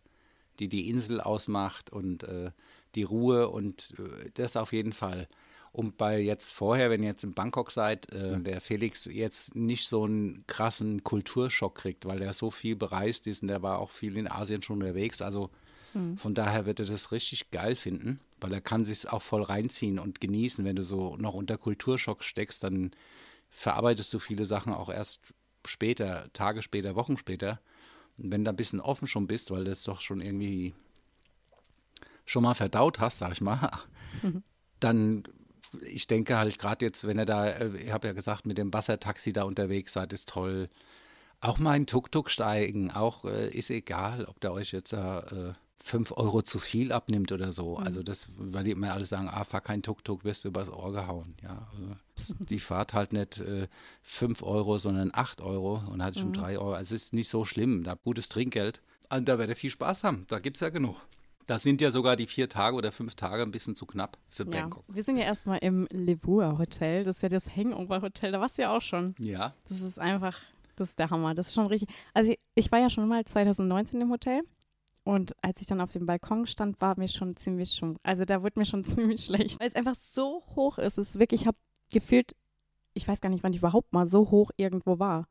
die 0.58 0.68
die 0.68 0.88
Insel 0.88 1.20
ausmacht 1.20 1.90
und 1.90 2.24
äh, 2.24 2.50
die 2.94 3.04
Ruhe 3.04 3.48
und 3.48 3.94
äh, 3.98 4.30
das 4.34 4.56
auf 4.56 4.72
jeden 4.72 4.92
Fall. 4.92 5.28
Und 5.72 5.96
bei 5.96 6.20
jetzt 6.20 6.52
vorher, 6.52 6.90
wenn 6.90 7.02
ihr 7.02 7.10
jetzt 7.10 7.22
in 7.22 7.32
Bangkok 7.32 7.70
seid, 7.70 8.12
äh, 8.12 8.40
der 8.40 8.60
Felix 8.60 9.04
jetzt 9.04 9.54
nicht 9.54 9.86
so 9.86 10.02
einen 10.02 10.44
krassen 10.48 11.04
Kulturschock 11.04 11.76
kriegt, 11.76 12.06
weil 12.06 12.22
er 12.22 12.32
so 12.32 12.50
viel 12.50 12.74
bereist 12.74 13.28
ist 13.28 13.42
und 13.42 13.48
der 13.48 13.62
war 13.62 13.78
auch 13.78 13.92
viel 13.92 14.16
in 14.16 14.26
Asien 14.26 14.62
schon 14.62 14.82
unterwegs. 14.82 15.22
Also 15.22 15.50
Mhm. 15.94 16.16
Von 16.16 16.34
daher 16.34 16.66
wird 16.66 16.80
er 16.80 16.86
das 16.86 17.12
richtig 17.12 17.50
geil 17.50 17.74
finden, 17.74 18.20
weil 18.40 18.52
er 18.52 18.60
kann 18.60 18.84
sich 18.84 19.08
auch 19.08 19.22
voll 19.22 19.42
reinziehen 19.42 19.98
und 19.98 20.20
genießen. 20.20 20.64
Wenn 20.64 20.76
du 20.76 20.82
so 20.82 21.16
noch 21.16 21.34
unter 21.34 21.58
Kulturschock 21.58 22.22
steckst, 22.22 22.64
dann 22.64 22.92
verarbeitest 23.50 24.12
du 24.14 24.18
viele 24.18 24.46
Sachen 24.46 24.72
auch 24.72 24.88
erst 24.88 25.20
später, 25.66 26.32
Tage 26.32 26.62
später, 26.62 26.94
Wochen 26.94 27.16
später. 27.16 27.60
Und 28.16 28.30
wenn 28.30 28.44
du 28.44 28.50
ein 28.50 28.56
bisschen 28.56 28.80
offen 28.80 29.08
schon 29.08 29.26
bist, 29.26 29.50
weil 29.50 29.64
du 29.64 29.70
es 29.70 29.84
doch 29.84 30.00
schon 30.00 30.20
irgendwie 30.20 30.74
schon 32.24 32.42
mal 32.42 32.54
verdaut 32.54 33.00
hast, 33.00 33.18
sag 33.18 33.32
ich 33.32 33.40
mal, 33.40 33.70
mhm. 34.22 34.42
dann 34.78 35.24
ich 35.82 36.06
denke 36.06 36.36
halt 36.36 36.58
gerade 36.58 36.84
jetzt, 36.84 37.06
wenn 37.06 37.18
er 37.18 37.26
da, 37.26 37.48
äh, 37.48 37.76
ich 37.76 37.92
habe 37.92 38.08
ja 38.08 38.12
gesagt, 38.12 38.46
mit 38.46 38.58
dem 38.58 38.72
Wassertaxi 38.72 39.32
da 39.32 39.44
unterwegs 39.44 39.92
seid, 39.92 40.12
ist 40.12 40.28
toll. 40.28 40.68
Auch 41.40 41.58
mal 41.58 41.76
in 41.76 41.86
Tuk-Tuk 41.86 42.28
steigen, 42.28 42.90
auch 42.90 43.24
äh, 43.24 43.48
ist 43.50 43.70
egal, 43.70 44.24
ob 44.26 44.40
der 44.40 44.52
euch 44.52 44.72
jetzt 44.72 44.92
äh, 44.92 45.54
fünf 45.82 46.12
Euro 46.12 46.42
zu 46.42 46.58
viel 46.58 46.92
abnimmt 46.92 47.32
oder 47.32 47.52
so. 47.52 47.78
Mhm. 47.78 47.84
Also 47.84 48.02
das, 48.02 48.28
weil 48.36 48.64
die 48.64 48.70
immer 48.70 48.92
alle 48.92 49.04
sagen, 49.04 49.28
ah, 49.28 49.44
fahr 49.44 49.60
kein 49.60 49.82
Tuk-Tuk, 49.82 50.24
wirst 50.24 50.44
du 50.44 50.48
übers 50.48 50.70
Ohr 50.70 50.92
gehauen. 50.92 51.34
Ja, 51.42 51.68
also 51.72 52.34
die 52.38 52.58
Fahrt 52.58 52.92
halt 52.92 53.12
nicht 53.12 53.40
äh, 53.40 53.68
fünf 54.02 54.42
Euro, 54.42 54.78
sondern 54.78 55.10
acht 55.12 55.40
Euro 55.40 55.82
und 55.90 56.02
hatte 56.02 56.20
schon 56.20 56.28
mhm. 56.28 56.34
drei 56.34 56.58
Euro. 56.58 56.74
Also 56.74 56.94
es 56.94 57.04
ist 57.04 57.14
nicht 57.14 57.28
so 57.28 57.44
schlimm, 57.44 57.84
da 57.84 57.94
gutes 57.94 58.28
Trinkgeld. 58.28 58.82
Und 59.12 59.28
da 59.28 59.38
werdet 59.38 59.56
ihr 59.56 59.60
viel 59.60 59.70
Spaß 59.70 60.04
haben, 60.04 60.24
da 60.28 60.38
gibt 60.38 60.56
es 60.56 60.60
ja 60.60 60.68
genug. 60.68 60.96
Da 61.46 61.58
sind 61.58 61.80
ja 61.80 61.90
sogar 61.90 62.14
die 62.14 62.28
vier 62.28 62.48
Tage 62.48 62.76
oder 62.76 62.92
fünf 62.92 63.16
Tage 63.16 63.42
ein 63.42 63.50
bisschen 63.50 63.74
zu 63.74 63.84
knapp 63.84 64.18
für 64.28 64.44
ja. 64.44 64.50
Bangkok. 64.50 64.84
Wir 64.86 65.02
sind 65.02 65.16
ja 65.16 65.24
erstmal 65.24 65.58
im 65.58 65.88
Lebua 65.90 66.58
Hotel. 66.58 67.02
Das 67.02 67.16
ist 67.16 67.22
ja 67.22 67.28
das 67.28 67.56
Hangover 67.56 68.02
Hotel. 68.02 68.30
Da 68.30 68.40
warst 68.40 68.56
du 68.56 68.62
ja 68.62 68.76
auch 68.76 68.82
schon. 68.82 69.16
Ja. 69.18 69.52
Das 69.68 69.80
ist 69.80 69.98
einfach, 69.98 70.38
das 70.76 70.90
ist 70.90 71.00
der 71.00 71.10
Hammer. 71.10 71.34
Das 71.34 71.48
ist 71.48 71.54
schon 71.54 71.66
richtig. 71.66 71.88
Also 72.14 72.30
ich, 72.30 72.38
ich 72.54 72.70
war 72.70 72.78
ja 72.78 72.88
schon 72.88 73.08
mal 73.08 73.24
2019 73.24 74.00
im 74.00 74.12
Hotel. 74.12 74.42
Und 75.02 75.34
als 75.42 75.60
ich 75.60 75.66
dann 75.66 75.80
auf 75.80 75.92
dem 75.92 76.06
Balkon 76.06 76.46
stand, 76.46 76.80
war 76.80 76.98
mir 76.98 77.08
schon 77.08 77.34
ziemlich 77.36 77.72
schon, 77.72 77.98
also 78.02 78.24
da 78.24 78.42
wurde 78.42 78.58
mir 78.58 78.66
schon 78.66 78.84
ziemlich 78.86 79.24
schlecht, 79.24 79.60
weil 79.60 79.68
es 79.68 79.74
einfach 79.74 79.94
so 79.94 80.42
hoch 80.54 80.78
ist. 80.78 80.98
Es 80.98 81.10
ist 81.10 81.18
wirklich, 81.18 81.42
ich 81.42 81.46
habe 81.46 81.58
gefühlt, 81.92 82.36
ich 82.94 83.08
weiß 83.08 83.20
gar 83.20 83.30
nicht, 83.30 83.42
wann 83.42 83.52
ich 83.52 83.58
überhaupt 83.58 83.92
mal 83.92 84.06
so 84.06 84.30
hoch 84.30 84.50
irgendwo 84.56 84.98
war. 84.98 85.26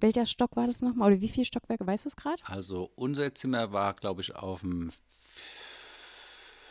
Welcher 0.00 0.26
Stock 0.26 0.56
war 0.56 0.66
das 0.66 0.82
nochmal? 0.82 1.12
Oder 1.12 1.20
wie 1.20 1.28
viele 1.28 1.44
Stockwerke, 1.44 1.86
weißt 1.86 2.06
du 2.06 2.08
es 2.08 2.16
gerade? 2.16 2.42
Also 2.46 2.90
unser 2.96 3.34
Zimmer 3.34 3.72
war, 3.72 3.94
glaube 3.94 4.20
ich, 4.20 4.34
auf 4.34 4.60
dem 4.60 4.90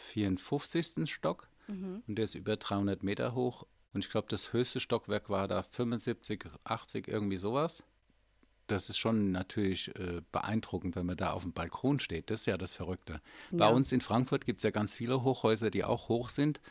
54. 0.10 1.10
Stock 1.10 1.48
mhm. 1.68 2.04
und 2.06 2.16
der 2.18 2.26
ist 2.26 2.36
über 2.36 2.58
300 2.58 3.04
Meter 3.04 3.34
hoch. 3.34 3.66
Und 3.94 4.04
ich 4.06 4.10
glaube, 4.10 4.28
das 4.30 4.52
höchste 4.52 4.80
Stockwerk 4.82 5.30
war 5.30 5.48
da 5.48 5.64
75, 5.64 6.46
80, 6.66 7.08
irgendwie 7.08 7.38
sowas 7.38 7.84
das 8.72 8.90
ist 8.90 8.98
schon 8.98 9.32
natürlich 9.32 9.90
äh, 10.00 10.22
beeindruckend, 10.32 10.96
wenn 10.96 11.06
man 11.06 11.18
da 11.18 11.32
auf 11.32 11.44
dem 11.44 11.54
Balkon 11.54 12.00
steht. 12.00 12.30
Das 12.30 12.42
ist 12.42 12.46
ja 12.46 12.58
das 12.58 12.74
Verrückte. 12.74 13.22
Ja. 13.52 13.58
Bei 13.58 13.70
uns 13.70 13.92
in 13.92 14.02
Frankfurt 14.02 14.46
gibt 14.46 14.60
es 14.60 14.64
ja 14.64 14.72
ganz 14.72 14.96
viele 14.96 15.24
Hochhäuser, 15.24 15.70
die 15.70 15.84
auch 15.84 16.10
hoch 16.10 16.30
sind, 16.30 16.62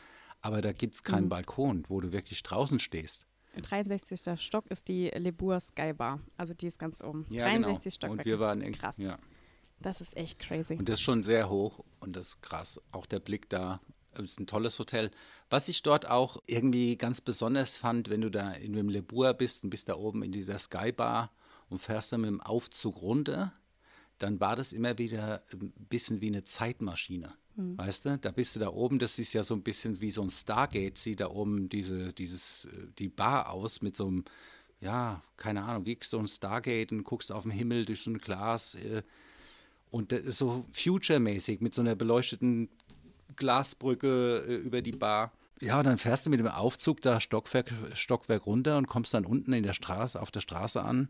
aber 0.41 0.61
da 0.61 0.73
gibt 0.73 0.95
es 0.95 1.03
keinen 1.03 1.25
mhm. 1.25 1.29
Balkon, 1.29 1.85
wo 1.87 2.01
du 2.01 2.11
wirklich 2.11 2.43
draußen 2.43 2.79
stehst. 2.79 3.25
63. 3.61 4.39
Stock 4.41 4.65
ist 4.69 4.87
die 4.87 5.09
Lebur 5.09 5.59
Sky 5.59 5.93
Bar. 5.93 6.21
Also 6.37 6.53
die 6.53 6.67
ist 6.67 6.79
ganz 6.79 7.03
oben. 7.03 7.25
Ja, 7.29 7.43
63 7.43 7.99
genau. 7.99 8.13
Stockwerke. 8.13 8.19
Und 8.19 8.25
wir 8.25 8.39
waren 8.39 8.61
in, 8.61 8.73
krass. 8.73 8.97
Ja. 8.97 9.17
Das 9.79 9.99
ist 9.99 10.15
echt 10.15 10.39
crazy. 10.39 10.75
Und 10.75 10.87
das 10.87 10.95
ist 10.95 11.01
schon 11.01 11.23
sehr 11.23 11.49
hoch 11.49 11.83
und 11.99 12.15
das 12.15 12.29
ist 12.29 12.41
krass. 12.41 12.79
Auch 12.91 13.05
der 13.05 13.19
Blick 13.19 13.49
da 13.49 13.81
ist 14.17 14.39
ein 14.39 14.47
tolles 14.47 14.77
Hotel. 14.79 15.11
Was 15.49 15.67
ich 15.67 15.83
dort 15.83 16.09
auch 16.09 16.41
irgendwie 16.45 16.97
ganz 16.97 17.21
besonders 17.21 17.77
fand, 17.77 18.09
wenn 18.09 18.21
du 18.21 18.29
da 18.29 18.51
in 18.53 18.73
dem 18.73 18.89
Lebur 18.89 19.33
bist 19.33 19.63
und 19.63 19.69
bist 19.69 19.89
da 19.89 19.95
oben 19.95 20.23
in 20.23 20.31
dieser 20.31 20.57
Sky 20.57 20.91
Bar 20.91 21.31
und 21.71 21.79
fährst 21.79 22.11
dann 22.11 22.21
mit 22.21 22.29
dem 22.29 22.41
Aufzug 22.41 23.01
runter, 23.01 23.53
dann 24.19 24.39
war 24.39 24.55
das 24.55 24.71
immer 24.71 24.97
wieder 24.99 25.41
ein 25.51 25.71
bisschen 25.89 26.21
wie 26.21 26.27
eine 26.27 26.43
Zeitmaschine. 26.43 27.33
Mhm. 27.55 27.77
Weißt 27.77 28.05
du, 28.05 28.17
da 28.19 28.29
bist 28.29 28.55
du 28.55 28.59
da 28.59 28.69
oben, 28.69 28.99
das 28.99 29.17
ist 29.17 29.33
ja 29.33 29.41
so 29.41 29.55
ein 29.55 29.63
bisschen 29.63 29.99
wie 30.01 30.11
so 30.11 30.21
ein 30.21 30.29
Stargate, 30.29 30.97
sieht 30.97 31.21
da 31.21 31.29
oben 31.29 31.69
diese, 31.69 32.13
dieses, 32.13 32.67
die 32.99 33.09
Bar 33.09 33.49
aus 33.49 33.81
mit 33.81 33.95
so 33.95 34.07
einem 34.07 34.25
ja, 34.81 35.21
keine 35.37 35.63
Ahnung, 35.63 35.85
wie 35.85 35.97
so 36.01 36.19
ein 36.19 36.27
Stargate 36.27 36.91
und 36.91 37.03
guckst 37.03 37.31
auf 37.31 37.43
den 37.43 37.51
Himmel 37.51 37.85
durch 37.85 38.01
so 38.01 38.11
ein 38.11 38.17
Glas. 38.17 38.75
Äh, 38.75 39.03
und 39.91 40.13
so 40.27 40.65
future-mäßig 40.71 41.59
mit 41.59 41.73
so 41.73 41.81
einer 41.81 41.95
beleuchteten 41.95 42.69
Glasbrücke 43.35 44.45
äh, 44.47 44.55
über 44.55 44.81
die 44.81 44.93
Bar. 44.93 45.33
Ja, 45.59 45.83
dann 45.83 45.97
fährst 45.97 46.25
du 46.25 46.29
mit 46.29 46.39
dem 46.39 46.47
Aufzug 46.47 47.01
da 47.01 47.19
Stockwerk, 47.21 47.71
Stockwerk 47.93 48.45
runter 48.45 48.77
und 48.77 48.87
kommst 48.87 49.13
dann 49.13 49.25
unten 49.25 49.53
in 49.53 49.63
der 49.63 49.73
Straße, 49.73 50.19
auf 50.19 50.31
der 50.31 50.39
Straße 50.39 50.81
an. 50.81 51.09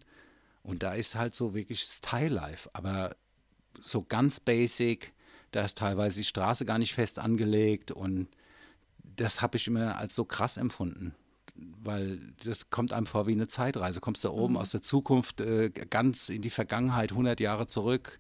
Und 0.64 0.84
da 0.84 0.94
ist 0.94 1.16
halt 1.16 1.36
so 1.36 1.54
wirklich 1.54 1.82
Style-Life, 1.82 2.70
aber 2.74 3.16
so 3.80 4.04
ganz 4.04 4.40
basic. 4.40 5.14
Da 5.52 5.64
ist 5.64 5.78
teilweise 5.78 6.20
die 6.22 6.26
Straße 6.26 6.66
gar 6.66 6.78
nicht 6.78 6.94
fest 6.94 7.20
angelegt 7.20 7.92
und 7.92 8.30
das 9.04 9.42
habe 9.42 9.58
ich 9.58 9.68
immer 9.68 9.98
als 9.98 10.16
so 10.16 10.24
krass 10.24 10.58
empfunden 10.58 11.14
weil 11.84 12.34
das 12.44 12.70
kommt 12.70 12.94
einem 12.94 13.06
vor 13.06 13.28
wie 13.28 13.34
eine 13.34 13.48
Zeitreise. 13.48 14.00
Kommst 14.00 14.24
du 14.24 14.32
oben 14.32 14.54
mhm. 14.54 14.60
aus 14.60 14.72
der 14.72 14.82
Zukunft 14.82 15.42
äh, 15.42 15.70
ganz 15.70 16.30
in 16.30 16.42
die 16.42 16.50
Vergangenheit, 16.50 17.12
100 17.12 17.40
Jahre 17.40 17.68
zurück. 17.68 18.20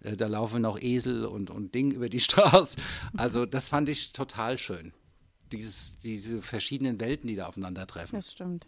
Äh, 0.00 0.16
da 0.16 0.26
laufen 0.26 0.62
noch 0.62 0.80
Esel 0.80 1.24
und, 1.24 1.50
und 1.50 1.74
Ding 1.74 1.90
über 1.90 2.08
die 2.08 2.20
Straße. 2.20 2.76
Also 3.16 3.46
das 3.46 3.68
fand 3.68 3.88
ich 3.88 4.12
total 4.12 4.58
schön. 4.58 4.92
Dieses, 5.52 5.98
diese 5.98 6.42
verschiedenen 6.42 7.00
Welten, 7.00 7.26
die 7.28 7.36
da 7.36 7.46
aufeinandertreffen. 7.46 8.18
Das 8.18 8.32
stimmt. 8.32 8.66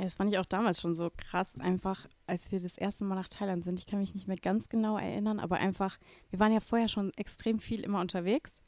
Ja, 0.00 0.04
das 0.06 0.16
fand 0.16 0.30
ich 0.32 0.38
auch 0.38 0.46
damals 0.46 0.80
schon 0.80 0.94
so 0.94 1.10
krass, 1.14 1.58
einfach 1.58 2.08
als 2.26 2.50
wir 2.50 2.58
das 2.58 2.78
erste 2.78 3.04
Mal 3.04 3.16
nach 3.16 3.28
Thailand 3.28 3.64
sind. 3.64 3.78
Ich 3.78 3.86
kann 3.86 3.98
mich 3.98 4.14
nicht 4.14 4.26
mehr 4.26 4.38
ganz 4.38 4.70
genau 4.70 4.96
erinnern, 4.96 5.38
aber 5.38 5.58
einfach, 5.58 5.98
wir 6.30 6.38
waren 6.38 6.52
ja 6.52 6.60
vorher 6.60 6.88
schon 6.88 7.12
extrem 7.18 7.58
viel 7.58 7.82
immer 7.82 8.00
unterwegs 8.00 8.62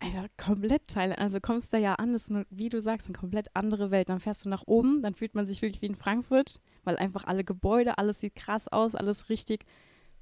einfach 0.00 0.28
komplett 0.36 0.88
Thailand. 0.88 1.20
Also 1.20 1.40
kommst 1.40 1.72
da 1.72 1.78
ja 1.78 1.94
an, 1.94 2.12
das 2.12 2.24
ist 2.24 2.30
nur, 2.30 2.46
wie 2.50 2.68
du 2.68 2.80
sagst, 2.80 3.08
eine 3.08 3.18
komplett 3.18 3.54
andere 3.54 3.90
Welt. 3.90 4.08
Dann 4.08 4.20
fährst 4.20 4.44
du 4.44 4.48
nach 4.48 4.64
oben, 4.66 5.02
dann 5.02 5.14
fühlt 5.14 5.34
man 5.34 5.46
sich 5.46 5.62
wirklich 5.62 5.82
wie 5.82 5.86
in 5.86 5.94
Frankfurt, 5.94 6.60
weil 6.84 6.96
einfach 6.96 7.24
alle 7.24 7.44
Gebäude, 7.44 7.98
alles 7.98 8.20
sieht 8.20 8.34
krass 8.34 8.68
aus, 8.68 8.94
alles 8.94 9.28
richtig 9.28 9.64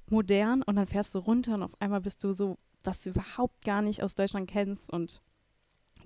modern. 0.09 0.63
Und 0.63 0.75
dann 0.75 0.87
fährst 0.87 1.13
du 1.15 1.19
runter 1.19 1.55
und 1.55 1.63
auf 1.63 1.81
einmal 1.81 2.01
bist 2.01 2.23
du 2.23 2.33
so, 2.33 2.57
was 2.83 3.01
du 3.01 3.09
überhaupt 3.09 3.63
gar 3.63 3.81
nicht 3.81 4.03
aus 4.03 4.15
Deutschland 4.15 4.49
kennst. 4.49 4.91
Und 4.91 5.21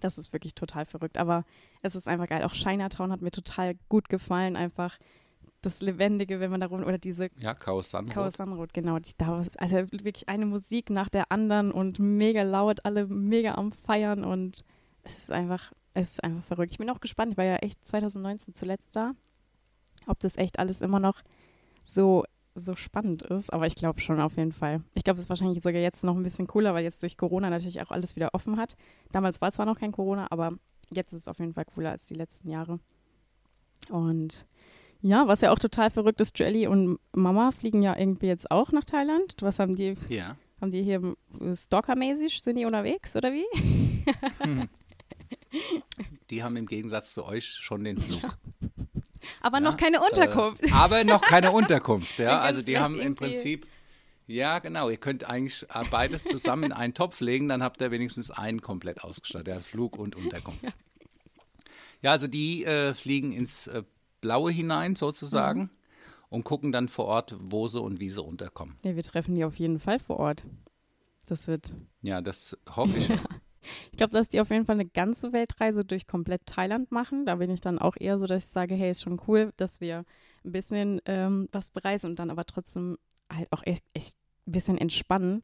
das 0.03 0.17
ist 0.17 0.33
wirklich 0.33 0.55
total 0.55 0.85
verrückt. 0.85 1.17
Aber 1.17 1.45
es 1.81 1.95
ist 1.95 2.07
einfach 2.07 2.27
geil. 2.27 2.43
Auch 2.43 2.53
Chinatown 2.53 3.11
hat 3.11 3.21
mir 3.21 3.31
total 3.31 3.75
gut 3.89 4.09
gefallen. 4.09 4.55
Einfach 4.55 4.97
das 5.61 5.81
Lebendige, 5.81 6.39
wenn 6.39 6.51
man 6.51 6.61
da 6.61 6.67
rum, 6.67 6.83
oder 6.83 6.97
diese 6.97 7.29
ja, 7.37 7.53
Chaos 7.53 7.91
Sunroad. 7.91 8.13
Chaos 8.13 8.33
Sunroad, 8.33 8.73
genau. 8.73 8.99
Die, 8.99 9.11
da 9.17 9.27
war, 9.27 9.45
also 9.57 9.75
wirklich 9.91 10.27
eine 10.27 10.45
Musik 10.45 10.89
nach 10.89 11.09
der 11.09 11.31
anderen 11.31 11.71
und 11.71 11.99
mega 11.99 12.41
laut, 12.41 12.83
alle 12.83 13.07
mega 13.07 13.53
am 13.55 13.71
Feiern 13.71 14.23
und 14.23 14.65
es 15.03 15.19
ist 15.19 15.31
einfach, 15.31 15.71
es 15.93 16.13
ist 16.13 16.23
einfach 16.23 16.43
verrückt. 16.45 16.71
Ich 16.71 16.77
bin 16.77 16.89
auch 16.89 16.99
gespannt, 16.99 17.33
ich 17.33 17.37
war 17.37 17.45
ja 17.45 17.57
echt 17.57 17.85
2019 17.87 18.55
zuletzt 18.55 18.95
da, 18.95 19.13
ob 20.07 20.19
das 20.19 20.37
echt 20.37 20.57
alles 20.57 20.81
immer 20.81 20.99
noch 20.99 21.21
so, 21.83 22.25
so 22.55 22.75
spannend 22.75 23.21
ist, 23.23 23.51
aber 23.51 23.67
ich 23.67 23.75
glaube 23.75 23.99
schon 23.99 24.19
auf 24.19 24.37
jeden 24.37 24.51
Fall. 24.51 24.81
Ich 24.93 25.03
glaube, 25.03 25.17
es 25.17 25.25
ist 25.25 25.29
wahrscheinlich 25.29 25.61
sogar 25.61 25.81
jetzt 25.81 26.03
noch 26.03 26.15
ein 26.15 26.23
bisschen 26.23 26.47
cooler, 26.47 26.73
weil 26.73 26.83
jetzt 26.83 27.01
durch 27.01 27.17
Corona 27.17 27.49
natürlich 27.49 27.81
auch 27.81 27.91
alles 27.91 28.15
wieder 28.15 28.33
offen 28.33 28.57
hat. 28.57 28.75
Damals 29.11 29.41
war 29.41 29.51
zwar 29.51 29.65
noch 29.65 29.79
kein 29.79 29.91
Corona, 29.91 30.27
aber 30.29 30.53
jetzt 30.91 31.13
ist 31.13 31.21
es 31.21 31.27
auf 31.27 31.39
jeden 31.39 31.53
Fall 31.53 31.65
cooler 31.65 31.91
als 31.91 32.05
die 32.05 32.15
letzten 32.15 32.49
Jahre. 32.49 32.79
Und 33.89 34.45
ja, 35.01 35.27
was 35.27 35.41
ja 35.41 35.51
auch 35.51 35.59
total 35.59 35.89
verrückt 35.89 36.21
ist, 36.21 36.37
Jelly 36.37 36.67
und 36.67 36.99
Mama 37.13 37.51
fliegen 37.51 37.81
ja 37.81 37.97
irgendwie 37.97 38.27
jetzt 38.27 38.51
auch 38.51 38.71
nach 38.71 38.85
Thailand. 38.85 39.35
Was 39.41 39.59
haben 39.59 39.75
die? 39.75 39.95
Ja. 40.09 40.35
Haben 40.59 40.71
die 40.71 40.83
hier 40.83 41.15
stalkermäßig, 41.55 42.41
sind 42.41 42.57
die 42.57 42.65
unterwegs 42.65 43.15
oder 43.15 43.31
wie? 43.33 43.45
Die 46.29 46.43
haben 46.43 46.55
im 46.55 46.65
Gegensatz 46.65 47.13
zu 47.13 47.25
euch 47.25 47.45
schon 47.45 47.83
den 47.83 47.97
Flug. 47.97 48.23
Ja. 48.23 48.29
Aber 49.41 49.57
ja, 49.57 49.63
noch 49.63 49.77
keine 49.77 50.01
Unterkunft. 50.01 50.63
Äh, 50.63 50.71
aber 50.73 51.03
noch 51.03 51.21
keine 51.21 51.51
Unterkunft, 51.51 52.19
ja. 52.19 52.39
Also 52.39 52.61
die 52.61 52.77
haben 52.77 52.99
im 52.99 53.15
Prinzip, 53.15 53.67
ja 54.27 54.59
genau, 54.59 54.89
ihr 54.89 54.97
könnt 54.97 55.23
eigentlich 55.23 55.65
beides 55.89 56.23
zusammen 56.23 56.63
in 56.63 56.71
einen 56.71 56.93
Topf 56.93 57.19
legen, 57.19 57.49
dann 57.49 57.63
habt 57.63 57.81
ihr 57.81 57.91
wenigstens 57.91 58.31
einen 58.31 58.61
komplett 58.61 59.03
ausgestattet, 59.03 59.47
ja, 59.47 59.59
Flug 59.59 59.97
und 59.97 60.15
Unterkunft. 60.15 60.63
Ja, 60.63 60.71
ja 62.01 62.11
also 62.11 62.27
die 62.27 62.65
äh, 62.65 62.93
fliegen 62.93 63.31
ins 63.31 63.67
äh, 63.67 63.83
Blaue 64.21 64.51
hinein 64.51 64.95
sozusagen 64.95 65.61
mhm. 65.61 65.69
und 66.29 66.43
gucken 66.43 66.71
dann 66.71 66.87
vor 66.87 67.05
Ort, 67.05 67.35
wo 67.39 67.67
sie 67.67 67.81
und 67.81 67.99
wie 67.99 68.09
sie 68.09 68.21
unterkommen. 68.21 68.77
Ja, 68.83 68.95
wir 68.95 69.03
treffen 69.03 69.35
die 69.35 69.43
auf 69.43 69.55
jeden 69.55 69.79
Fall 69.79 69.99
vor 69.99 70.17
Ort. 70.17 70.43
Das 71.25 71.47
wird. 71.47 71.75
Ja, 72.01 72.21
das 72.21 72.57
hoffe 72.75 72.97
ich. 72.97 73.09
ich 73.91 73.97
glaube, 73.97 74.13
dass 74.13 74.29
die 74.29 74.41
auf 74.41 74.49
jeden 74.49 74.65
Fall 74.65 74.75
eine 74.75 74.87
ganze 74.87 75.33
Weltreise 75.33 75.85
durch 75.85 76.07
komplett 76.07 76.45
Thailand 76.45 76.91
machen. 76.91 77.25
Da 77.25 77.35
bin 77.35 77.49
ich 77.49 77.61
dann 77.61 77.79
auch 77.79 77.95
eher 77.99 78.17
so, 78.17 78.25
dass 78.25 78.45
ich 78.45 78.51
sage, 78.51 78.75
hey, 78.75 78.91
ist 78.91 79.01
schon 79.01 79.21
cool, 79.27 79.51
dass 79.57 79.81
wir 79.81 80.03
ein 80.43 80.51
bisschen 80.51 81.01
ähm, 81.05 81.47
was 81.51 81.69
bereisen 81.69 82.11
und 82.11 82.19
dann 82.19 82.31
aber 82.31 82.45
trotzdem 82.45 82.97
halt 83.31 83.51
auch 83.51 83.63
echt, 83.65 83.83
echt 83.93 84.17
ein 84.47 84.51
bisschen 84.51 84.77
entspannen, 84.77 85.43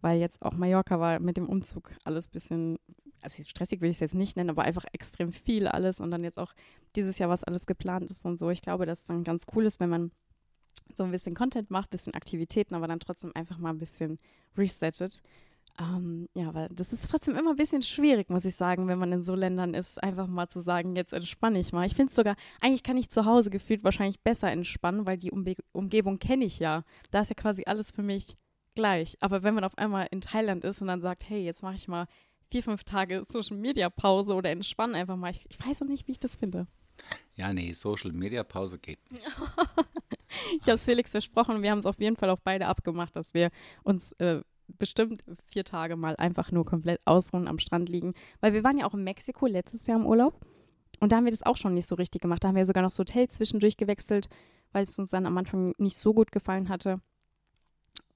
weil 0.00 0.20
jetzt 0.20 0.42
auch 0.42 0.52
Mallorca 0.52 1.00
war 1.00 1.18
mit 1.20 1.36
dem 1.36 1.48
Umzug 1.48 1.90
alles 2.04 2.28
ein 2.28 2.32
bisschen 2.32 2.78
also 3.24 3.42
stressig 3.42 3.80
will 3.80 3.90
ich 3.90 3.96
es 3.96 4.00
jetzt 4.00 4.14
nicht 4.14 4.36
nennen, 4.36 4.50
aber 4.50 4.62
einfach 4.62 4.84
extrem 4.92 5.32
viel 5.32 5.66
alles 5.66 5.98
und 5.98 6.10
dann 6.10 6.24
jetzt 6.24 6.38
auch 6.38 6.52
dieses 6.94 7.18
Jahr, 7.18 7.30
was 7.30 7.42
alles 7.42 7.66
geplant 7.66 8.10
ist 8.10 8.24
und 8.26 8.36
so. 8.36 8.50
Ich 8.50 8.62
glaube, 8.62 8.86
dass 8.86 9.00
es 9.00 9.06
dann 9.06 9.24
ganz 9.24 9.46
cool 9.54 9.64
ist, 9.64 9.80
wenn 9.80 9.88
man 9.88 10.12
so 10.92 11.04
ein 11.04 11.10
bisschen 11.10 11.34
Content 11.34 11.70
macht, 11.70 11.88
ein 11.88 11.96
bisschen 11.96 12.14
Aktivitäten, 12.14 12.74
aber 12.74 12.86
dann 12.86 13.00
trotzdem 13.00 13.32
einfach 13.34 13.58
mal 13.58 13.70
ein 13.70 13.78
bisschen 13.78 14.18
resettet. 14.56 15.22
Ähm, 15.80 16.28
ja, 16.34 16.48
aber 16.48 16.68
das 16.70 16.92
ist 16.92 17.10
trotzdem 17.10 17.34
immer 17.34 17.50
ein 17.50 17.56
bisschen 17.56 17.82
schwierig, 17.82 18.30
muss 18.30 18.44
ich 18.44 18.54
sagen, 18.54 18.86
wenn 18.86 18.98
man 18.98 19.10
in 19.10 19.24
so 19.24 19.34
Ländern 19.34 19.74
ist, 19.74 20.00
einfach 20.02 20.28
mal 20.28 20.48
zu 20.48 20.60
sagen, 20.60 20.94
jetzt 20.94 21.12
entspanne 21.12 21.58
ich 21.58 21.72
mal. 21.72 21.84
Ich 21.84 21.96
finde 21.96 22.10
es 22.10 22.14
sogar, 22.14 22.36
eigentlich 22.60 22.84
kann 22.84 22.96
ich 22.96 23.10
zu 23.10 23.24
Hause 23.24 23.50
gefühlt 23.50 23.82
wahrscheinlich 23.82 24.20
besser 24.20 24.50
entspannen, 24.52 25.06
weil 25.06 25.18
die 25.18 25.32
Umbe 25.32 25.54
Umgebung 25.72 26.18
kenne 26.18 26.44
ich 26.44 26.60
ja. 26.60 26.84
Da 27.10 27.20
ist 27.20 27.30
ja 27.30 27.34
quasi 27.34 27.64
alles 27.66 27.90
für 27.90 28.02
mich 28.02 28.36
gleich. 28.76 29.16
Aber 29.20 29.42
wenn 29.42 29.54
man 29.54 29.64
auf 29.64 29.76
einmal 29.76 30.06
in 30.12 30.20
Thailand 30.20 30.64
ist 30.64 30.80
und 30.80 30.88
dann 30.88 31.00
sagt, 31.00 31.28
hey, 31.28 31.44
jetzt 31.44 31.62
mache 31.64 31.74
ich 31.74 31.88
mal 31.88 32.06
vier, 32.52 32.62
fünf 32.62 32.84
Tage 32.84 33.24
Social 33.26 33.56
Media 33.56 33.90
Pause 33.90 34.34
oder 34.34 34.50
entspannen 34.50 34.94
einfach 34.94 35.16
mal. 35.16 35.32
Ich, 35.32 35.44
ich 35.48 35.64
weiß 35.64 35.82
auch 35.82 35.86
nicht, 35.86 36.06
wie 36.06 36.12
ich 36.12 36.20
das 36.20 36.36
finde. 36.36 36.68
Ja, 37.34 37.52
nee, 37.52 37.72
Social 37.72 38.12
Media 38.12 38.44
Pause 38.44 38.78
geht 38.78 39.10
nicht. 39.10 39.26
ich 40.60 40.62
habe 40.62 40.74
es 40.74 40.84
Felix 40.84 41.10
versprochen 41.10 41.56
und 41.56 41.62
wir 41.62 41.72
haben 41.72 41.80
es 41.80 41.86
auf 41.86 41.98
jeden 41.98 42.16
Fall 42.16 42.30
auch 42.30 42.38
beide 42.38 42.66
abgemacht, 42.66 43.16
dass 43.16 43.34
wir 43.34 43.50
uns 43.82 44.12
äh, 44.12 44.42
bestimmt 44.66 45.24
vier 45.46 45.64
Tage 45.64 45.96
mal 45.96 46.16
einfach 46.16 46.50
nur 46.52 46.64
komplett 46.64 47.00
ausruhen, 47.06 47.48
am 47.48 47.58
Strand 47.58 47.88
liegen. 47.88 48.14
Weil 48.40 48.52
wir 48.52 48.64
waren 48.64 48.78
ja 48.78 48.86
auch 48.86 48.94
in 48.94 49.04
Mexiko 49.04 49.46
letztes 49.46 49.86
Jahr 49.86 49.98
im 49.98 50.06
Urlaub 50.06 50.40
und 51.00 51.12
da 51.12 51.16
haben 51.16 51.24
wir 51.24 51.32
das 51.32 51.42
auch 51.42 51.56
schon 51.56 51.74
nicht 51.74 51.86
so 51.86 51.94
richtig 51.94 52.22
gemacht. 52.22 52.42
Da 52.44 52.48
haben 52.48 52.56
wir 52.56 52.66
sogar 52.66 52.82
noch 52.82 52.90
das 52.90 52.98
Hotel 52.98 53.28
zwischendurch 53.28 53.76
gewechselt, 53.76 54.28
weil 54.72 54.84
es 54.84 54.98
uns 54.98 55.10
dann 55.10 55.26
am 55.26 55.36
Anfang 55.38 55.74
nicht 55.78 55.96
so 55.96 56.14
gut 56.14 56.32
gefallen 56.32 56.68
hatte. 56.68 57.00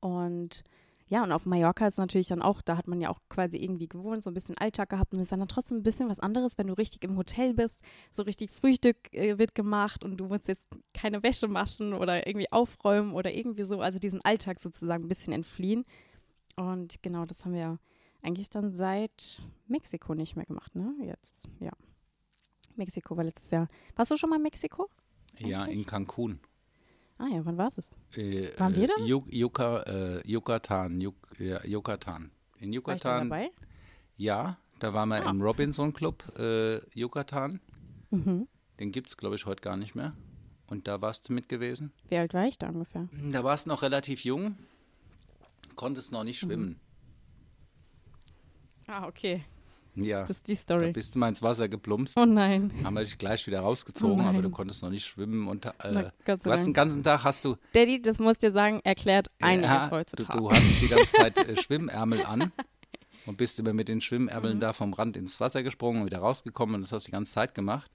Und 0.00 0.64
ja, 1.08 1.22
und 1.22 1.32
auf 1.32 1.46
Mallorca 1.46 1.86
ist 1.86 1.96
natürlich 1.96 2.28
dann 2.28 2.42
auch, 2.42 2.60
da 2.60 2.76
hat 2.76 2.86
man 2.86 3.00
ja 3.00 3.08
auch 3.08 3.18
quasi 3.30 3.56
irgendwie 3.56 3.88
gewohnt, 3.88 4.22
so 4.22 4.30
ein 4.30 4.34
bisschen 4.34 4.58
Alltag 4.58 4.90
gehabt 4.90 5.14
und 5.14 5.20
ist 5.20 5.32
dann, 5.32 5.38
dann 5.38 5.48
trotzdem 5.48 5.78
ein 5.78 5.82
bisschen 5.82 6.10
was 6.10 6.20
anderes, 6.20 6.58
wenn 6.58 6.66
du 6.66 6.74
richtig 6.74 7.02
im 7.02 7.16
Hotel 7.16 7.54
bist, 7.54 7.82
so 8.10 8.22
richtig 8.22 8.50
Frühstück 8.50 8.96
äh, 9.14 9.38
wird 9.38 9.54
gemacht 9.54 10.04
und 10.04 10.18
du 10.18 10.26
musst 10.26 10.48
jetzt 10.48 10.68
keine 10.92 11.22
Wäsche 11.22 11.52
waschen 11.52 11.94
oder 11.94 12.26
irgendwie 12.26 12.52
aufräumen 12.52 13.14
oder 13.14 13.32
irgendwie 13.32 13.64
so, 13.64 13.80
also 13.80 13.98
diesen 13.98 14.22
Alltag 14.22 14.60
sozusagen 14.60 15.04
ein 15.04 15.08
bisschen 15.08 15.32
entfliehen. 15.32 15.86
Und 16.58 17.00
genau, 17.02 17.24
das 17.24 17.44
haben 17.44 17.54
wir 17.54 17.78
eigentlich 18.20 18.50
dann 18.50 18.74
seit 18.74 19.42
Mexiko 19.68 20.14
nicht 20.14 20.34
mehr 20.34 20.44
gemacht, 20.44 20.74
ne? 20.74 20.92
Jetzt, 21.04 21.48
ja. 21.60 21.70
Mexiko 22.74 23.16
war 23.16 23.22
letztes 23.22 23.52
Jahr. 23.52 23.68
Warst 23.94 24.10
du 24.10 24.16
schon 24.16 24.28
mal 24.28 24.36
in 24.36 24.42
Mexiko? 24.42 24.88
Eigentlich? 25.36 25.50
Ja, 25.50 25.64
in 25.66 25.86
Cancun. 25.86 26.40
Ah 27.18 27.28
ja, 27.32 27.44
wann 27.44 27.56
war 27.58 27.68
es? 27.68 27.96
Äh, 28.16 28.58
Waren 28.58 28.74
wir 28.74 28.88
da? 28.88 28.94
Yuka, 29.04 29.82
äh, 29.82 30.28
Yucatan, 30.28 31.00
ja, 31.38 31.64
Yucatan. 31.64 32.32
In 32.58 32.72
Yucatan. 32.72 33.30
War 33.30 33.42
ich 33.42 33.50
da 33.50 33.52
dabei? 33.52 33.68
Ja, 34.16 34.58
da 34.80 34.94
waren 34.94 35.10
wir 35.10 35.24
ah. 35.24 35.30
im 35.30 35.40
Robinson 35.40 35.92
Club 35.92 36.24
äh, 36.36 36.80
Yucatan. 36.98 37.60
Mhm. 38.10 38.48
Den 38.80 38.90
gibt 38.90 39.08
es, 39.08 39.16
glaube 39.16 39.36
ich, 39.36 39.46
heute 39.46 39.60
gar 39.60 39.76
nicht 39.76 39.94
mehr. 39.94 40.12
Und 40.66 40.88
da 40.88 41.00
warst 41.00 41.28
du 41.28 41.32
mit 41.32 41.48
gewesen? 41.48 41.92
Wie 42.08 42.16
alt 42.16 42.34
war 42.34 42.46
ich 42.46 42.58
da 42.58 42.68
ungefähr? 42.68 43.08
Da 43.32 43.44
warst 43.44 43.66
du 43.66 43.70
noch 43.70 43.82
relativ 43.82 44.24
jung, 44.24 44.56
konntest 45.78 46.12
noch 46.12 46.24
nicht 46.24 46.42
mhm. 46.42 46.46
schwimmen. 46.46 46.68
Mhm. 46.68 46.76
Ah, 48.88 49.06
okay. 49.06 49.44
Ja. 49.94 50.20
Das 50.20 50.30
ist 50.30 50.48
die 50.48 50.54
Story. 50.54 50.86
Da 50.86 50.92
bist 50.92 51.14
du 51.14 51.18
mal 51.18 51.28
ins 51.28 51.42
Wasser 51.42 51.68
geplumpst. 51.68 52.16
Oh 52.18 52.24
nein. 52.24 52.72
Haben 52.84 52.94
wir 52.94 53.04
dich 53.04 53.18
gleich 53.18 53.46
wieder 53.46 53.60
rausgezogen, 53.60 54.24
oh 54.24 54.28
aber 54.28 54.42
du 54.42 54.50
konntest 54.50 54.82
noch 54.82 54.90
nicht 54.90 55.06
schwimmen. 55.06 55.48
Und 55.48 55.66
äh, 55.66 55.72
Na, 55.90 56.12
du 56.24 56.50
hast 56.50 56.66
den 56.66 56.72
ganzen 56.72 57.02
Tag 57.02 57.24
hast 57.24 57.44
du. 57.44 57.56
Daddy, 57.72 58.00
das 58.00 58.18
musst 58.18 58.42
dir 58.42 58.52
sagen, 58.52 58.80
erklärt 58.84 59.28
einiges 59.40 59.70
ja, 59.70 59.90
heutzutage. 59.90 60.38
Du, 60.38 60.48
du 60.48 60.50
hast 60.50 60.82
die 60.82 60.88
ganze 60.88 61.12
Zeit 61.12 61.38
äh, 61.38 61.56
Schwimmärmel 61.62 62.24
an 62.24 62.52
und 63.26 63.38
bist 63.38 63.58
immer 63.58 63.72
mit 63.72 63.88
den 63.88 64.00
Schwimmärmeln 64.00 64.56
mhm. 64.56 64.60
da 64.60 64.72
vom 64.72 64.92
Rand 64.92 65.16
ins 65.16 65.40
Wasser 65.40 65.62
gesprungen 65.62 66.02
und 66.02 66.06
wieder 66.06 66.18
rausgekommen 66.18 66.76
und 66.76 66.82
das 66.82 66.92
hast 66.92 67.06
du 67.06 67.10
die 67.10 67.12
ganze 67.12 67.32
Zeit 67.32 67.54
gemacht. 67.54 67.90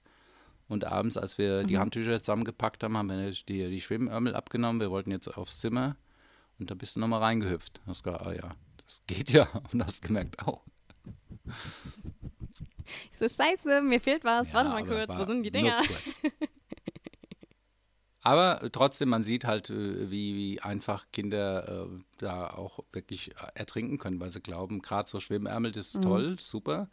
Und 0.68 0.84
abends, 0.84 1.16
als 1.16 1.38
wir 1.38 1.62
mhm. 1.62 1.66
die 1.68 1.78
Handtücher 1.78 2.18
zusammengepackt 2.20 2.82
haben, 2.82 2.96
haben 2.96 3.08
wir 3.08 3.30
die, 3.30 3.68
die 3.70 3.80
Schwimmärmel 3.80 4.34
abgenommen. 4.34 4.80
Wir 4.80 4.90
wollten 4.90 5.10
jetzt 5.10 5.28
aufs 5.28 5.60
Zimmer 5.60 5.96
und 6.58 6.70
da 6.70 6.74
bist 6.74 6.96
du 6.96 7.00
nochmal 7.00 7.20
reingehüpft. 7.20 7.80
Hast 7.86 8.04
gesagt, 8.04 8.24
ah 8.26 8.32
ja, 8.32 8.56
das 8.78 9.02
geht 9.06 9.30
ja. 9.30 9.48
Und 9.72 9.84
hast 9.84 10.02
gemerkt, 10.02 10.36
oh, 10.46 10.60
ich 13.10 13.16
so, 13.18 13.28
scheiße, 13.28 13.80
mir 13.82 14.00
fehlt 14.00 14.24
was. 14.24 14.48
Ja, 14.48 14.54
Warte 14.54 14.70
mal 14.70 14.84
kurz, 14.86 15.10
wo 15.18 15.24
sind 15.24 15.42
die 15.42 15.50
Dinger? 15.50 15.82
Aber 18.20 18.70
trotzdem, 18.72 19.10
man 19.10 19.22
sieht 19.22 19.44
halt, 19.44 19.68
äh, 19.68 20.10
wie, 20.10 20.34
wie 20.34 20.60
einfach 20.60 21.06
Kinder 21.12 21.84
äh, 21.86 22.00
da 22.16 22.48
auch 22.48 22.80
wirklich 22.92 23.32
äh, 23.32 23.48
ertrinken 23.54 23.98
können, 23.98 24.18
weil 24.18 24.30
sie 24.30 24.40
glauben, 24.40 24.80
gerade 24.80 25.10
so 25.10 25.20
Schwimmärmel, 25.20 25.72
das 25.72 25.88
ist 25.88 25.98
Mhm. 25.98 26.02
toll, 26.02 26.38
super. 26.40 26.88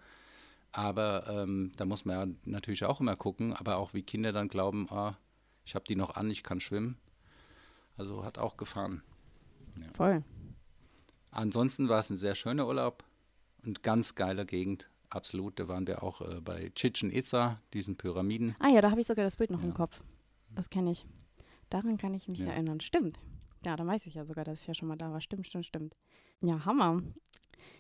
Aber 0.74 1.28
ähm, 1.30 1.72
da 1.78 1.86
muss 1.86 2.03
man 2.03 2.16
ja 2.30 2.36
natürlich 2.43 2.84
auch 2.84 2.99
immer 2.99 3.16
gucken, 3.16 3.53
aber 3.53 3.78
auch 3.78 3.93
wie 3.93 4.03
Kinder 4.03 4.34
dann 4.34 4.49
glauben, 4.49 4.89
ah, 4.89 5.18
ich 5.64 5.74
habe 5.76 5.86
die 5.88 5.95
noch 5.95 6.16
an, 6.16 6.30
ich 6.30 6.43
kann 6.43 6.59
schwimmen. 6.59 6.97
Also 7.97 8.26
hat 8.26 8.38
auch 8.38 8.57
Gefahren. 8.57 9.01
Voll. 9.93 10.24
Ansonsten 11.32 11.88
war 11.89 11.99
es 11.99 12.09
ein 12.09 12.17
sehr 12.17 12.36
schöner 12.36 12.67
Urlaub 12.67 13.03
und 13.65 13.84
ganz 13.84 14.15
geile 14.15 14.45
Gegend. 14.45 14.89
Absolut. 15.09 15.59
Da 15.59 15.67
waren 15.67 15.88
wir 15.88 16.03
auch 16.03 16.22
äh, 16.22 16.41
bei 16.41 16.72
Chichen 16.76 17.11
Itza, 17.11 17.59
diesen 17.74 17.97
Pyramiden. 17.97 18.55
Ah 18.59 18.69
ja, 18.69 18.82
da 18.82 18.91
habe 18.91 19.01
ich 19.01 19.07
sogar 19.07 19.26
das 19.26 19.38
Bild 19.38 19.49
noch 19.51 19.59
Ja. 19.59 19.65
im 19.65 19.74
Kopf. 19.74 20.01
Das 20.55 20.69
kenne 20.69 20.91
ich. 20.91 21.05
Daran 21.69 21.97
kann 21.97 22.13
ich 22.13 22.28
mich 22.28 22.39
Ja. 22.39 22.47
erinnern. 22.47 22.80
Stimmt. 22.80 23.19
Ja, 23.65 23.76
dann 23.76 23.88
weiß 23.88 24.07
ich 24.07 24.15
ja 24.15 24.26
sogar, 24.26 24.43
dass 24.43 24.61
ich 24.61 24.67
ja 24.67 24.74
schon 24.74 24.88
mal 24.88 24.97
da 24.97 25.11
war. 25.11 25.22
Stimmt, 25.22 25.47
stimmt, 25.47 25.65
stimmt. 25.65 25.95
Ja, 26.41 26.65
Hammer. 26.65 27.01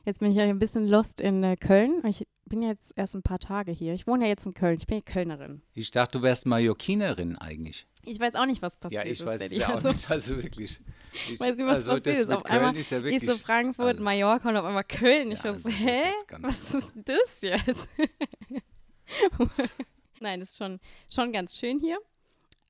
Jetzt 0.05 0.19
bin 0.19 0.31
ich 0.31 0.37
ja 0.37 0.43
ein 0.43 0.59
bisschen 0.59 0.87
lost 0.87 1.21
in 1.21 1.43
äh, 1.43 1.55
Köln. 1.55 2.01
Ich 2.05 2.27
bin 2.45 2.63
jetzt 2.63 2.91
erst 2.95 3.15
ein 3.15 3.21
paar 3.21 3.39
Tage 3.39 3.71
hier. 3.71 3.93
Ich 3.93 4.07
wohne 4.07 4.25
ja 4.25 4.29
jetzt 4.29 4.45
in 4.45 4.53
Köln. 4.53 4.77
Ich 4.79 4.87
bin 4.87 4.97
ja 4.97 5.03
Kölnerin. 5.03 5.61
Ich 5.73 5.91
dachte, 5.91 6.17
du 6.17 6.23
wärst 6.23 6.45
Mallorquinerin 6.45 7.37
eigentlich. 7.37 7.87
Ich 8.03 8.19
weiß 8.19 8.33
auch 8.35 8.47
nicht, 8.47 8.61
was 8.61 8.77
passiert 8.77 9.05
ja, 9.05 9.11
ich 9.11 9.19
ist. 9.19 9.25
weiß 9.25 9.41
es 9.41 9.55
ja 9.55 9.67
auch 9.69 9.75
also, 9.75 9.91
nicht. 9.91 10.09
Also 10.09 10.41
wirklich. 10.41 10.79
Ich 11.29 11.39
weiß 11.39 11.57
nicht, 11.57 11.65
was 11.65 11.87
also 11.89 11.95
passiert 11.95 12.17
ist. 12.17 12.31
Auf 12.31 12.43
Köln 12.43 12.59
einmal 12.59 12.75
ist 12.75 12.89
ja 12.89 12.97
Ich 12.99 13.03
wirklich. 13.03 13.25
so 13.25 13.37
Frankfurt, 13.37 13.85
also- 13.87 14.03
Mallorca 14.03 14.49
und 14.49 14.57
auf 14.57 14.65
einmal 14.65 14.83
Köln. 14.85 15.31
Ich 15.31 15.43
Ja, 15.43 15.51
also 15.51 15.63
so, 15.63 15.69
ist 15.69 15.79
hä? 15.79 16.01
Was 16.39 16.73
ist 16.73 16.93
das 16.95 17.41
jetzt? 17.41 17.89
Nein, 20.21 20.39
das 20.39 20.51
ist 20.51 20.57
schon, 20.57 20.79
schon 21.09 21.33
ganz 21.33 21.55
schön 21.55 21.79
hier. 21.79 21.97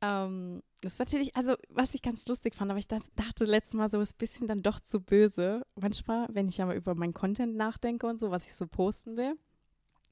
Ähm, 0.01 0.63
das 0.81 0.93
ist 0.93 0.99
natürlich, 0.99 1.35
also 1.35 1.55
was 1.69 1.93
ich 1.93 2.01
ganz 2.01 2.27
lustig 2.27 2.55
fand, 2.55 2.71
aber 2.71 2.79
ich 2.79 2.87
dacht- 2.87 3.07
dachte 3.15 3.45
letztes 3.45 3.75
Mal 3.75 3.89
so, 3.89 3.99
ist 4.01 4.15
ein 4.15 4.17
bisschen 4.17 4.47
dann 4.47 4.61
doch 4.61 4.79
zu 4.79 4.99
böse. 4.99 5.65
Manchmal, 5.79 6.27
wenn 6.31 6.47
ich 6.47 6.61
aber 6.61 6.75
über 6.75 6.95
meinen 6.95 7.13
Content 7.13 7.55
nachdenke 7.55 8.07
und 8.07 8.19
so, 8.19 8.31
was 8.31 8.45
ich 8.47 8.55
so 8.55 8.67
posten 8.67 9.15
will, 9.17 9.35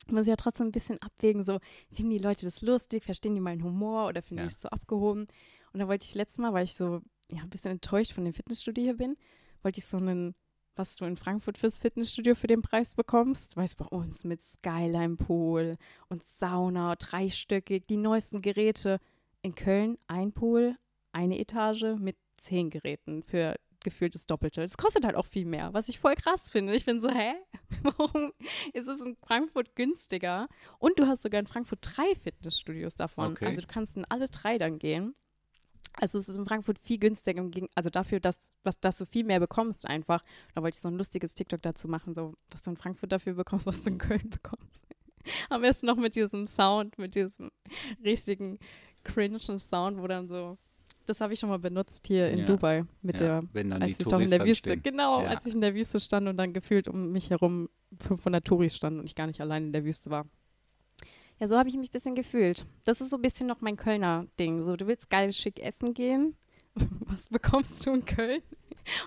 muss 0.07 0.21
ich 0.23 0.29
ja 0.29 0.35
trotzdem 0.35 0.67
ein 0.67 0.71
bisschen 0.71 1.01
abwägen, 1.01 1.43
so, 1.43 1.59
finden 1.91 2.11
die 2.11 2.17
Leute 2.19 2.45
das 2.45 2.61
lustig, 2.61 3.03
verstehen 3.03 3.35
die 3.35 3.41
meinen 3.41 3.63
Humor 3.63 4.07
oder 4.07 4.21
finden 4.21 4.43
Ja. 4.43 4.47
die 4.47 4.53
es 4.53 4.61
so 4.61 4.69
abgehoben? 4.69 5.27
Und 5.73 5.79
da 5.79 5.87
wollte 5.87 6.05
ich 6.05 6.15
letztes 6.15 6.39
Mal, 6.39 6.53
weil 6.53 6.63
ich 6.63 6.73
so, 6.75 7.01
ja, 7.29 7.41
ein 7.43 7.49
bisschen 7.49 7.71
enttäuscht 7.71 8.13
von 8.13 8.23
dem 8.25 8.33
Fitnessstudio 8.33 8.83
hier 8.83 8.97
bin, 8.97 9.17
wollte 9.61 9.79
ich 9.79 9.85
so 9.85 9.97
einen, 9.97 10.33
was 10.75 10.95
du 10.95 11.05
in 11.05 11.15
Frankfurt 11.15 11.57
fürs 11.57 11.77
Fitnessstudio 11.77 12.33
für 12.35 12.47
den 12.47 12.61
Preis 12.61 12.95
bekommst, 12.95 13.55
weißt 13.57 13.77
bei 13.77 13.85
uns 13.85 14.23
mit 14.23 14.41
Skyline 14.41 15.15
Pool 15.17 15.77
und 16.07 16.23
Sauna, 16.25 16.95
dreistöckig, 16.95 17.85
die 17.87 17.97
neuesten 17.97 18.41
Geräte. 18.41 18.99
In 19.41 19.55
Köln 19.55 19.97
ein 20.07 20.31
Pool, 20.33 20.75
eine 21.11 21.39
Etage 21.39 21.95
mit 21.97 22.17
zehn 22.37 22.69
Geräten 22.69 23.23
für 23.23 23.55
gefühlt 23.81 24.13
das 24.13 24.25
Doppelte. 24.25 24.61
Das 24.61 24.77
kostet 24.77 25.05
halt 25.05 25.15
auch 25.15 25.25
viel 25.25 25.45
mehr, 25.45 25.73
was 25.73 25.89
ich 25.89 25.99
voll 25.99 26.15
krass 26.15 26.51
finde. 26.51 26.75
Ich 26.75 26.85
bin 26.85 26.99
so, 26.99 27.09
hä? 27.09 27.33
Warum 27.83 28.33
ist 28.73 28.87
es 28.87 28.99
in 29.01 29.15
Frankfurt 29.15 29.75
günstiger? 29.75 30.47
Und 30.79 30.99
du 30.99 31.07
hast 31.07 31.21
sogar 31.21 31.39
in 31.39 31.47
Frankfurt 31.47 31.79
drei 31.81 32.13
Fitnessstudios 32.15 32.95
davon. 32.95 33.31
Okay. 33.31 33.45
Also 33.45 33.61
du 33.61 33.67
kannst 33.67 33.95
in 33.95 34.05
alle 34.05 34.27
drei 34.27 34.57
dann 34.57 34.79
gehen. 34.79 35.15
Also 35.93 36.17
es 36.19 36.29
ist 36.29 36.37
in 36.37 36.45
Frankfurt 36.45 36.79
viel 36.79 36.99
günstiger, 36.99 37.43
also 37.75 37.89
dafür, 37.89 38.19
dass, 38.19 38.53
was, 38.63 38.79
dass 38.79 38.97
du 38.97 39.05
viel 39.05 39.25
mehr 39.25 39.39
bekommst 39.39 39.85
einfach. 39.87 40.23
Da 40.53 40.61
wollte 40.61 40.75
ich 40.75 40.81
so 40.81 40.87
ein 40.87 40.97
lustiges 40.97 41.33
TikTok 41.33 41.61
dazu 41.61 41.87
machen, 41.87 42.13
so 42.13 42.35
was 42.51 42.61
du 42.61 42.71
in 42.71 42.77
Frankfurt 42.77 43.11
dafür 43.11 43.33
bekommst, 43.33 43.65
was 43.65 43.83
du 43.83 43.91
in 43.91 43.97
Köln 43.97 44.29
bekommst. 44.29 44.85
Am 45.49 45.61
besten 45.61 45.87
noch 45.87 45.97
mit 45.97 46.15
diesem 46.15 46.47
Sound, 46.47 46.97
mit 46.97 47.15
diesem 47.15 47.51
richtigen 48.03 48.59
cringen 49.03 49.39
Sound, 49.39 50.01
wo 50.01 50.07
dann 50.07 50.27
so, 50.27 50.57
das 51.05 51.21
habe 51.21 51.33
ich 51.33 51.39
schon 51.39 51.49
mal 51.49 51.59
benutzt 51.59 52.05
hier 52.07 52.29
in 52.29 52.39
Ja. 52.39 52.45
Dubai 52.45 52.85
mit 53.01 53.19
ja, 53.19 53.41
der, 53.41 53.43
wenn 53.53 53.69
dann 53.69 53.79
die 53.81 53.87
als 53.87 53.99
ich 53.99 54.07
doch 54.07 54.19
in 54.19 54.29
der 54.29 54.45
Wüste, 54.45 54.71
stehen. 54.71 54.83
genau, 54.83 55.21
Ja. 55.21 55.29
als 55.29 55.45
ich 55.45 55.53
in 55.53 55.61
der 55.61 55.73
Wüste 55.75 55.99
stand 55.99 56.27
und 56.27 56.37
dann 56.37 56.53
gefühlt 56.53 56.87
um 56.87 57.11
mich 57.11 57.29
herum 57.29 57.69
500 57.99 58.45
Touris 58.45 58.75
standen 58.75 58.99
und 58.99 59.05
ich 59.05 59.15
gar 59.15 59.27
nicht 59.27 59.41
allein 59.41 59.65
in 59.65 59.73
der 59.73 59.83
Wüste 59.85 60.09
war. 60.11 60.27
Ja, 61.39 61.47
so 61.47 61.57
habe 61.57 61.69
ich 61.69 61.75
mich 61.77 61.89
ein 61.89 61.93
bisschen 61.93 62.15
gefühlt. 62.15 62.65
Das 62.83 62.99
ist 63.01 63.09
so 63.11 63.15
ein 63.17 63.21
bisschen 63.21 63.47
noch 63.47 63.61
mein 63.61 63.77
Kölner 63.77 64.27
Ding. 64.39 64.61
So, 64.63 64.75
du 64.75 64.87
willst 64.87 65.09
geil 65.09 65.31
schick 65.31 65.59
essen 65.61 65.93
gehen. 65.93 66.35
Was 67.07 67.29
bekommst 67.29 67.85
du 67.85 67.91
in 67.91 68.05
Köln? 68.05 68.41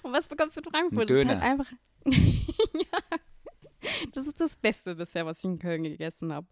Und 0.02 0.12
was 0.12 0.28
bekommst 0.28 0.56
du 0.56 0.60
in 0.60 0.70
Frankfurt? 0.70 1.10
Das 1.10 1.16
ist 1.16 1.22
Döner. 1.28 1.40
halt 1.40 1.42
einfach. 1.42 1.72
ja. 2.74 3.18
Das 4.12 4.26
ist 4.26 4.40
das 4.40 4.56
Beste 4.56 4.94
bisher, 4.94 5.26
was 5.26 5.38
ich 5.40 5.44
in 5.44 5.58
Köln 5.58 5.82
gegessen 5.82 6.32
habe. 6.32 6.46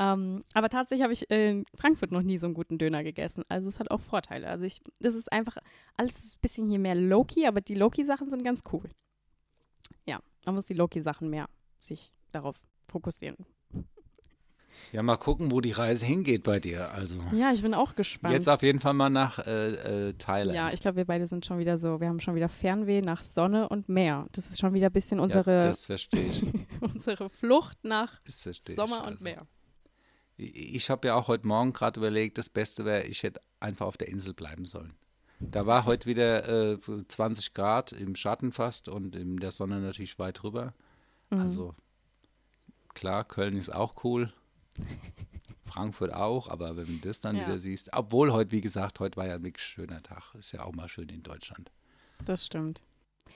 Ähm, 0.00 0.44
aber 0.54 0.70
tatsächlich 0.70 1.02
habe 1.02 1.12
ich 1.12 1.30
in 1.30 1.66
Frankfurt 1.74 2.10
noch 2.10 2.22
nie 2.22 2.38
so 2.38 2.46
einen 2.46 2.54
guten 2.54 2.78
Döner 2.78 3.04
gegessen. 3.04 3.44
Also 3.50 3.68
es 3.68 3.78
hat 3.78 3.90
auch 3.90 4.00
Vorteile. 4.00 4.48
Also 4.48 4.64
ich, 4.64 4.80
das 4.98 5.14
ist 5.14 5.30
einfach 5.30 5.58
alles 5.98 6.36
ein 6.36 6.40
bisschen 6.40 6.68
hier 6.70 6.78
mehr 6.78 6.94
Loki, 6.94 7.46
aber 7.46 7.60
die 7.60 7.74
Loki-Sachen 7.74 8.30
sind 8.30 8.42
ganz 8.42 8.62
cool. 8.72 8.88
Ja, 10.06 10.20
man 10.46 10.54
muss 10.54 10.64
die 10.64 10.74
Loki-Sachen 10.74 11.28
mehr 11.28 11.48
sich 11.80 12.12
darauf 12.32 12.56
fokussieren. 12.88 13.36
Ja, 14.92 15.02
mal 15.02 15.18
gucken, 15.18 15.50
wo 15.50 15.60
die 15.60 15.72
Reise 15.72 16.06
hingeht 16.06 16.44
bei 16.44 16.58
dir. 16.58 16.90
Also 16.92 17.20
Ja, 17.32 17.52
ich 17.52 17.60
bin 17.60 17.74
auch 17.74 17.94
gespannt. 17.94 18.32
jetzt 18.32 18.48
auf 18.48 18.62
jeden 18.62 18.80
Fall 18.80 18.94
mal 18.94 19.10
nach 19.10 19.38
äh, 19.38 20.08
äh, 20.08 20.12
Thailand. 20.14 20.56
ja, 20.56 20.72
ich 20.72 20.80
glaube, 20.80 20.96
wir 20.96 21.04
beide 21.04 21.26
sind 21.26 21.44
schon 21.44 21.58
wieder 21.58 21.76
so, 21.76 22.00
wir 22.00 22.08
haben 22.08 22.20
schon 22.20 22.34
wieder 22.34 22.48
Fernweh 22.48 23.02
nach 23.02 23.22
Sonne 23.22 23.68
und 23.68 23.90
Meer. 23.90 24.26
Das 24.32 24.50
ist 24.50 24.58
schon 24.58 24.72
wieder 24.72 24.86
ein 24.86 24.92
bisschen 24.92 25.18
Ja, 25.18 25.24
unsere, 25.24 25.72
ich. 26.10 26.42
unsere 26.80 27.28
Flucht 27.28 27.84
nach 27.84 28.20
Sommer 28.26 29.02
und 29.02 29.12
also. 29.12 29.24
Meer. 29.24 29.46
Ich 30.42 30.88
habe 30.88 31.08
ja 31.08 31.16
auch 31.16 31.28
heute 31.28 31.46
Morgen 31.46 31.74
gerade 31.74 32.00
überlegt, 32.00 32.38
das 32.38 32.48
Beste 32.48 32.86
wäre, 32.86 33.02
ich 33.04 33.22
hätte 33.22 33.42
einfach 33.60 33.86
auf 33.86 33.98
der 33.98 34.08
Insel 34.08 34.32
bleiben 34.32 34.64
sollen. 34.64 34.94
Da 35.38 35.66
war 35.66 35.84
heute 35.84 36.06
wieder 36.06 36.72
äh, 36.72 36.78
20 37.08 37.52
Grad 37.52 37.92
im 37.92 38.14
Schatten 38.16 38.50
fast 38.50 38.88
und 38.88 39.16
in 39.16 39.36
der 39.36 39.50
Sonne 39.52 39.80
natürlich 39.80 40.18
weit 40.18 40.42
drüber. 40.42 40.72
Mhm. 41.30 41.40
Also 41.40 41.74
klar, 42.94 43.24
Köln 43.24 43.56
ist 43.56 43.70
auch 43.70 44.02
cool. 44.04 44.32
Frankfurt 45.66 46.12
auch, 46.12 46.48
aber 46.48 46.76
wenn 46.76 46.86
du 46.86 46.96
das 47.08 47.20
dann 47.20 47.36
Ja. 47.36 47.46
wieder 47.46 47.58
siehst, 47.58 47.90
obwohl 47.92 48.32
heute, 48.32 48.50
wie 48.52 48.60
gesagt, 48.60 48.98
heute 48.98 49.16
war 49.18 49.26
ja 49.26 49.34
ein 49.34 49.44
wirklich 49.44 49.64
schöner 49.64 50.02
Tag. 50.02 50.34
Ist 50.34 50.52
ja 50.52 50.64
auch 50.64 50.72
mal 50.72 50.88
schön 50.88 51.08
in 51.10 51.22
Deutschland. 51.22 51.70
Das 52.24 52.44
stimmt. 52.46 52.82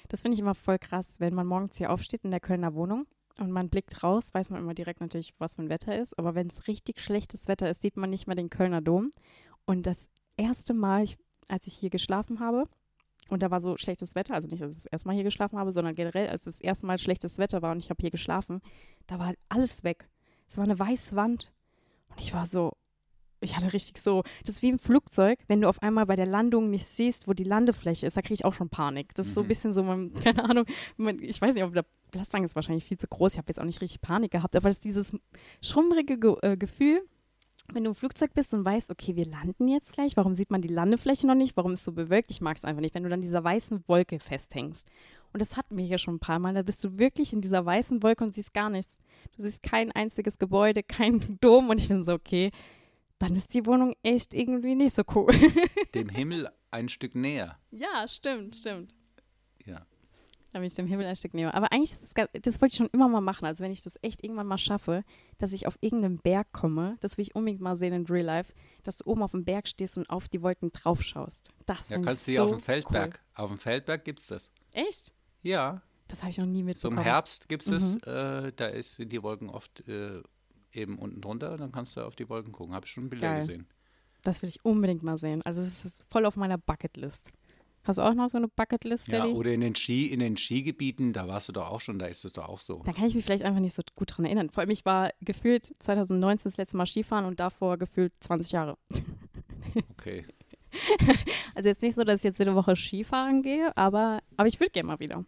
Das 0.08 0.22
finde 0.22 0.34
ich 0.34 0.40
immer 0.40 0.54
voll 0.54 0.78
krass, 0.78 1.14
wenn 1.18 1.34
man 1.34 1.46
morgens 1.46 1.76
hier 1.76 1.90
aufsteht 1.90 2.24
in 2.24 2.30
der 2.30 2.40
Kölner 2.40 2.74
Wohnung 2.74 3.06
und 3.38 3.50
man 3.50 3.68
blickt 3.68 4.02
raus, 4.02 4.32
weiß 4.32 4.50
man 4.50 4.60
immer 4.60 4.74
direkt 4.74 5.00
natürlich, 5.00 5.34
was 5.38 5.56
für 5.56 5.62
ein 5.62 5.68
Wetter 5.68 5.98
ist. 5.98 6.18
Aber 6.18 6.34
wenn 6.34 6.46
es 6.46 6.68
richtig 6.68 7.00
schlechtes 7.00 7.48
Wetter 7.48 7.68
ist, 7.68 7.82
sieht 7.82 7.96
man 7.96 8.10
nicht 8.10 8.26
mal 8.26 8.34
den 8.34 8.50
Kölner 8.50 8.80
Dom. 8.80 9.10
Und 9.64 9.86
das 9.86 10.08
erste 10.36 10.74
Mal, 10.74 11.04
ich, 11.04 11.18
als 11.48 11.66
ich 11.66 11.74
hier 11.74 11.90
geschlafen 11.90 12.40
habe, 12.40 12.68
und 13.30 13.42
da 13.42 13.50
war 13.50 13.60
so 13.60 13.76
schlechtes 13.76 14.14
Wetter, 14.14 14.34
also 14.34 14.48
nicht, 14.48 14.62
dass 14.62 14.70
ich 14.70 14.82
das 14.82 14.86
erste 14.86 15.08
Mal 15.08 15.14
hier 15.14 15.24
geschlafen 15.24 15.58
habe, 15.58 15.72
sondern 15.72 15.94
generell, 15.94 16.28
als 16.28 16.44
das 16.44 16.60
erste 16.60 16.86
Mal 16.86 16.98
schlechtes 16.98 17.38
Wetter 17.38 17.62
war 17.62 17.72
und 17.72 17.78
ich 17.78 17.90
habe 17.90 18.00
hier 18.00 18.10
geschlafen, 18.10 18.60
da 19.06 19.18
war 19.18 19.26
halt 19.26 19.38
alles 19.48 19.82
weg. 19.82 20.08
Es 20.46 20.58
war 20.58 20.64
eine 20.64 20.78
weiße 20.78 21.16
Wand. 21.16 21.50
Und 22.10 22.20
ich 22.20 22.34
war 22.34 22.46
so, 22.46 22.72
ich 23.44 23.56
hatte 23.56 23.72
richtig 23.72 24.00
so, 24.00 24.22
das 24.44 24.56
ist 24.56 24.62
wie 24.62 24.68
im 24.70 24.78
Flugzeug, 24.78 25.38
wenn 25.46 25.60
du 25.60 25.68
auf 25.68 25.82
einmal 25.82 26.06
bei 26.06 26.16
der 26.16 26.26
Landung 26.26 26.70
nicht 26.70 26.86
siehst, 26.86 27.28
wo 27.28 27.32
die 27.32 27.44
Landefläche 27.44 28.06
ist, 28.06 28.16
da 28.16 28.22
kriege 28.22 28.34
ich 28.34 28.44
auch 28.44 28.54
schon 28.54 28.68
Panik. 28.70 29.14
Das 29.14 29.26
ist 29.26 29.34
so 29.34 29.42
ein 29.42 29.44
Mhm. 29.44 29.48
bisschen 29.48 29.72
so, 29.72 29.82
man, 29.82 30.12
keine 30.24 30.44
Ahnung, 30.44 30.64
man, 30.96 31.22
ich 31.22 31.40
weiß 31.40 31.54
nicht, 31.54 31.64
ob 31.64 31.72
der 31.74 31.84
Lastwagen 32.14 32.44
ist 32.44 32.54
wahrscheinlich 32.56 32.84
viel 32.84 32.96
zu 32.98 33.06
groß, 33.08 33.32
ich 33.34 33.38
habe 33.38 33.48
jetzt 33.48 33.60
auch 33.60 33.64
nicht 33.64 33.80
richtig 33.80 34.00
Panik 34.00 34.30
gehabt, 34.32 34.54
aber 34.56 34.68
das 34.68 34.76
ist 34.76 34.84
dieses 34.84 35.14
schrummrige 35.60 36.18
Ge 36.18 36.36
äh, 36.42 36.56
Gefühl, 36.56 37.02
wenn 37.72 37.84
du 37.84 37.90
im 37.90 37.94
Flugzeug 37.96 38.34
bist 38.34 38.52
und 38.52 38.64
weißt, 38.64 38.90
okay, 38.90 39.16
wir 39.16 39.24
landen 39.26 39.68
jetzt 39.68 39.94
gleich, 39.94 40.16
warum 40.16 40.34
sieht 40.34 40.50
man 40.50 40.60
die 40.60 40.68
Landefläche 40.68 41.26
noch 41.26 41.34
nicht, 41.34 41.56
warum 41.56 41.72
ist 41.72 41.80
es 41.80 41.84
so 41.86 41.92
bewölkt, 41.92 42.30
ich 42.30 42.40
mag 42.42 42.56
es 42.58 42.64
einfach 42.64 42.82
nicht, 42.82 42.94
wenn 42.94 43.02
du 43.04 43.08
dann 43.08 43.22
dieser 43.22 43.42
weißen 43.42 43.84
Wolke 43.86 44.18
festhängst. 44.20 44.86
Und 45.32 45.40
das 45.40 45.56
hatten 45.56 45.76
wir 45.76 45.84
hier 45.84 45.98
schon 45.98 46.16
ein 46.16 46.20
paar 46.20 46.38
Mal, 46.38 46.54
da 46.54 46.62
bist 46.62 46.84
du 46.84 46.98
wirklich 46.98 47.32
in 47.32 47.40
dieser 47.40 47.64
weißen 47.64 48.02
Wolke 48.02 48.22
und 48.22 48.34
siehst 48.34 48.52
gar 48.54 48.68
nichts. 48.70 48.98
Du 49.36 49.42
siehst 49.42 49.62
kein 49.62 49.90
einziges 49.90 50.38
Gebäude, 50.38 50.82
kein 50.82 51.20
Dom 51.40 51.70
und 51.70 51.80
ich 51.80 51.88
bin 51.88 52.04
so, 52.04 52.12
okay, 52.12 52.50
dann 53.18 53.34
ist 53.36 53.54
die 53.54 53.64
Wohnung 53.66 53.94
echt 54.02 54.34
irgendwie 54.34 54.74
nicht 54.74 54.94
so 54.94 55.02
cool. 55.14 55.32
Dem 55.94 56.08
Himmel 56.08 56.48
ein 56.70 56.88
Stück 56.88 57.14
näher. 57.14 57.58
ja, 57.70 58.06
stimmt, 58.08 58.56
stimmt. 58.56 58.94
Ja. 59.64 59.86
Da 60.52 60.60
bin 60.60 60.68
ich 60.68 60.74
dem 60.74 60.86
Himmel 60.86 61.06
ein 61.06 61.16
Stück 61.16 61.34
näher. 61.34 61.52
Aber 61.52 61.72
eigentlich 61.72 61.90
ist 61.92 62.16
das, 62.16 62.28
das 62.42 62.60
wollte 62.60 62.72
ich 62.72 62.76
schon 62.76 62.88
immer 62.92 63.08
mal 63.08 63.20
machen. 63.20 63.44
Also 63.44 63.64
wenn 63.64 63.72
ich 63.72 63.82
das 63.82 63.98
echt 64.02 64.22
irgendwann 64.22 64.46
mal 64.46 64.58
schaffe, 64.58 65.02
dass 65.38 65.52
ich 65.52 65.66
auf 65.66 65.76
irgendeinen 65.80 66.18
Berg 66.18 66.52
komme, 66.52 66.96
das 67.00 67.16
will 67.16 67.22
ich 67.22 67.34
unbedingt 67.34 67.60
mal 67.60 67.74
sehen 67.74 67.92
in 67.92 68.06
Real 68.06 68.24
Life, 68.24 68.52
dass 68.84 68.98
du 68.98 69.06
oben 69.10 69.22
auf 69.24 69.32
dem 69.32 69.44
Berg 69.44 69.66
stehst 69.66 69.98
und 69.98 70.08
auf 70.10 70.28
die 70.28 70.42
Wolken 70.42 70.70
drauf 70.70 71.02
schaust. 71.02 71.48
Das 71.66 71.88
Ja, 71.90 71.98
kannst 71.98 72.28
du 72.28 72.30
hier 72.30 72.40
so 72.40 72.44
auf 72.44 72.50
dem 72.52 72.60
Feldberg. 72.60 73.20
Auf 73.34 73.50
dem 73.50 73.58
Feldberg 73.58 74.04
gibt 74.04 74.20
es 74.20 74.28
das. 74.28 74.52
Cool. 74.76 74.84
Echt? 74.86 75.12
Ja, 75.42 75.82
Das 76.06 76.22
habe 76.22 76.30
ich 76.30 76.38
noch 76.38 76.46
nie 76.46 76.60
so 76.60 76.64
mitbekommen. 76.66 76.98
im 76.98 77.02
Herbst 77.04 77.48
gibt 77.48 77.62
es 77.66 77.70
Mhm. 77.70 77.98
das. 78.00 78.44
Äh, 78.46 78.52
da 78.54 78.66
ist, 78.66 78.94
sind 78.94 79.12
die 79.12 79.22
Wolken 79.24 79.50
oft 79.50 79.80
äh, 79.88 80.22
eben 80.74 80.98
unten 80.98 81.20
drunter. 81.20 81.56
Dann 81.56 81.72
kannst 81.72 81.96
du 81.96 82.02
auf 82.02 82.16
die 82.16 82.28
Wolken 82.28 82.52
gucken. 82.52 82.74
Habe 82.74 82.86
ich 82.86 82.92
schon 82.92 83.08
Bilder 83.10 83.28
Geil. 83.28 83.40
gesehen. 83.40 83.66
Das 84.22 84.42
will 84.42 84.48
ich 84.48 84.64
unbedingt 84.64 85.02
mal 85.02 85.18
sehen. 85.18 85.42
Also 85.42 85.60
es 85.60 85.84
ist 85.84 86.06
voll 86.08 86.24
auf 86.26 86.36
meiner 86.36 86.58
Bucketlist. 86.58 87.30
Hast 87.84 87.98
du 87.98 88.02
auch 88.02 88.14
noch 88.14 88.28
so 88.28 88.38
eine 88.38 88.48
Bucketlist, 88.48 89.08
Ja, 89.08 89.26
oder 89.26 89.52
in 89.52 89.60
den, 89.60 89.74
Ski, 89.74 90.06
in 90.06 90.20
den 90.20 90.38
Skigebieten, 90.38 91.12
da 91.12 91.28
warst 91.28 91.50
du 91.50 91.52
doch 91.52 91.70
auch 91.70 91.82
schon, 91.82 91.98
da 91.98 92.06
ist 92.06 92.24
es 92.24 92.32
doch 92.32 92.48
auch 92.48 92.58
so. 92.58 92.80
Da 92.82 92.92
kann 92.92 93.04
ich 93.04 93.14
mich 93.14 93.26
vielleicht 93.26 93.44
einfach 93.44 93.60
nicht 93.60 93.74
so 93.74 93.82
gut 93.94 94.16
dran 94.16 94.24
erinnern. 94.24 94.48
Vor 94.48 94.62
allem, 94.62 94.70
ich 94.70 94.86
war 94.86 95.10
gefühlt 95.20 95.66
2019 95.80 96.50
das 96.50 96.56
letzte 96.56 96.78
Mal 96.78 96.86
Skifahren 96.86 97.26
und 97.26 97.40
davor 97.40 97.76
gefühlt 97.76 98.12
20 98.20 98.52
Jahre. 98.52 98.78
Okay. 99.98 100.24
also 101.56 101.68
jetzt 101.68 101.82
nicht 101.82 101.96
so, 101.96 102.04
dass 102.04 102.20
ich 102.20 102.24
jetzt 102.24 102.38
jede 102.38 102.54
Woche 102.54 102.76
Skifahren 102.76 103.42
gehe, 103.42 103.76
aber, 103.76 104.20
aber 104.36 104.46
ich 104.46 104.60
würde 104.60 104.70
gerne 104.70 104.86
mal 104.86 105.00
wieder. 105.00 105.24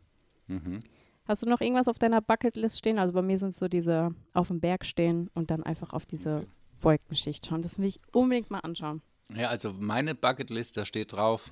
Mhm. 0.46 0.78
Hast 1.26 1.42
du 1.42 1.46
noch 1.48 1.60
irgendwas 1.60 1.88
auf 1.88 1.98
deiner 1.98 2.20
Bucketlist 2.20 2.78
stehen? 2.78 2.98
Also 2.98 3.12
bei 3.12 3.22
mir 3.22 3.38
sind 3.38 3.56
so 3.56 3.68
diese 3.68 4.14
auf 4.34 4.48
dem 4.48 4.60
Berg 4.60 4.84
stehen 4.84 5.28
und 5.34 5.50
dann 5.50 5.62
einfach 5.62 5.92
auf 5.92 6.06
diese. 6.06 6.46
Wolkenschicht 6.82 7.46
schauen. 7.46 7.62
Das 7.62 7.78
will 7.78 7.86
ich 7.86 8.00
unbedingt 8.12 8.50
mal 8.50 8.58
anschauen. 8.60 9.00
Ja, 9.34 9.48
also 9.48 9.72
meine 9.72 10.14
Bucketlist, 10.14 10.76
da 10.76 10.84
steht 10.84 11.14
drauf, 11.14 11.50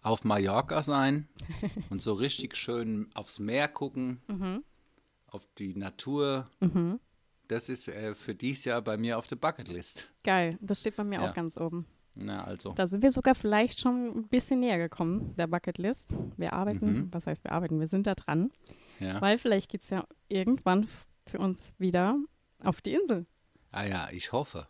auf 0.00 0.24
Mallorca 0.24 0.82
sein 0.82 1.28
und 1.90 2.00
so 2.00 2.14
richtig 2.14 2.56
schön 2.56 3.10
aufs 3.14 3.38
Meer 3.38 3.68
gucken, 3.68 4.64
auf 5.26 5.46
die 5.58 5.74
Natur. 5.76 6.48
Das 7.48 7.68
ist 7.68 7.86
äh, 7.88 8.14
für 8.14 8.34
dieses 8.34 8.64
Jahr 8.64 8.80
bei 8.80 8.96
mir 8.96 9.18
auf 9.18 9.26
der 9.26 9.36
Bucketlist. 9.36 10.08
Geil, 10.24 10.56
das 10.62 10.80
steht 10.80 10.96
bei 10.96 11.04
mir 11.04 11.20
Ja. 11.20 11.28
auch 11.30 11.34
ganz 11.34 11.58
oben. 11.58 11.84
Na, 12.16 12.44
also. 12.44 12.72
Da 12.72 12.86
sind 12.86 13.02
wir 13.02 13.10
sogar 13.10 13.34
vielleicht 13.34 13.80
schon 13.80 14.06
ein 14.18 14.28
bisschen 14.28 14.60
näher 14.60 14.78
gekommen, 14.78 15.34
der 15.36 15.46
Bucketlist. 15.48 16.16
Wir 16.36 16.52
arbeiten, 16.52 16.92
Mhm. 16.92 17.08
was 17.12 17.26
heißt 17.26 17.42
wir 17.44 17.52
arbeiten? 17.52 17.80
Wir 17.80 17.88
sind 17.88 18.06
da 18.06 18.14
dran, 18.14 18.50
Ja. 19.00 19.20
weil 19.20 19.38
vielleicht 19.38 19.68
geht 19.70 19.82
es 19.82 19.90
ja 19.90 20.04
irgendwann 20.28 20.86
für 21.26 21.38
uns 21.38 21.60
wieder 21.78 22.16
auf 22.62 22.80
die 22.80 22.94
Insel. 22.94 23.26
Ah 23.72 23.84
ja, 23.84 24.08
ich 24.12 24.32
hoffe. 24.32 24.68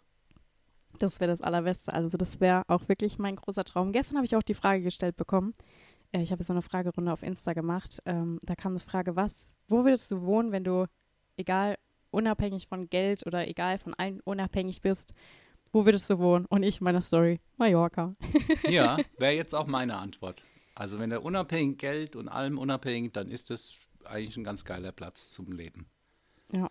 Das 0.99 1.21
wäre 1.21 1.31
das 1.31 1.43
Allerbeste. 1.43 1.93
Also 1.93 2.17
das 2.17 2.41
wäre 2.41 2.63
auch 2.69 2.89
wirklich 2.89 3.19
mein 3.19 3.37
großer 3.37 3.65
Traum. 3.65 3.93
Gestern 3.93 4.17
habe 4.17 4.25
ich 4.27 4.37
auch 4.37 4.43
die 4.43 4.55
Frage 4.55 4.83
gestellt 4.83 5.17
bekommen. 5.17 5.53
Äh, 6.13 6.23
Ich 6.23 6.31
habe 6.33 6.45
so 6.45 6.53
eine 6.53 6.63
Fragerunde 6.63 7.13
auf 7.13 7.23
Insta 7.25 7.53
gemacht. 7.53 8.01
Ähm, 8.07 8.39
da 8.43 8.55
kam 8.55 8.73
eine 8.73 8.81
Frage, 8.81 9.17
was, 9.17 9.59
wo 9.69 9.85
würdest 9.85 10.11
du 10.13 10.23
wohnen, 10.23 10.53
wenn 10.53 10.65
du, 10.65 10.87
egal, 11.37 11.77
unabhängig 12.11 12.69
von 12.69 12.89
Geld 12.89 13.27
oder 13.27 13.47
egal 13.49 13.77
von 13.79 13.93
allen 13.95 14.21
unabhängig 14.21 14.81
bist, 14.81 15.13
wo 15.75 15.85
würdest 15.85 16.09
du 16.09 16.19
wohnen? 16.19 16.47
Und 16.47 16.63
ich 16.63 16.81
meine 16.81 17.03
Story, 17.03 17.41
Mallorca. 17.57 18.15
Ja, 18.71 18.97
wäre 19.19 19.35
jetzt 19.35 19.55
auch 19.55 19.67
meine 19.67 19.97
Antwort. 19.97 20.43
Also 20.75 20.99
wenn 20.99 21.11
er 21.11 21.25
unabhängig 21.25 21.79
Geld 21.79 22.17
und 22.17 22.29
allem 22.29 22.59
unabhängig, 22.59 23.13
dann 23.13 23.29
ist 23.29 23.51
das 23.51 23.75
eigentlich 24.05 24.37
ein 24.37 24.45
ganz 24.45 24.65
geiler 24.65 24.93
Platz 24.93 25.31
zum 25.31 25.53
Leben. 25.53 25.87
Ja. 26.53 26.71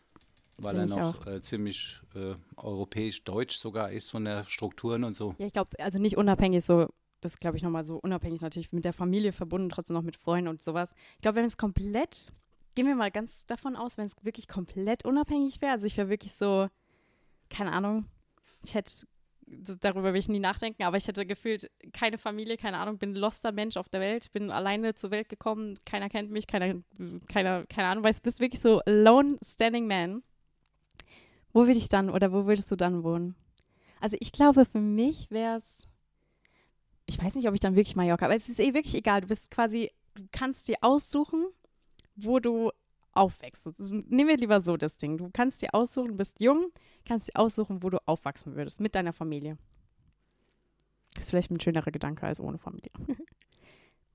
Weil 0.57 0.77
er 0.77 0.85
noch 0.85 1.27
äh, 1.27 1.41
ziemlich 1.41 1.99
äh, 2.15 2.35
europäisch-deutsch 2.55 3.57
sogar 3.57 3.91
ist 3.91 4.09
von 4.09 4.23
der 4.23 4.45
Strukturen 4.45 5.03
und 5.03 5.15
so. 5.15 5.35
Ja, 5.37 5.47
ich 5.47 5.53
glaube, 5.53 5.77
also 5.79 5.99
nicht 5.99 6.15
unabhängig 6.15 6.63
so, 6.63 6.87
das 7.19 7.37
glaube 7.39 7.57
ich 7.57 7.63
nochmal 7.63 7.83
so 7.83 7.97
unabhängig 7.97 8.41
natürlich 8.41 8.71
mit 8.71 8.85
der 8.85 8.93
Familie 8.93 9.33
verbunden, 9.33 9.69
trotzdem 9.69 9.95
noch 9.95 10.03
mit 10.03 10.15
Freunden 10.15 10.47
und 10.47 10.63
sowas. 10.63 10.95
Ich 11.15 11.21
glaube, 11.21 11.37
wenn 11.37 11.45
es 11.45 11.57
komplett, 11.57 12.31
gehen 12.75 12.87
wir 12.87 12.95
mal 12.95 13.11
ganz 13.11 13.45
davon 13.47 13.75
aus, 13.75 13.97
wenn 13.97 14.05
es 14.05 14.15
wirklich 14.21 14.47
komplett 14.47 15.03
unabhängig 15.05 15.61
wäre, 15.61 15.73
also 15.73 15.87
ich 15.87 15.97
wäre 15.97 16.09
wirklich 16.09 16.33
so, 16.33 16.67
keine 17.49 17.71
Ahnung, 17.71 18.05
ich 18.63 18.73
hätte, 18.73 19.05
darüber 19.45 20.13
will 20.13 20.19
ich 20.19 20.29
nie 20.29 20.39
nachdenken, 20.39 20.83
aber 20.83 20.97
ich 20.97 21.07
hätte 21.07 21.25
gefühlt 21.25 21.69
keine 21.91 22.17
Familie, 22.17 22.57
keine 22.57 22.77
Ahnung, 22.77 22.97
bin 22.97 23.11
ein 23.11 23.15
loster 23.15 23.51
Mensch 23.51 23.77
auf 23.77 23.89
der 23.89 24.01
Welt, 24.01 24.31
bin 24.31 24.51
alleine 24.51 24.95
zur 24.95 25.11
Welt 25.11 25.29
gekommen, 25.29 25.77
keiner 25.85 26.09
kennt 26.09 26.31
mich, 26.31 26.47
keiner, 26.47 26.81
keiner, 27.27 27.65
keine 27.65 27.87
Ahnung, 27.87 28.03
weißt, 28.03 28.23
bist 28.23 28.39
wirklich 28.39 28.61
so 28.61 28.81
lone 28.85 29.37
standing 29.43 29.87
man. 29.87 30.23
Wo 31.51 31.61
würde 31.61 31.77
ich 31.77 31.89
dann 31.89 32.09
oder 32.09 32.31
wo 32.31 32.45
würdest 32.45 32.71
du 32.71 32.75
dann 32.75 33.03
wohnen? 33.03 33.35
Also 33.99 34.17
ich 34.19 34.31
glaube, 34.31 34.65
für 34.65 34.79
mich 34.79 35.29
wäre 35.29 35.57
es, 35.57 35.87
ich 37.05 37.21
weiß 37.21 37.35
nicht, 37.35 37.47
ob 37.47 37.53
ich 37.53 37.59
dann 37.59 37.75
wirklich 37.75 37.95
Mallorca, 37.95 38.25
aber 38.25 38.35
es 38.35 38.49
ist 38.49 38.59
eh 38.59 38.73
wirklich 38.73 38.95
egal. 38.95 39.21
Du 39.21 39.27
bist 39.27 39.51
quasi, 39.51 39.91
du 40.15 40.23
kannst 40.31 40.67
dir 40.67 40.77
aussuchen, 40.81 41.45
wo 42.15 42.39
du 42.39 42.71
aufwächst. 43.13 43.65
Ist, 43.67 43.91
nehmen 43.93 44.27
wir 44.29 44.37
lieber 44.37 44.61
so 44.61 44.77
das 44.77 44.97
Ding. 44.97 45.17
Du 45.17 45.29
kannst 45.31 45.61
dir 45.61 45.73
aussuchen, 45.73 46.09
du 46.09 46.15
bist 46.15 46.41
jung, 46.41 46.71
kannst 47.07 47.27
dir 47.29 47.39
aussuchen, 47.39 47.83
wo 47.83 47.89
du 47.89 47.97
aufwachsen 48.05 48.55
würdest, 48.55 48.79
mit 48.79 48.95
deiner 48.95 49.13
Familie. 49.13 49.57
Das 51.15 51.25
ist 51.25 51.29
vielleicht 51.29 51.51
ein 51.51 51.59
schönerer 51.59 51.91
Gedanke 51.91 52.25
als 52.25 52.39
ohne 52.39 52.57
Familie. 52.57 52.91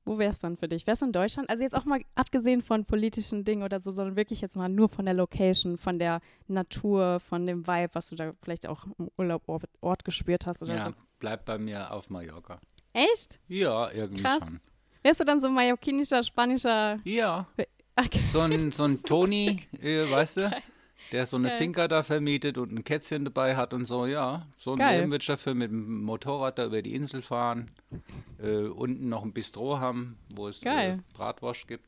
wo 0.04 0.18
wäre 0.18 0.30
es 0.30 0.38
dann 0.38 0.56
für 0.56 0.68
dich? 0.68 0.86
Wär's 0.86 1.02
in 1.02 1.12
Deutschland? 1.12 1.48
Also 1.50 1.62
jetzt 1.62 1.74
auch 1.76 1.84
mal 1.84 2.00
abgesehen 2.14 2.62
von 2.62 2.84
politischen 2.84 3.44
Dingen 3.44 3.62
oder 3.62 3.78
so, 3.78 3.90
sondern 3.90 4.16
wirklich 4.16 4.40
jetzt 4.40 4.56
mal 4.56 4.68
nur 4.68 4.88
von 4.88 5.04
der 5.04 5.14
Location, 5.14 5.76
von 5.78 5.98
der 5.98 6.20
Natur, 6.46 7.20
von 7.20 7.46
dem 7.46 7.66
Vibe, 7.66 7.90
was 7.94 8.08
du 8.08 8.16
da 8.16 8.32
vielleicht 8.42 8.66
auch 8.66 8.86
im 8.98 9.10
Urlaub 9.18 9.42
Ort, 9.48 9.64
Ort 9.80 10.04
gespürt 10.04 10.46
hast 10.46 10.62
oder 10.62 10.74
Ja, 10.76 10.84
so. 10.86 10.94
bleibt 11.18 11.44
bei 11.44 11.58
mir 11.58 11.92
auf 11.92 12.10
Mallorca. 12.10 12.58
Echt? 12.94 13.38
Ja, 13.48 13.90
irgendwie 13.92 14.22
Krass. 14.22 14.38
schon. 14.38 14.60
Wärst 15.02 15.20
du 15.20 15.24
dann 15.24 15.38
so 15.40 15.48
mallorquinischer, 15.48 16.22
spanischer? 16.22 16.98
Ja, 17.04 17.46
Okay. 17.98 18.22
so 18.22 18.40
ein, 18.40 18.70
so 18.72 18.84
ein 18.84 19.02
Toni, 19.02 19.60
äh, 19.80 20.10
weißt 20.10 20.36
du, 20.38 20.50
der 21.12 21.26
so 21.26 21.36
eine 21.36 21.48
Geil. 21.48 21.58
Finca 21.58 21.88
da 21.88 22.02
vermietet 22.02 22.58
und 22.58 22.72
ein 22.72 22.84
Kätzchen 22.84 23.24
dabei 23.24 23.56
hat 23.56 23.72
und 23.74 23.84
so, 23.86 24.06
ja. 24.06 24.46
So 24.58 24.74
ein 24.74 25.10
dafür 25.26 25.54
mit 25.54 25.70
dem 25.70 26.02
Motorrad 26.04 26.58
da 26.58 26.66
über 26.66 26.82
die 26.82 26.94
Insel 26.94 27.22
fahren, 27.22 27.70
äh, 28.42 28.66
unten 28.66 29.08
noch 29.08 29.24
ein 29.24 29.32
Bistro 29.32 29.78
haben, 29.80 30.18
wo 30.34 30.48
es 30.48 30.62
äh. 30.62 30.98
Bratwurst 31.14 31.66
gibt. 31.66 31.86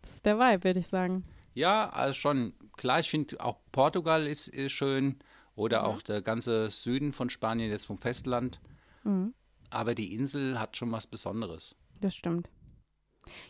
Das 0.00 0.14
ist 0.14 0.26
der 0.26 0.38
Vibe, 0.38 0.64
würde 0.64 0.80
ich 0.80 0.86
sagen. 0.88 1.24
Ja, 1.54 1.90
also 1.90 2.14
schon, 2.14 2.54
klar, 2.76 3.00
ich 3.00 3.10
finde 3.10 3.38
auch 3.40 3.58
Portugal 3.72 4.26
ist, 4.26 4.48
ist 4.48 4.72
schön 4.72 5.18
oder 5.54 5.80
Mhm. 5.80 5.86
auch 5.86 6.02
der 6.02 6.22
ganze 6.22 6.70
Süden 6.70 7.12
von 7.12 7.28
Spanien, 7.30 7.70
jetzt 7.70 7.86
vom 7.86 7.98
Festland. 7.98 8.60
Mhm. 9.04 9.34
Aber 9.70 9.94
die 9.94 10.14
Insel 10.14 10.58
hat 10.58 10.76
schon 10.76 10.90
was 10.92 11.06
Besonderes. 11.06 11.74
Das 12.00 12.14
stimmt. 12.14 12.48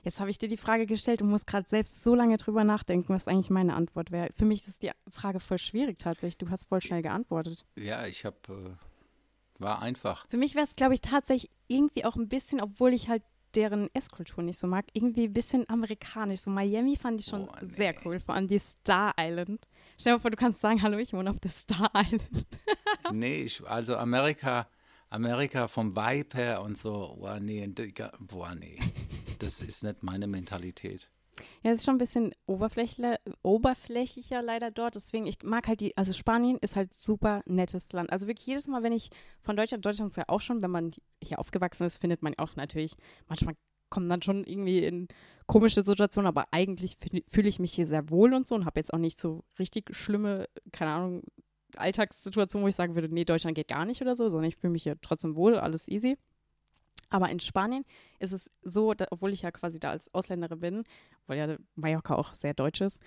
Jetzt 0.02 0.20
habe 0.20 0.30
ich 0.30 0.38
dir 0.38 0.48
die 0.48 0.56
Frage 0.56 0.86
gestellt 0.86 1.22
und 1.22 1.28
muss 1.30 1.46
gerade 1.46 1.68
selbst 1.68 2.02
so 2.02 2.14
lange 2.14 2.36
drüber 2.36 2.64
nachdenken, 2.64 3.08
was 3.14 3.26
eigentlich 3.28 3.50
meine 3.50 3.74
Antwort 3.74 4.10
wäre. 4.10 4.28
Für 4.36 4.44
mich 4.44 4.66
ist 4.68 4.82
die 4.82 4.90
Frage 5.10 5.40
voll 5.40 5.58
schwierig 5.58 5.98
tatsächlich. 5.98 6.38
Du 6.38 6.50
hast 6.50 6.68
voll 6.68 6.80
schnell 6.80 7.02
geantwortet. 7.02 7.64
Ja, 7.76 8.06
ich 8.06 8.24
habe, 8.24 8.36
äh, 8.48 9.62
war 9.62 9.82
einfach. 9.82 10.26
Für 10.28 10.36
mich 10.36 10.54
wäre 10.54 10.64
es, 10.66 10.76
glaube 10.76 10.94
ich, 10.94 11.00
tatsächlich 11.00 11.50
irgendwie 11.68 12.04
auch 12.04 12.16
ein 12.16 12.28
bisschen, 12.28 12.60
obwohl 12.60 12.92
ich 12.92 13.08
halt 13.08 13.22
deren 13.54 13.90
Esskultur 13.94 14.42
nicht 14.42 14.58
so 14.58 14.66
mag, 14.66 14.86
irgendwie 14.94 15.24
ein 15.24 15.32
bisschen 15.32 15.68
amerikanisch. 15.68 16.40
So 16.40 16.50
Miami 16.50 16.96
fand 16.96 17.20
ich 17.20 17.26
schon 17.26 17.48
Oh, 17.48 17.52
nee. 17.60 17.66
sehr 17.66 17.94
cool, 18.04 18.18
vor 18.20 18.34
allem 18.34 18.48
die 18.48 18.58
Star 18.58 19.14
Island. 19.18 19.68
Stell 19.98 20.12
dir 20.12 20.16
mal 20.16 20.20
vor, 20.22 20.30
du 20.30 20.36
kannst 20.36 20.60
sagen, 20.60 20.80
hallo, 20.82 20.96
ich 20.98 21.12
wohne 21.12 21.28
auf 21.30 21.38
der 21.38 21.50
Star 21.50 21.90
Island. 21.94 22.46
nee, 23.12 23.42
ich, 23.42 23.62
also 23.66 23.96
Amerika, 23.96 24.68
Amerika 25.10 25.68
vom 25.68 25.94
Vibe 25.94 26.36
her 26.36 26.62
und 26.62 26.78
so, 26.78 27.16
boah, 27.20 27.38
nee, 27.40 27.70
boah, 28.20 28.54
nee. 28.54 28.78
Das 29.43 29.61
ist 29.62 29.82
nicht 29.82 30.03
meine 30.03 30.26
Mentalität. 30.26 31.11
Ja, 31.62 31.70
es 31.70 31.78
ist 31.78 31.84
schon 31.86 31.95
ein 31.95 31.99
bisschen 31.99 32.34
oberflächlicher, 32.47 33.18
oberflächlicher 33.43 34.43
leider 34.43 34.70
dort. 34.70 34.95
Deswegen, 34.95 35.26
ich 35.26 35.43
mag 35.43 35.66
halt 35.66 35.80
die, 35.80 35.97
also 35.97 36.12
Spanien 36.12 36.59
ist 36.59 36.76
halt 36.76 36.93
super 36.93 37.43
nettes 37.47 37.90
Land. 37.93 38.12
Also 38.12 38.26
wirklich 38.26 38.47
jedes 38.47 38.66
Mal, 38.68 38.82
wenn 38.82 38.93
ich 38.93 39.09
von 39.40 39.57
Deutschland, 39.57 39.84
Deutschland 39.84 40.11
ist 40.11 40.16
ja 40.16 40.24
auch 40.28 40.40
schon, 40.40 40.62
wenn 40.62 40.70
man 40.70 40.90
hier 41.22 41.38
aufgewachsen 41.38 41.84
ist, 41.84 41.99
findet 41.99 42.22
man 42.22 42.34
auch 42.36 42.55
natürlich, 42.57 42.95
manchmal 43.28 43.55
kommen 43.88 44.09
dann 44.09 44.22
schon 44.22 44.45
irgendwie 44.45 44.84
in 44.84 45.09
komische 45.47 45.82
Situationen, 45.84 46.28
aber 46.28 46.47
eigentlich 46.51 46.97
fühl- 46.97 47.24
fühle 47.26 47.49
ich 47.49 47.59
mich 47.59 47.72
hier 47.72 47.86
sehr 47.86 48.11
wohl 48.11 48.34
und 48.34 48.47
so 48.47 48.55
und 48.55 48.64
habe 48.64 48.78
jetzt 48.80 48.93
auch 48.93 48.99
nicht 48.99 49.18
so 49.18 49.45
richtig 49.59 49.95
schlimme, 49.95 50.49
keine 50.70 50.93
Ahnung, 50.93 51.22
Alltagssituationen, 51.76 52.64
wo 52.64 52.68
ich 52.68 52.74
sagen 52.76 52.95
würde, 52.95 53.09
nee, 53.09 53.24
Deutschland 53.24 53.55
geht 53.55 53.68
gar 53.68 53.86
nicht 53.86 54.03
oder 54.03 54.14
so, 54.14 54.28
sondern 54.28 54.49
ich 54.49 54.57
fühle 54.57 54.72
mich 54.72 54.82
hier 54.82 55.01
trotzdem 55.01 55.34
wohl, 55.36 55.57
alles 55.57 55.88
easy. 55.88 56.18
Aber 57.12 57.28
in 57.28 57.40
Spanien 57.40 57.84
ist 58.20 58.32
es 58.32 58.50
so, 58.62 58.94
da, 58.94 59.06
obwohl 59.10 59.32
ich 59.32 59.42
ja 59.42 59.50
quasi 59.50 59.78
da 59.78 59.90
als 59.90 60.12
Ausländerin 60.14 60.60
bin, 60.60 60.84
weil 61.26 61.38
ja 61.38 61.56
Mallorca 61.74 62.14
auch 62.14 62.32
sehr 62.32 62.54
deutsch 62.54 62.80
ist, 62.80 63.00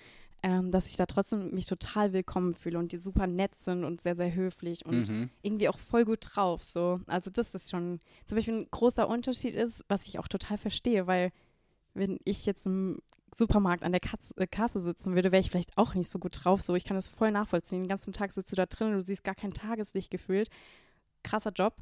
ähm, 0.44 0.70
dass 0.70 0.86
ich 0.86 0.96
da 0.96 1.06
trotzdem 1.06 1.50
mich 1.50 1.66
total 1.66 2.12
willkommen 2.12 2.54
fühle 2.54 2.78
und 2.78 2.92
die 2.92 2.98
super 2.98 3.26
nett 3.26 3.56
sind 3.56 3.84
und 3.84 4.00
sehr, 4.00 4.14
sehr 4.14 4.32
höflich 4.32 4.86
und 4.86 5.08
Mhm. 5.10 5.30
irgendwie 5.42 5.68
auch 5.68 5.78
voll 5.78 6.04
gut 6.04 6.20
drauf. 6.20 6.62
So. 6.62 7.00
Also 7.08 7.30
das 7.30 7.54
ist 7.54 7.70
schon 7.70 8.00
zum 8.26 8.36
Beispiel 8.36 8.54
ein 8.54 8.68
großer 8.70 9.08
Unterschied 9.08 9.56
ist, 9.56 9.84
was 9.88 10.06
ich 10.06 10.20
auch 10.20 10.28
total 10.28 10.56
verstehe, 10.56 11.06
weil 11.08 11.32
wenn 11.94 12.20
ich 12.24 12.46
jetzt 12.46 12.66
im 12.66 13.00
Supermarkt 13.34 13.82
an 13.82 13.90
der 13.90 14.00
Katz, 14.00 14.32
äh, 14.36 14.46
Kasse 14.46 14.80
sitzen 14.80 15.16
würde, 15.16 15.32
wäre 15.32 15.40
ich 15.40 15.50
vielleicht 15.50 15.76
auch 15.76 15.94
nicht 15.94 16.08
so 16.10 16.20
gut 16.20 16.44
drauf. 16.44 16.62
So, 16.62 16.76
ich 16.76 16.84
kann 16.84 16.96
das 16.96 17.08
voll 17.08 17.32
nachvollziehen. 17.32 17.82
Den 17.82 17.88
ganzen 17.88 18.12
Tag 18.12 18.30
sitzt 18.30 18.52
du 18.52 18.56
da 18.56 18.66
drin 18.66 18.88
und 18.88 18.94
du 18.94 19.02
siehst 19.02 19.24
gar 19.24 19.34
kein 19.34 19.52
Tageslicht 19.52 20.10
gefühlt. 20.10 20.48
Krasser 21.24 21.50
Job. 21.50 21.74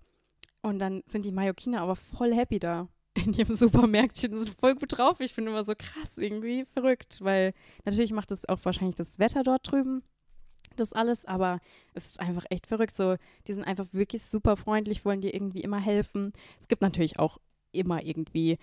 Und 0.65 0.79
dann 0.79 1.03
sind 1.07 1.27
die 1.27 1.33
Mallorquiner 1.33 1.83
aber 1.83 1.95
voll 1.95 2.35
happy 2.35 2.59
da 2.59 2.89
in 3.15 3.35
ihrem 3.35 3.55
Supermärktchen 3.55 4.35
sind 4.43 4.59
voll 4.59 4.75
gut 4.75 4.97
drauf. 4.97 5.21
Ich 5.21 5.35
finde 5.35 5.51
immer 5.51 5.62
so 5.62 5.75
krass, 5.77 6.17
irgendwie 6.17 6.65
verrückt, 6.65 7.19
weil 7.21 7.53
natürlich 7.85 8.12
macht 8.12 8.33
es 8.33 8.49
auch 8.49 8.59
wahrscheinlich 8.62 8.95
das 8.95 9.19
Wetter 9.19 9.43
dort 9.43 9.71
drüben, 9.71 10.03
das 10.77 10.95
alles, 10.95 11.27
aber 11.27 11.61
es 11.93 12.07
ist 12.07 12.19
einfach 12.19 12.47
echt 12.49 12.67
verrückt. 12.67 12.97
So, 12.97 13.17
die 13.47 13.53
sind 13.53 13.65
einfach 13.65 13.87
wirklich 13.93 14.23
super 14.25 14.57
freundlich, 14.57 15.05
wollen 15.05 15.21
dir 15.21 15.35
irgendwie 15.35 15.61
immer 15.61 15.79
helfen. 15.79 16.33
Es 16.59 16.67
gibt 16.67 16.81
natürlich 16.81 17.19
auch 17.19 17.37
immer 17.73 18.03
irgendwie 18.03 18.57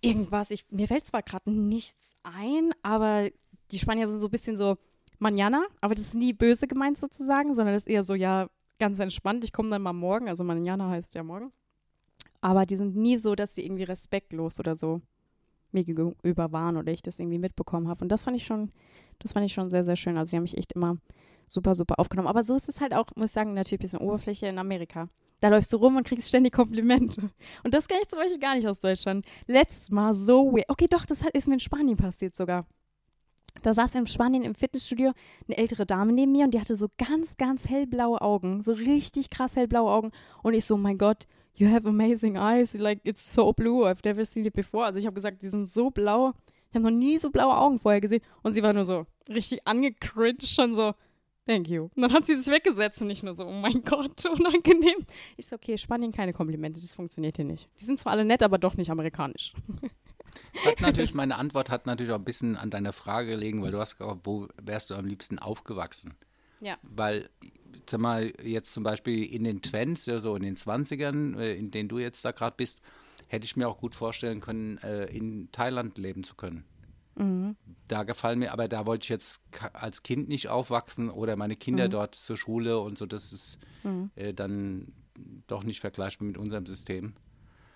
irgendwas. 0.00 0.52
Ich, 0.52 0.64
mir 0.70 0.86
fällt 0.86 1.08
zwar 1.08 1.24
gerade 1.24 1.50
nichts 1.50 2.14
ein, 2.22 2.72
aber 2.84 3.30
die 3.72 3.80
Spanier 3.80 4.06
sind 4.06 4.20
so 4.20 4.28
ein 4.28 4.30
bisschen 4.30 4.56
so 4.56 4.78
manana, 5.18 5.66
aber 5.80 5.96
das 5.96 6.06
ist 6.06 6.14
nie 6.14 6.32
böse 6.32 6.68
gemeint 6.68 6.98
sozusagen, 6.98 7.52
sondern 7.56 7.74
das 7.74 7.82
ist 7.82 7.88
eher 7.88 8.04
so, 8.04 8.14
ja, 8.14 8.48
ganz 8.78 8.98
entspannt. 8.98 9.44
Ich 9.44 9.52
komme 9.52 9.70
dann 9.70 9.82
mal 9.82 9.92
morgen, 9.92 10.28
also 10.28 10.44
manana 10.44 10.90
heißt 10.90 11.14
ja 11.14 11.22
morgen. 11.22 11.52
Aber 12.40 12.66
die 12.66 12.76
sind 12.76 12.96
nie 12.96 13.18
so, 13.18 13.34
dass 13.34 13.52
die 13.52 13.64
irgendwie 13.64 13.84
respektlos 13.84 14.60
oder 14.60 14.76
so 14.76 15.00
mir 15.72 15.84
gegenüber 15.84 16.52
waren 16.52 16.76
oder 16.76 16.92
ich 16.92 17.02
das 17.02 17.18
irgendwie 17.18 17.38
mitbekommen 17.38 17.88
habe. 17.88 18.02
Und 18.02 18.10
das 18.10 18.24
fand 18.24 18.36
ich 18.36 18.46
schon, 18.46 18.72
das 19.18 19.32
fand 19.32 19.44
ich 19.44 19.52
schon 19.52 19.70
sehr, 19.70 19.84
sehr 19.84 19.96
schön. 19.96 20.16
Also 20.16 20.30
sie 20.30 20.36
haben 20.36 20.44
mich 20.44 20.56
echt 20.56 20.72
immer 20.72 20.96
super, 21.46 21.74
super 21.74 21.98
aufgenommen. 21.98 22.28
Aber 22.28 22.42
so 22.44 22.54
ist 22.54 22.68
es 22.68 22.80
halt 22.80 22.94
auch, 22.94 23.06
muss 23.16 23.30
ich 23.30 23.32
sagen, 23.32 23.54
natürlich 23.54 23.80
ein 23.80 23.82
bisschen 23.82 24.00
Oberfläche 24.00 24.46
in 24.46 24.58
Amerika. 24.58 25.08
Da 25.40 25.48
läufst 25.48 25.72
du 25.72 25.76
rum 25.76 25.96
und 25.96 26.06
kriegst 26.06 26.28
ständig 26.28 26.52
Komplimente. 26.52 27.30
Und 27.64 27.74
das 27.74 27.86
kann 27.86 27.98
ich 28.02 28.08
zum 28.08 28.18
Beispiel 28.18 28.40
gar 28.40 28.56
nicht 28.56 28.66
aus 28.66 28.80
Deutschland. 28.80 29.24
Letztes 29.46 29.90
Mal 29.90 30.14
so 30.14 30.52
weird. 30.52 30.68
Okay, 30.68 30.86
doch, 30.88 31.06
das 31.06 31.22
ist 31.32 31.48
mir 31.48 31.54
in 31.54 31.60
Spanien 31.60 31.96
passiert 31.96 32.34
sogar. 32.34 32.66
Da 33.62 33.74
saß 33.74 33.94
in 33.94 34.06
Spanien 34.06 34.42
im 34.42 34.54
Fitnessstudio 34.54 35.12
eine 35.46 35.58
ältere 35.58 35.86
Dame 35.86 36.12
neben 36.12 36.32
mir 36.32 36.44
und 36.44 36.54
die 36.54 36.60
hatte 36.60 36.76
so 36.76 36.88
ganz, 36.98 37.36
ganz 37.36 37.68
hellblaue 37.68 38.20
Augen. 38.20 38.62
So 38.62 38.72
richtig 38.72 39.30
krass 39.30 39.56
hellblaue 39.56 39.90
Augen. 39.90 40.10
Und 40.42 40.54
ich 40.54 40.64
so, 40.64 40.76
mein 40.76 40.98
Gott, 40.98 41.26
you 41.54 41.68
have 41.68 41.86
amazing 41.86 42.36
eyes. 42.36 42.74
Like, 42.74 43.00
it's 43.04 43.34
so 43.34 43.52
blue. 43.52 43.86
I've 43.86 44.04
never 44.04 44.24
seen 44.24 44.44
it 44.44 44.54
before. 44.54 44.84
Also 44.84 44.98
ich 44.98 45.06
habe 45.06 45.14
gesagt, 45.14 45.42
die 45.42 45.48
sind 45.48 45.70
so 45.70 45.90
blau. 45.90 46.32
Ich 46.70 46.74
habe 46.74 46.84
noch 46.84 46.96
nie 46.96 47.18
so 47.18 47.30
blaue 47.30 47.56
Augen 47.56 47.78
vorher 47.78 48.00
gesehen. 48.00 48.22
Und 48.42 48.52
sie 48.52 48.62
war 48.62 48.72
nur 48.72 48.84
so 48.84 49.06
richtig 49.28 49.66
angecringed, 49.66 50.46
schon 50.46 50.74
so, 50.74 50.94
thank 51.46 51.68
you. 51.68 51.88
Und 51.96 52.02
dann 52.02 52.12
hat 52.12 52.26
sie 52.26 52.34
sich 52.34 52.52
weggesetzt 52.52 53.00
und 53.02 53.10
ich 53.10 53.22
nur 53.22 53.34
so, 53.34 53.46
oh 53.46 53.52
mein 53.52 53.82
Gott, 53.84 54.24
unangenehm. 54.30 55.04
Ich 55.36 55.46
so, 55.46 55.56
okay, 55.56 55.78
Spanien 55.78 56.12
keine 56.12 56.32
Komplimente, 56.32 56.80
das 56.80 56.94
funktioniert 56.94 57.36
hier 57.36 57.44
nicht. 57.44 57.68
Die 57.80 57.84
sind 57.84 57.98
zwar 57.98 58.12
alle 58.12 58.24
nett, 58.24 58.42
aber 58.42 58.58
doch 58.58 58.76
nicht 58.76 58.90
amerikanisch. 58.90 59.54
Hat 60.64 60.80
natürlich, 60.80 61.14
meine 61.14 61.36
Antwort 61.36 61.70
hat 61.70 61.86
natürlich 61.86 62.12
auch 62.12 62.18
ein 62.18 62.24
bisschen 62.24 62.56
an 62.56 62.70
deiner 62.70 62.92
Frage 62.92 63.30
gelegen, 63.30 63.62
weil 63.62 63.70
du 63.70 63.78
hast 63.78 63.98
gesagt, 63.98 64.20
wo 64.24 64.48
wärst 64.60 64.90
du 64.90 64.94
am 64.94 65.06
liebsten 65.06 65.38
aufgewachsen? 65.38 66.14
Ja. 66.60 66.76
Weil, 66.82 67.30
sag 67.88 68.00
mal, 68.00 68.32
jetzt 68.42 68.72
zum 68.72 68.82
Beispiel 68.82 69.24
in 69.24 69.44
den 69.44 69.62
Twents, 69.62 70.04
so 70.04 70.34
in 70.36 70.42
den 70.42 70.56
20ern, 70.56 71.38
äh, 71.38 71.54
in 71.54 71.70
denen 71.70 71.88
du 71.88 71.98
jetzt 71.98 72.24
da 72.24 72.32
gerade 72.32 72.56
bist, 72.56 72.80
hätte 73.28 73.44
ich 73.44 73.56
mir 73.56 73.68
auch 73.68 73.78
gut 73.78 73.94
vorstellen 73.94 74.40
können, 74.40 74.78
äh, 74.78 75.04
in 75.04 75.50
Thailand 75.52 75.98
leben 75.98 76.24
zu 76.24 76.34
können. 76.34 76.64
Mhm. 77.16 77.56
Da 77.88 78.04
gefallen 78.04 78.38
mir, 78.38 78.52
aber 78.52 78.68
da 78.68 78.86
wollte 78.86 79.04
ich 79.04 79.08
jetzt 79.08 79.40
als 79.72 80.02
Kind 80.02 80.28
nicht 80.28 80.48
aufwachsen 80.48 81.10
oder 81.10 81.36
meine 81.36 81.56
Kinder 81.56 81.86
mhm. 81.86 81.90
dort 81.90 82.14
zur 82.14 82.36
Schule 82.36 82.78
und 82.78 82.96
so, 82.96 83.06
das 83.06 83.32
ist 83.32 83.58
mhm. 83.82 84.10
äh, 84.14 84.32
dann 84.32 84.92
doch 85.46 85.64
nicht 85.64 85.80
vergleichbar 85.80 86.26
mit 86.26 86.38
unserem 86.38 86.66
System. 86.66 87.14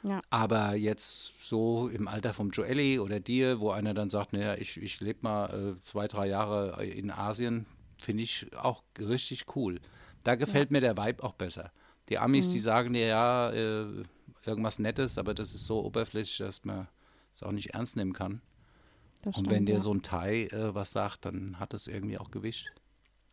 Ja. 0.02 0.20
Aber 0.30 0.74
jetzt 0.74 1.32
so 1.40 1.88
im 1.88 2.08
Alter 2.08 2.34
vom 2.34 2.50
Joelli 2.50 2.98
oder 2.98 3.20
dir, 3.20 3.60
wo 3.60 3.70
einer 3.70 3.94
dann 3.94 4.10
sagt, 4.10 4.32
naja, 4.32 4.56
ich, 4.56 4.76
ich 4.76 5.00
lebe 5.00 5.20
mal 5.22 5.76
äh, 5.76 5.82
zwei, 5.84 6.08
drei 6.08 6.26
Jahre 6.26 6.84
in 6.84 7.10
Asien, 7.10 7.66
finde 7.98 8.24
ich 8.24 8.54
auch 8.56 8.82
richtig 8.98 9.44
cool. 9.54 9.80
Da 10.24 10.34
gefällt 10.34 10.70
ja. 10.70 10.72
mir 10.74 10.80
der 10.80 10.96
Vibe 10.96 11.22
auch 11.22 11.34
besser. 11.34 11.72
Die 12.08 12.18
Amis, 12.18 12.48
mhm. 12.48 12.52
die 12.52 12.60
sagen 12.60 12.92
dir 12.94 13.06
ja 13.06 13.50
äh, 13.50 14.02
irgendwas 14.44 14.78
Nettes, 14.78 15.18
aber 15.18 15.34
das 15.34 15.54
ist 15.54 15.66
so 15.66 15.84
oberflächlich, 15.84 16.38
dass 16.38 16.64
man 16.64 16.88
es 17.34 17.42
auch 17.42 17.52
nicht 17.52 17.74
ernst 17.74 17.96
nehmen 17.96 18.12
kann. 18.12 18.42
Das 19.22 19.36
und 19.36 19.50
wenn 19.50 19.66
dir 19.66 19.74
ja. 19.74 19.80
so 19.80 19.94
ein 19.94 20.02
Thai 20.02 20.46
äh, 20.46 20.74
was 20.74 20.90
sagt, 20.90 21.24
dann 21.26 21.60
hat 21.60 21.74
es 21.74 21.86
irgendwie 21.86 22.18
auch 22.18 22.30
Gewicht. 22.30 22.72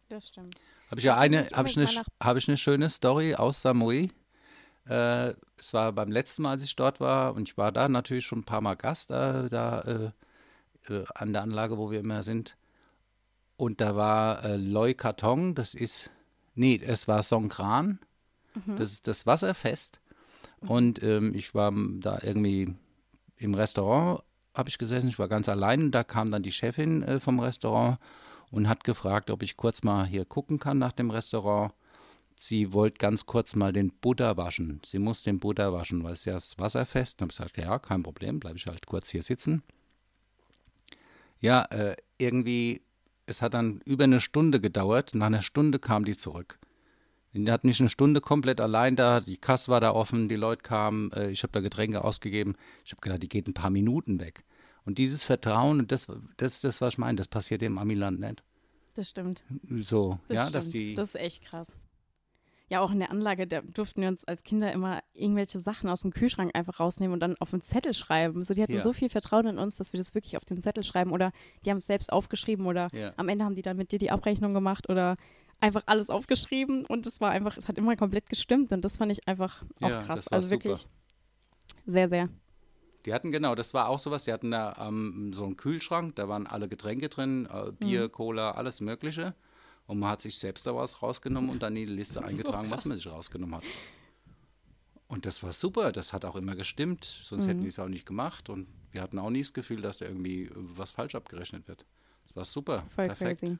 Das 0.08 0.30
stimmt. 0.30 0.56
Habe 0.90 1.00
ich 1.00 1.06
ja 1.06 1.18
eine, 1.18 1.46
habe 1.50 1.68
ich, 1.68 1.78
eine, 1.78 1.88
hab 2.20 2.38
ich 2.38 2.48
eine 2.48 2.58
schöne 2.58 2.90
Story 2.90 3.36
aus 3.36 3.62
Samui. 3.62 4.12
Äh, 4.90 5.36
es 5.58 5.74
war 5.74 5.92
beim 5.94 6.12
letzten 6.12 6.44
Mal, 6.44 6.52
als 6.52 6.64
ich 6.64 6.76
dort 6.76 7.00
war, 7.00 7.36
und 7.36 7.48
ich 7.50 7.58
war 7.58 7.72
da 7.72 7.88
natürlich 7.88 8.26
schon 8.26 8.40
ein 8.40 8.46
paar 8.46 8.62
Mal 8.62 8.76
Gast 8.76 9.12
äh, 9.12 9.50
da 9.50 9.82
äh, 9.82 10.94
äh, 10.94 11.06
an 11.16 11.34
der 11.34 11.44
Anlage, 11.44 11.78
wo 11.78 11.92
wir 11.92 12.00
immer 12.00 12.24
sind. 12.24 12.58
Und 13.58 13.82
da 13.82 13.96
war 13.96 14.44
äh, 14.44 14.58
Loi 14.58 14.94
Karton, 14.94 15.54
das 15.54 15.74
ist, 15.74 16.12
nee, 16.56 16.82
es 16.84 17.08
war 17.08 17.24
Songkran, 17.24 18.00
mhm. 18.66 18.78
das 18.78 18.94
ist 18.94 19.08
das 19.08 19.26
Wasserfest. 19.26 20.00
Und 20.62 21.02
ähm, 21.04 21.36
ich 21.36 21.56
war 21.56 21.72
da 22.00 22.20
irgendwie 22.22 22.76
im 23.38 23.54
Restaurant 23.54 24.22
habe 24.60 24.70
ich 24.70 24.78
gesessen, 24.78 25.10
ich 25.10 25.20
war 25.20 25.28
ganz 25.28 25.50
allein. 25.50 25.92
Da 25.92 26.04
kam 26.04 26.32
dann 26.32 26.44
die 26.44 26.52
Chefin 26.52 27.02
äh, 27.04 27.20
vom 27.20 27.40
Restaurant 27.40 27.98
und 28.52 28.68
hat 28.68 28.84
gefragt, 28.84 29.30
ob 29.32 29.44
ich 29.44 29.58
kurz 29.58 29.84
mal 29.84 30.06
hier 30.06 30.26
gucken 30.26 30.60
kann 30.60 30.78
nach 30.78 30.92
dem 30.92 31.10
Restaurant. 31.10 31.74
Sie 32.42 32.72
wollte 32.72 33.00
ganz 33.00 33.26
kurz 33.26 33.54
mal 33.54 33.74
den 33.74 33.92
Buddha 33.92 34.38
waschen. 34.38 34.80
Sie 34.86 34.98
muss 34.98 35.24
den 35.24 35.40
Buddha 35.42 35.74
waschen, 35.74 36.06
weil 36.06 36.14
es 36.14 36.24
ja 36.24 36.36
das 36.36 36.58
Wasserfest. 36.58 37.20
Dann 37.20 37.26
habe 37.26 37.34
ich 37.34 37.38
gesagt, 37.38 37.58
ja, 37.58 37.78
kein 37.80 38.02
Problem, 38.02 38.40
bleibe 38.40 38.56
ich 38.56 38.66
halt 38.66 38.86
kurz 38.86 39.10
hier 39.10 39.24
sitzen. 39.24 39.62
Ja, 41.42 41.64
äh, 41.66 41.98
irgendwie, 42.18 42.82
es 43.26 43.42
hat 43.42 43.56
dann 43.56 43.82
über 43.84 44.06
eine 44.06 44.22
Stunde 44.22 44.62
gedauert. 44.62 45.16
Nach 45.16 45.26
einer 45.26 45.42
Stunde 45.42 45.80
kam 45.80 46.06
die 46.06 46.16
zurück. 46.16 46.60
Die 47.34 47.52
hat 47.52 47.66
nicht 47.66 47.82
eine 47.82 47.90
Stunde 47.90 48.22
komplett 48.22 48.62
allein 48.62 48.96
da, 48.96 49.20
die 49.20 49.38
Kasse 49.38 49.70
war 49.70 49.82
da 49.82 49.92
offen, 49.92 50.30
die 50.30 50.38
Leute 50.38 50.62
kamen, 50.62 51.12
äh, 51.12 51.32
ich 51.32 51.44
habe 51.44 51.52
da 51.52 51.60
Getränke 51.60 52.06
ausgegeben. 52.06 52.56
Ich 52.86 52.94
habe 52.94 53.02
gedacht, 53.02 53.22
die 53.22 53.28
geht 53.28 53.48
ein 53.50 53.54
paar 53.54 53.70
Minuten 53.70 54.22
weg. 54.22 54.46
Und 54.86 54.98
dieses 54.98 55.26
Vertrauen, 55.26 55.88
das, 55.88 56.08
das 56.38 56.54
ist 56.54 56.64
das, 56.64 56.80
was 56.80 56.94
ich 56.94 57.00
meine, 57.00 57.18
das 57.18 57.28
passiert 57.28 57.62
im 57.64 57.78
Amiland 57.78 58.22
nicht. 58.22 58.46
Das 58.94 59.10
stimmt. 59.10 59.44
So, 59.82 60.20
das 60.30 60.36
ja, 60.36 60.42
stimmt. 60.44 60.56
dass 60.56 60.70
die. 60.70 60.96
Das 60.96 61.10
ist 61.10 61.16
echt 61.16 61.44
krass. 61.44 61.78
Ja, 62.70 62.82
auch 62.82 62.92
in 62.92 63.00
der 63.00 63.10
Anlage, 63.10 63.48
da 63.48 63.62
durften 63.62 64.02
wir 64.02 64.08
uns 64.08 64.26
als 64.26 64.44
Kinder 64.44 64.72
immer 64.72 65.02
irgendwelche 65.14 65.60
Sachen 65.60 65.90
aus 65.90 66.02
dem 66.02 66.12
Kühlschrank 66.12 66.52
einfach 66.56 66.80
rausnehmen 66.80 67.14
und 67.14 67.20
dann 67.20 67.36
auf 67.40 67.52
einen 67.52 67.64
Zettel 67.64 67.96
schreiben. 67.96 68.44
So, 68.44 68.54
die 68.54 68.62
hatten 68.62 68.74
ja. 68.74 68.84
so 68.84 68.94
viel 68.94 69.10
Vertrauen 69.10 69.48
in 69.48 69.58
uns, 69.58 69.78
dass 69.78 69.92
wir 69.92 69.98
das 69.98 70.14
wirklich 70.14 70.38
auf 70.38 70.46
den 70.46 70.62
Zettel 70.62 70.84
schreiben 70.84 71.12
oder 71.12 71.32
die 71.66 71.72
haben 71.72 71.78
es 71.78 71.88
selbst 71.88 72.14
aufgeschrieben 72.14 72.68
oder 72.68 72.90
ja. 72.94 73.12
am 73.18 73.28
Ende 73.28 73.44
haben 73.44 73.56
die 73.56 73.64
dann 73.64 73.76
mit 73.76 73.92
dir 73.92 73.98
die 73.98 74.12
Abrechnung 74.12 74.54
gemacht 74.54 74.88
oder 74.88 75.16
einfach 75.60 75.84
alles 75.88 76.10
aufgeschrieben 76.10 76.86
und 76.86 77.06
es 77.06 77.20
war 77.22 77.32
einfach, 77.32 77.58
es 77.58 77.68
hat 77.68 77.78
immer 77.78 77.96
komplett 77.96 78.30
gestimmt 78.30 78.72
und 78.72 78.86
das 78.86 78.98
fand 78.98 79.12
ich 79.12 79.28
einfach 79.28 79.64
auch 79.82 79.90
ja, 79.90 80.02
krass. 80.04 80.28
also 80.28 80.48
super. 80.48 80.64
wirklich 80.64 80.88
sehr, 81.86 82.08
sehr. 82.08 82.30
Die 83.06 83.14
hatten 83.14 83.32
genau, 83.32 83.56
das 83.56 83.74
war 83.74 83.90
auch 83.90 84.00
sowas, 84.00 84.24
die 84.24 84.34
hatten 84.34 84.52
da 84.52 84.76
ähm, 84.80 85.32
so 85.34 85.46
einen 85.46 85.56
Kühlschrank, 85.56 86.16
da 86.16 86.28
waren 86.28 86.48
alle 86.48 86.68
Getränke 86.68 87.10
drin, 87.10 87.48
äh, 87.52 87.72
Bier, 87.72 88.04
mhm. 88.04 88.12
Cola, 88.12 88.52
alles 88.52 88.82
Mögliche. 88.82 89.34
Und 89.90 89.98
man 89.98 90.12
hat 90.12 90.22
sich 90.22 90.38
selbst 90.38 90.68
da 90.68 90.76
was 90.76 91.02
rausgenommen 91.02 91.50
und 91.50 91.64
dann 91.64 91.76
in 91.76 91.88
die 91.88 91.94
Liste 91.94 92.24
eingetragen, 92.24 92.66
so 92.66 92.72
was 92.72 92.86
man 92.86 92.96
sich 92.96 93.08
rausgenommen 93.08 93.56
hat. 93.56 93.64
Und 95.08 95.26
das 95.26 95.42
war 95.42 95.52
super, 95.52 95.92
das 95.92 96.14
hat 96.14 96.26
auch 96.26 96.36
immer 96.36 96.56
gestimmt, 96.56 97.06
sonst 97.06 97.46
mhm. 97.46 97.48
hätten 97.48 97.62
die 97.62 97.70
es 97.70 97.80
auch 97.80 97.88
nicht 97.88 98.06
gemacht. 98.06 98.50
Und 98.50 98.68
wir 98.92 99.02
hatten 99.02 99.18
auch 99.18 99.32
nie 99.32 99.42
das 99.42 99.52
Gefühl, 99.52 99.82
dass 99.82 99.98
da 99.98 100.06
irgendwie 100.06 100.52
was 100.54 100.92
falsch 100.92 101.16
abgerechnet 101.16 101.68
wird. 101.68 101.88
Das 102.22 102.36
war 102.36 102.46
super. 102.46 102.86
Voll 102.94 103.08
perfekt. 103.08 103.42
crazy. 103.42 103.58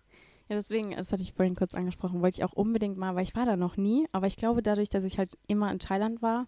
Ja, 0.50 0.56
deswegen, 0.56 0.92
das 0.92 1.12
hatte 1.12 1.24
ich 1.24 1.34
vorhin 1.34 1.56
kurz 1.56 1.74
angesprochen, 1.74 2.22
wollte 2.22 2.38
ich 2.38 2.44
auch 2.44 2.54
unbedingt 2.54 2.96
mal, 2.96 3.16
weil 3.16 3.24
ich 3.24 3.36
war 3.36 3.48
da 3.48 3.58
noch 3.58 3.76
nie, 3.76 4.08
aber 4.12 4.28
ich 4.28 4.36
glaube 4.36 4.62
dadurch, 4.62 4.90
dass 4.90 5.06
ich 5.06 5.18
halt 5.18 5.36
immer 5.48 5.72
in 5.72 5.80
Thailand 5.80 6.22
war, 6.22 6.48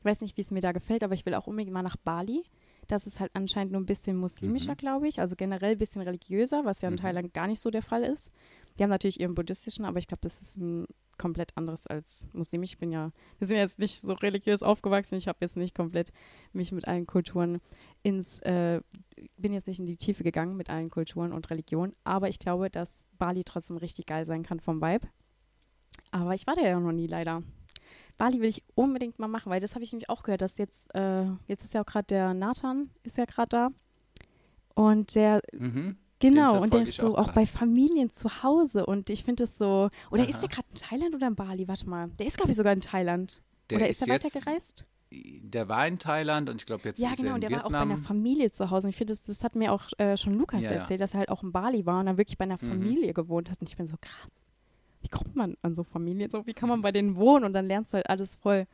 ich 0.00 0.04
weiß 0.04 0.20
nicht, 0.20 0.36
wie 0.36 0.42
es 0.42 0.50
mir 0.50 0.60
da 0.60 0.72
gefällt, 0.72 1.02
aber 1.02 1.14
ich 1.14 1.24
will 1.24 1.32
auch 1.34 1.46
unbedingt 1.46 1.72
mal 1.72 1.82
nach 1.82 1.96
Bali. 1.96 2.44
Das 2.88 3.06
ist 3.06 3.20
halt 3.20 3.30
anscheinend 3.32 3.72
nur 3.72 3.80
ein 3.80 3.86
bisschen 3.86 4.18
muslimischer, 4.18 4.72
mhm. 4.72 4.76
glaube 4.76 5.08
ich, 5.08 5.18
also 5.18 5.34
generell 5.34 5.72
ein 5.72 5.78
bisschen 5.78 6.02
religiöser, 6.02 6.66
was 6.66 6.82
ja 6.82 6.88
in 6.88 6.96
mhm. 6.96 6.98
Thailand 6.98 7.32
gar 7.32 7.46
nicht 7.46 7.60
so 7.60 7.70
der 7.70 7.80
Fall 7.80 8.02
ist. 8.02 8.30
Die 8.78 8.82
haben 8.82 8.90
natürlich 8.90 9.20
ihren 9.20 9.34
buddhistischen, 9.34 9.84
aber 9.84 9.98
ich 9.98 10.06
glaube, 10.06 10.22
das 10.22 10.42
ist 10.42 10.56
ein 10.56 10.86
komplett 11.16 11.56
anderes 11.56 11.86
als 11.86 12.28
muslimisch. 12.32 12.72
Ich 12.72 12.78
bin 12.78 12.90
ja, 12.90 13.12
wir 13.38 13.46
sind 13.46 13.56
jetzt 13.56 13.78
nicht 13.78 14.00
so 14.00 14.14
religiös 14.14 14.62
aufgewachsen. 14.62 15.14
Ich 15.16 15.28
habe 15.28 15.38
jetzt 15.42 15.56
nicht 15.56 15.74
komplett 15.74 16.12
mich 16.52 16.72
mit 16.72 16.88
allen 16.88 17.06
Kulturen 17.06 17.60
ins, 18.02 18.40
äh, 18.40 18.80
bin 19.36 19.52
jetzt 19.52 19.66
nicht 19.66 19.78
in 19.78 19.86
die 19.86 19.96
Tiefe 19.96 20.24
gegangen 20.24 20.56
mit 20.56 20.70
allen 20.70 20.90
Kulturen 20.90 21.32
und 21.32 21.50
Religionen, 21.50 21.94
aber 22.04 22.28
ich 22.28 22.38
glaube, 22.38 22.70
dass 22.70 23.06
Bali 23.18 23.44
trotzdem 23.44 23.76
richtig 23.76 24.06
geil 24.06 24.24
sein 24.24 24.42
kann 24.42 24.60
vom 24.60 24.80
Vibe. 24.80 25.08
Aber 26.10 26.34
ich 26.34 26.46
war 26.46 26.56
da 26.56 26.62
ja 26.62 26.78
noch 26.78 26.92
nie 26.92 27.06
leider. 27.06 27.42
Bali 28.16 28.40
will 28.40 28.48
ich 28.48 28.62
unbedingt 28.74 29.18
mal 29.18 29.28
machen, 29.28 29.50
weil 29.50 29.60
das 29.60 29.74
habe 29.74 29.84
ich 29.84 29.92
nämlich 29.92 30.08
auch 30.08 30.22
gehört, 30.22 30.42
dass 30.42 30.58
jetzt, 30.58 30.94
äh, 30.94 31.24
jetzt 31.46 31.64
ist 31.64 31.74
ja 31.74 31.82
auch 31.82 31.86
gerade 31.86 32.06
der 32.06 32.34
Nathan, 32.34 32.90
ist 33.02 33.18
ja 33.18 33.24
gerade 33.24 33.48
da. 33.48 33.68
Und 34.74 35.14
der, 35.14 35.40
mhm. 35.52 35.96
Genau, 36.30 36.62
und 36.62 36.74
der 36.74 36.82
ist 36.82 36.96
so 36.96 37.16
auch, 37.16 37.28
auch 37.28 37.32
bei 37.32 37.46
Familien 37.46 38.10
zu 38.10 38.42
Hause 38.42 38.86
und 38.86 39.10
ich 39.10 39.24
finde 39.24 39.44
das 39.44 39.58
so, 39.58 39.90
oder 40.10 40.22
Aha. 40.22 40.28
ist 40.28 40.40
der 40.40 40.48
gerade 40.48 40.66
in 40.70 40.76
Thailand 40.76 41.14
oder 41.14 41.26
in 41.26 41.34
Bali? 41.34 41.68
Warte 41.68 41.88
mal, 41.88 42.08
der 42.18 42.26
ist 42.26 42.36
glaube 42.36 42.50
ich 42.50 42.56
sogar 42.56 42.72
in 42.72 42.80
Thailand. 42.80 43.42
Der 43.70 43.78
oder 43.78 43.88
ist, 43.88 44.00
ist 44.00 44.06
der 44.06 44.14
weitergereist? 44.14 44.86
der 45.12 45.68
war 45.68 45.86
in 45.86 45.98
Thailand 45.98 46.48
und 46.50 46.56
ich 46.56 46.66
glaube 46.66 46.88
jetzt 46.88 46.98
ja, 46.98 47.10
ist 47.10 47.18
genau, 47.18 47.30
er 47.30 47.34
in 47.36 47.40
der 47.42 47.50
Vietnam. 47.50 47.72
war 47.72 47.82
auch 47.82 47.86
bei 47.86 47.92
einer 47.92 48.02
Familie 48.02 48.50
zu 48.50 48.70
Hause. 48.70 48.86
Und 48.86 48.90
ich 48.90 48.96
finde, 48.96 49.12
das, 49.12 49.22
das 49.22 49.44
hat 49.44 49.54
mir 49.54 49.72
auch 49.72 49.84
äh, 49.98 50.16
schon 50.16 50.34
Lukas 50.34 50.62
ja, 50.62 50.70
erzählt, 50.70 51.00
ja. 51.00 51.04
dass 51.04 51.14
er 51.14 51.20
halt 51.20 51.28
auch 51.28 51.42
in 51.42 51.52
Bali 51.52 51.86
war 51.86 52.00
und 52.00 52.06
dann 52.06 52.18
wirklich 52.18 52.38
bei 52.38 52.44
einer 52.44 52.58
mhm. 52.60 52.68
Familie 52.68 53.08
mhm. 53.08 53.14
gewohnt 53.14 53.50
hat. 53.50 53.60
Und 53.60 53.68
ich 53.68 53.76
bin 53.76 53.86
so 53.86 53.96
krass. 54.00 54.42
Wie 55.02 55.08
kommt 55.08 55.36
man 55.36 55.56
an 55.62 55.74
so 55.74 55.84
Familien? 55.84 56.30
So, 56.30 56.46
wie 56.46 56.54
kann 56.54 56.68
man 56.68 56.82
bei 56.82 56.90
denen 56.90 57.16
wohnen? 57.16 57.44
Und 57.44 57.52
dann 57.52 57.66
lernst 57.66 57.92
du 57.92 57.96
halt 57.96 58.08
alles 58.08 58.36
voll, 58.36 58.66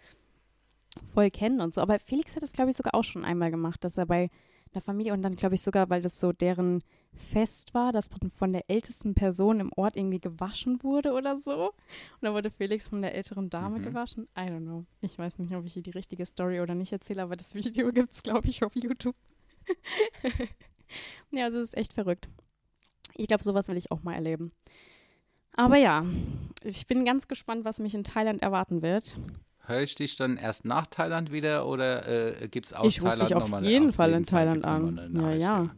voll 1.13 1.31
kennen 1.31 1.61
und 1.61 1.75
so. 1.75 1.81
Aber 1.81 1.99
Felix 1.99 2.37
hat 2.37 2.43
das, 2.43 2.53
glaube 2.53 2.71
ich, 2.71 2.77
sogar 2.77 2.95
auch 2.95 3.05
schon 3.05 3.25
einmal 3.25 3.51
gemacht, 3.51 3.85
dass 3.85 3.99
er 3.99 4.07
bei 4.07 4.31
einer 4.73 4.81
Familie 4.81 5.13
und 5.13 5.23
dann, 5.23 5.37
glaube 5.37 5.57
ich, 5.57 5.63
sogar, 5.63 5.91
weil 5.91 6.01
das 6.01 6.21
so 6.21 6.33
deren 6.33 6.83
Fest 7.13 7.75
war, 7.75 7.93
dass 7.93 8.09
von 8.35 8.53
der 8.53 8.69
ältesten 8.69 9.15
Person 9.15 9.61
im 9.61 9.73
Ort 9.75 9.97
irgendwie 9.97 10.21
gewaschen 10.21 10.83
wurde 10.83 11.13
oder 11.13 11.39
so. 11.39 11.69
Und 11.69 12.23
dann 12.23 12.35
wurde 12.35 12.51
Felix 12.51 12.89
von 12.89 13.03
der 13.03 13.15
älteren 13.15 13.51
Dame 13.51 13.79
mhm. 13.79 13.83
gewaschen. 13.83 14.29
I 14.37 14.43
don't 14.43 14.61
know. 14.61 14.85
Ich 15.01 15.19
weiß 15.19 15.39
nicht, 15.39 15.55
ob 15.55 15.65
ich 15.65 15.75
hier 15.75 15.83
die 15.83 15.91
richtige 15.91 16.25
Story 16.25 16.61
oder 16.61 16.75
nicht 16.75 16.93
erzähle, 16.93 17.23
aber 17.23 17.37
das 17.37 17.55
Video 17.55 17.93
gibt 17.93 18.13
es, 18.13 18.23
glaube 18.23 18.49
ich, 18.49 18.65
auf 18.65 18.75
YouTube. 18.75 19.17
ja, 21.31 21.45
also 21.45 21.59
es 21.59 21.71
ist 21.71 21.77
echt 21.77 21.93
verrückt. 21.93 22.29
Ich 23.17 23.27
glaube, 23.27 23.45
sowas 23.45 23.69
will 23.69 23.77
ich 23.77 23.91
auch 23.91 24.03
mal 24.03 24.15
erleben. 24.15 24.53
Aber 25.53 25.77
ja, 25.77 26.05
ich 26.63 26.87
bin 26.87 27.05
ganz 27.05 27.29
gespannt, 27.29 27.65
was 27.65 27.81
mich 27.81 27.95
in 27.95 28.05
Thailand 28.05 28.41
erwarten 28.41 28.83
wird. 28.83 29.19
Höre 29.67 29.83
ich 29.83 29.95
dich 29.95 30.17
dann 30.17 30.37
erst 30.37 30.65
nach 30.65 30.87
Thailand 30.87 31.33
wieder 31.33 31.67
oder 31.67 32.41
äh, 32.41 32.49
gibt 32.49 32.67
es 32.67 32.73
aus 32.73 32.87
ich 32.87 32.97
Thailand 32.99 33.31
nochmal? 33.31 33.31
Ich 33.31 33.37
rufe 33.37 33.51
dich 33.51 33.67
auf 33.67 33.71
jeden 33.71 33.93
Fall 33.93 34.13
in 34.13 34.27
Thailand 34.27 34.65
an. 34.65 35.11
Ja, 35.15 35.33
ja. 35.33 35.71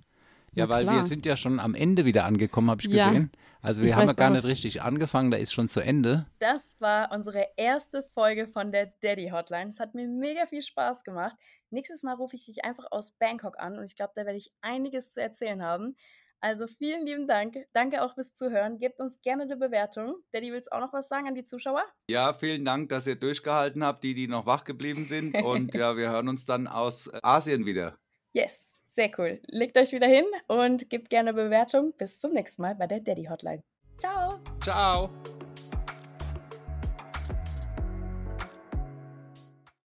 Ja, 0.55 0.69
weil 0.69 0.85
klar. 0.85 0.97
wir 0.97 1.03
sind 1.05 1.25
ja 1.27 1.37
schon 1.37 1.59
am 1.61 1.75
Ende 1.75 2.05
wieder 2.05 2.25
angekommen, 2.25 2.71
habe 2.71 2.83
ich 2.83 2.89
gesehen. 2.91 3.31
Also 3.63 3.83
wir 3.83 3.91
Ich 3.91 3.95
haben 3.95 4.09
ja 4.09 4.13
gar 4.13 4.29
noch- 4.31 4.37
nicht 4.37 4.45
richtig 4.47 4.83
angefangen, 4.83 5.31
da 5.31 5.37
ist 5.39 5.53
schon 5.55 5.69
zu 5.69 5.81
Ende. 5.81 6.27
Das 6.41 6.81
war 6.81 7.13
unsere 7.13 7.47
erste 7.57 8.03
Folge 8.15 8.49
von 8.49 8.73
der 8.73 8.93
Daddy 9.03 9.31
Hotline. 9.31 9.69
Es 9.69 9.79
hat 9.81 9.95
mir 9.95 10.09
mega 10.09 10.47
viel 10.47 10.63
Spaß 10.63 11.05
gemacht. 11.05 11.37
Nächstes 11.71 12.03
Mal 12.03 12.15
rufe 12.15 12.37
ich 12.37 12.45
dich 12.47 12.65
einfach 12.65 12.85
aus 12.91 13.13
Bangkok 13.13 13.59
an 13.59 13.79
und 13.79 13.85
ich 13.85 13.95
glaube, 13.97 14.13
da 14.17 14.27
werde 14.27 14.37
ich 14.39 14.53
einiges 14.61 15.13
zu 15.13 15.23
erzählen 15.23 15.63
haben. 15.63 15.97
Also 16.41 16.67
vielen 16.67 17.07
lieben 17.07 17.29
Dank. 17.29 17.57
Danke 17.73 18.03
auch 18.03 18.15
fürs 18.15 18.35
Zuhören. 18.35 18.79
Gebt 18.79 18.99
uns 18.99 19.23
gerne 19.23 19.45
eine 19.45 19.57
Bewertung. 19.57 20.17
Daddy, 20.33 20.51
willst 20.53 20.71
du 20.73 20.77
auch 20.77 20.81
noch 20.81 20.93
was 20.93 21.09
sagen 21.09 21.29
an 21.29 21.37
die 21.37 21.45
Zuschauer? 21.45 21.85
Ja, 22.11 22.33
vielen 22.33 22.65
Dank, 22.65 22.89
dass 22.89 23.07
ihr 23.07 23.15
durchgehalten 23.15 23.85
habt, 23.85 24.03
die, 24.03 24.13
die 24.15 24.27
noch 24.27 24.45
wach 24.45 24.65
geblieben 24.65 25.05
sind. 25.05 25.41
Und 25.41 25.73
ja, 25.75 25.97
wir 25.97 26.11
hören 26.11 26.29
uns 26.29 26.45
dann 26.45 26.67
aus 26.67 27.09
Asien 27.23 27.65
wieder. 27.65 27.97
Yes, 28.35 28.81
sehr 28.95 29.11
cool. 29.19 29.41
Legt 29.49 29.79
euch 29.79 29.93
wieder 29.93 30.07
hin 30.07 30.27
und 30.49 30.91
gebt 30.91 31.09
gerne 31.11 31.33
Bewertung. 31.33 31.93
Bis 31.97 32.21
zum 32.21 32.33
nächsten 32.33 32.63
Mal 32.63 32.75
bei 32.75 32.87
der 32.87 33.01
Daddy 33.01 33.25
Hotline. 33.25 33.63
Ciao! 33.99 34.39
Ciao. 34.63 35.11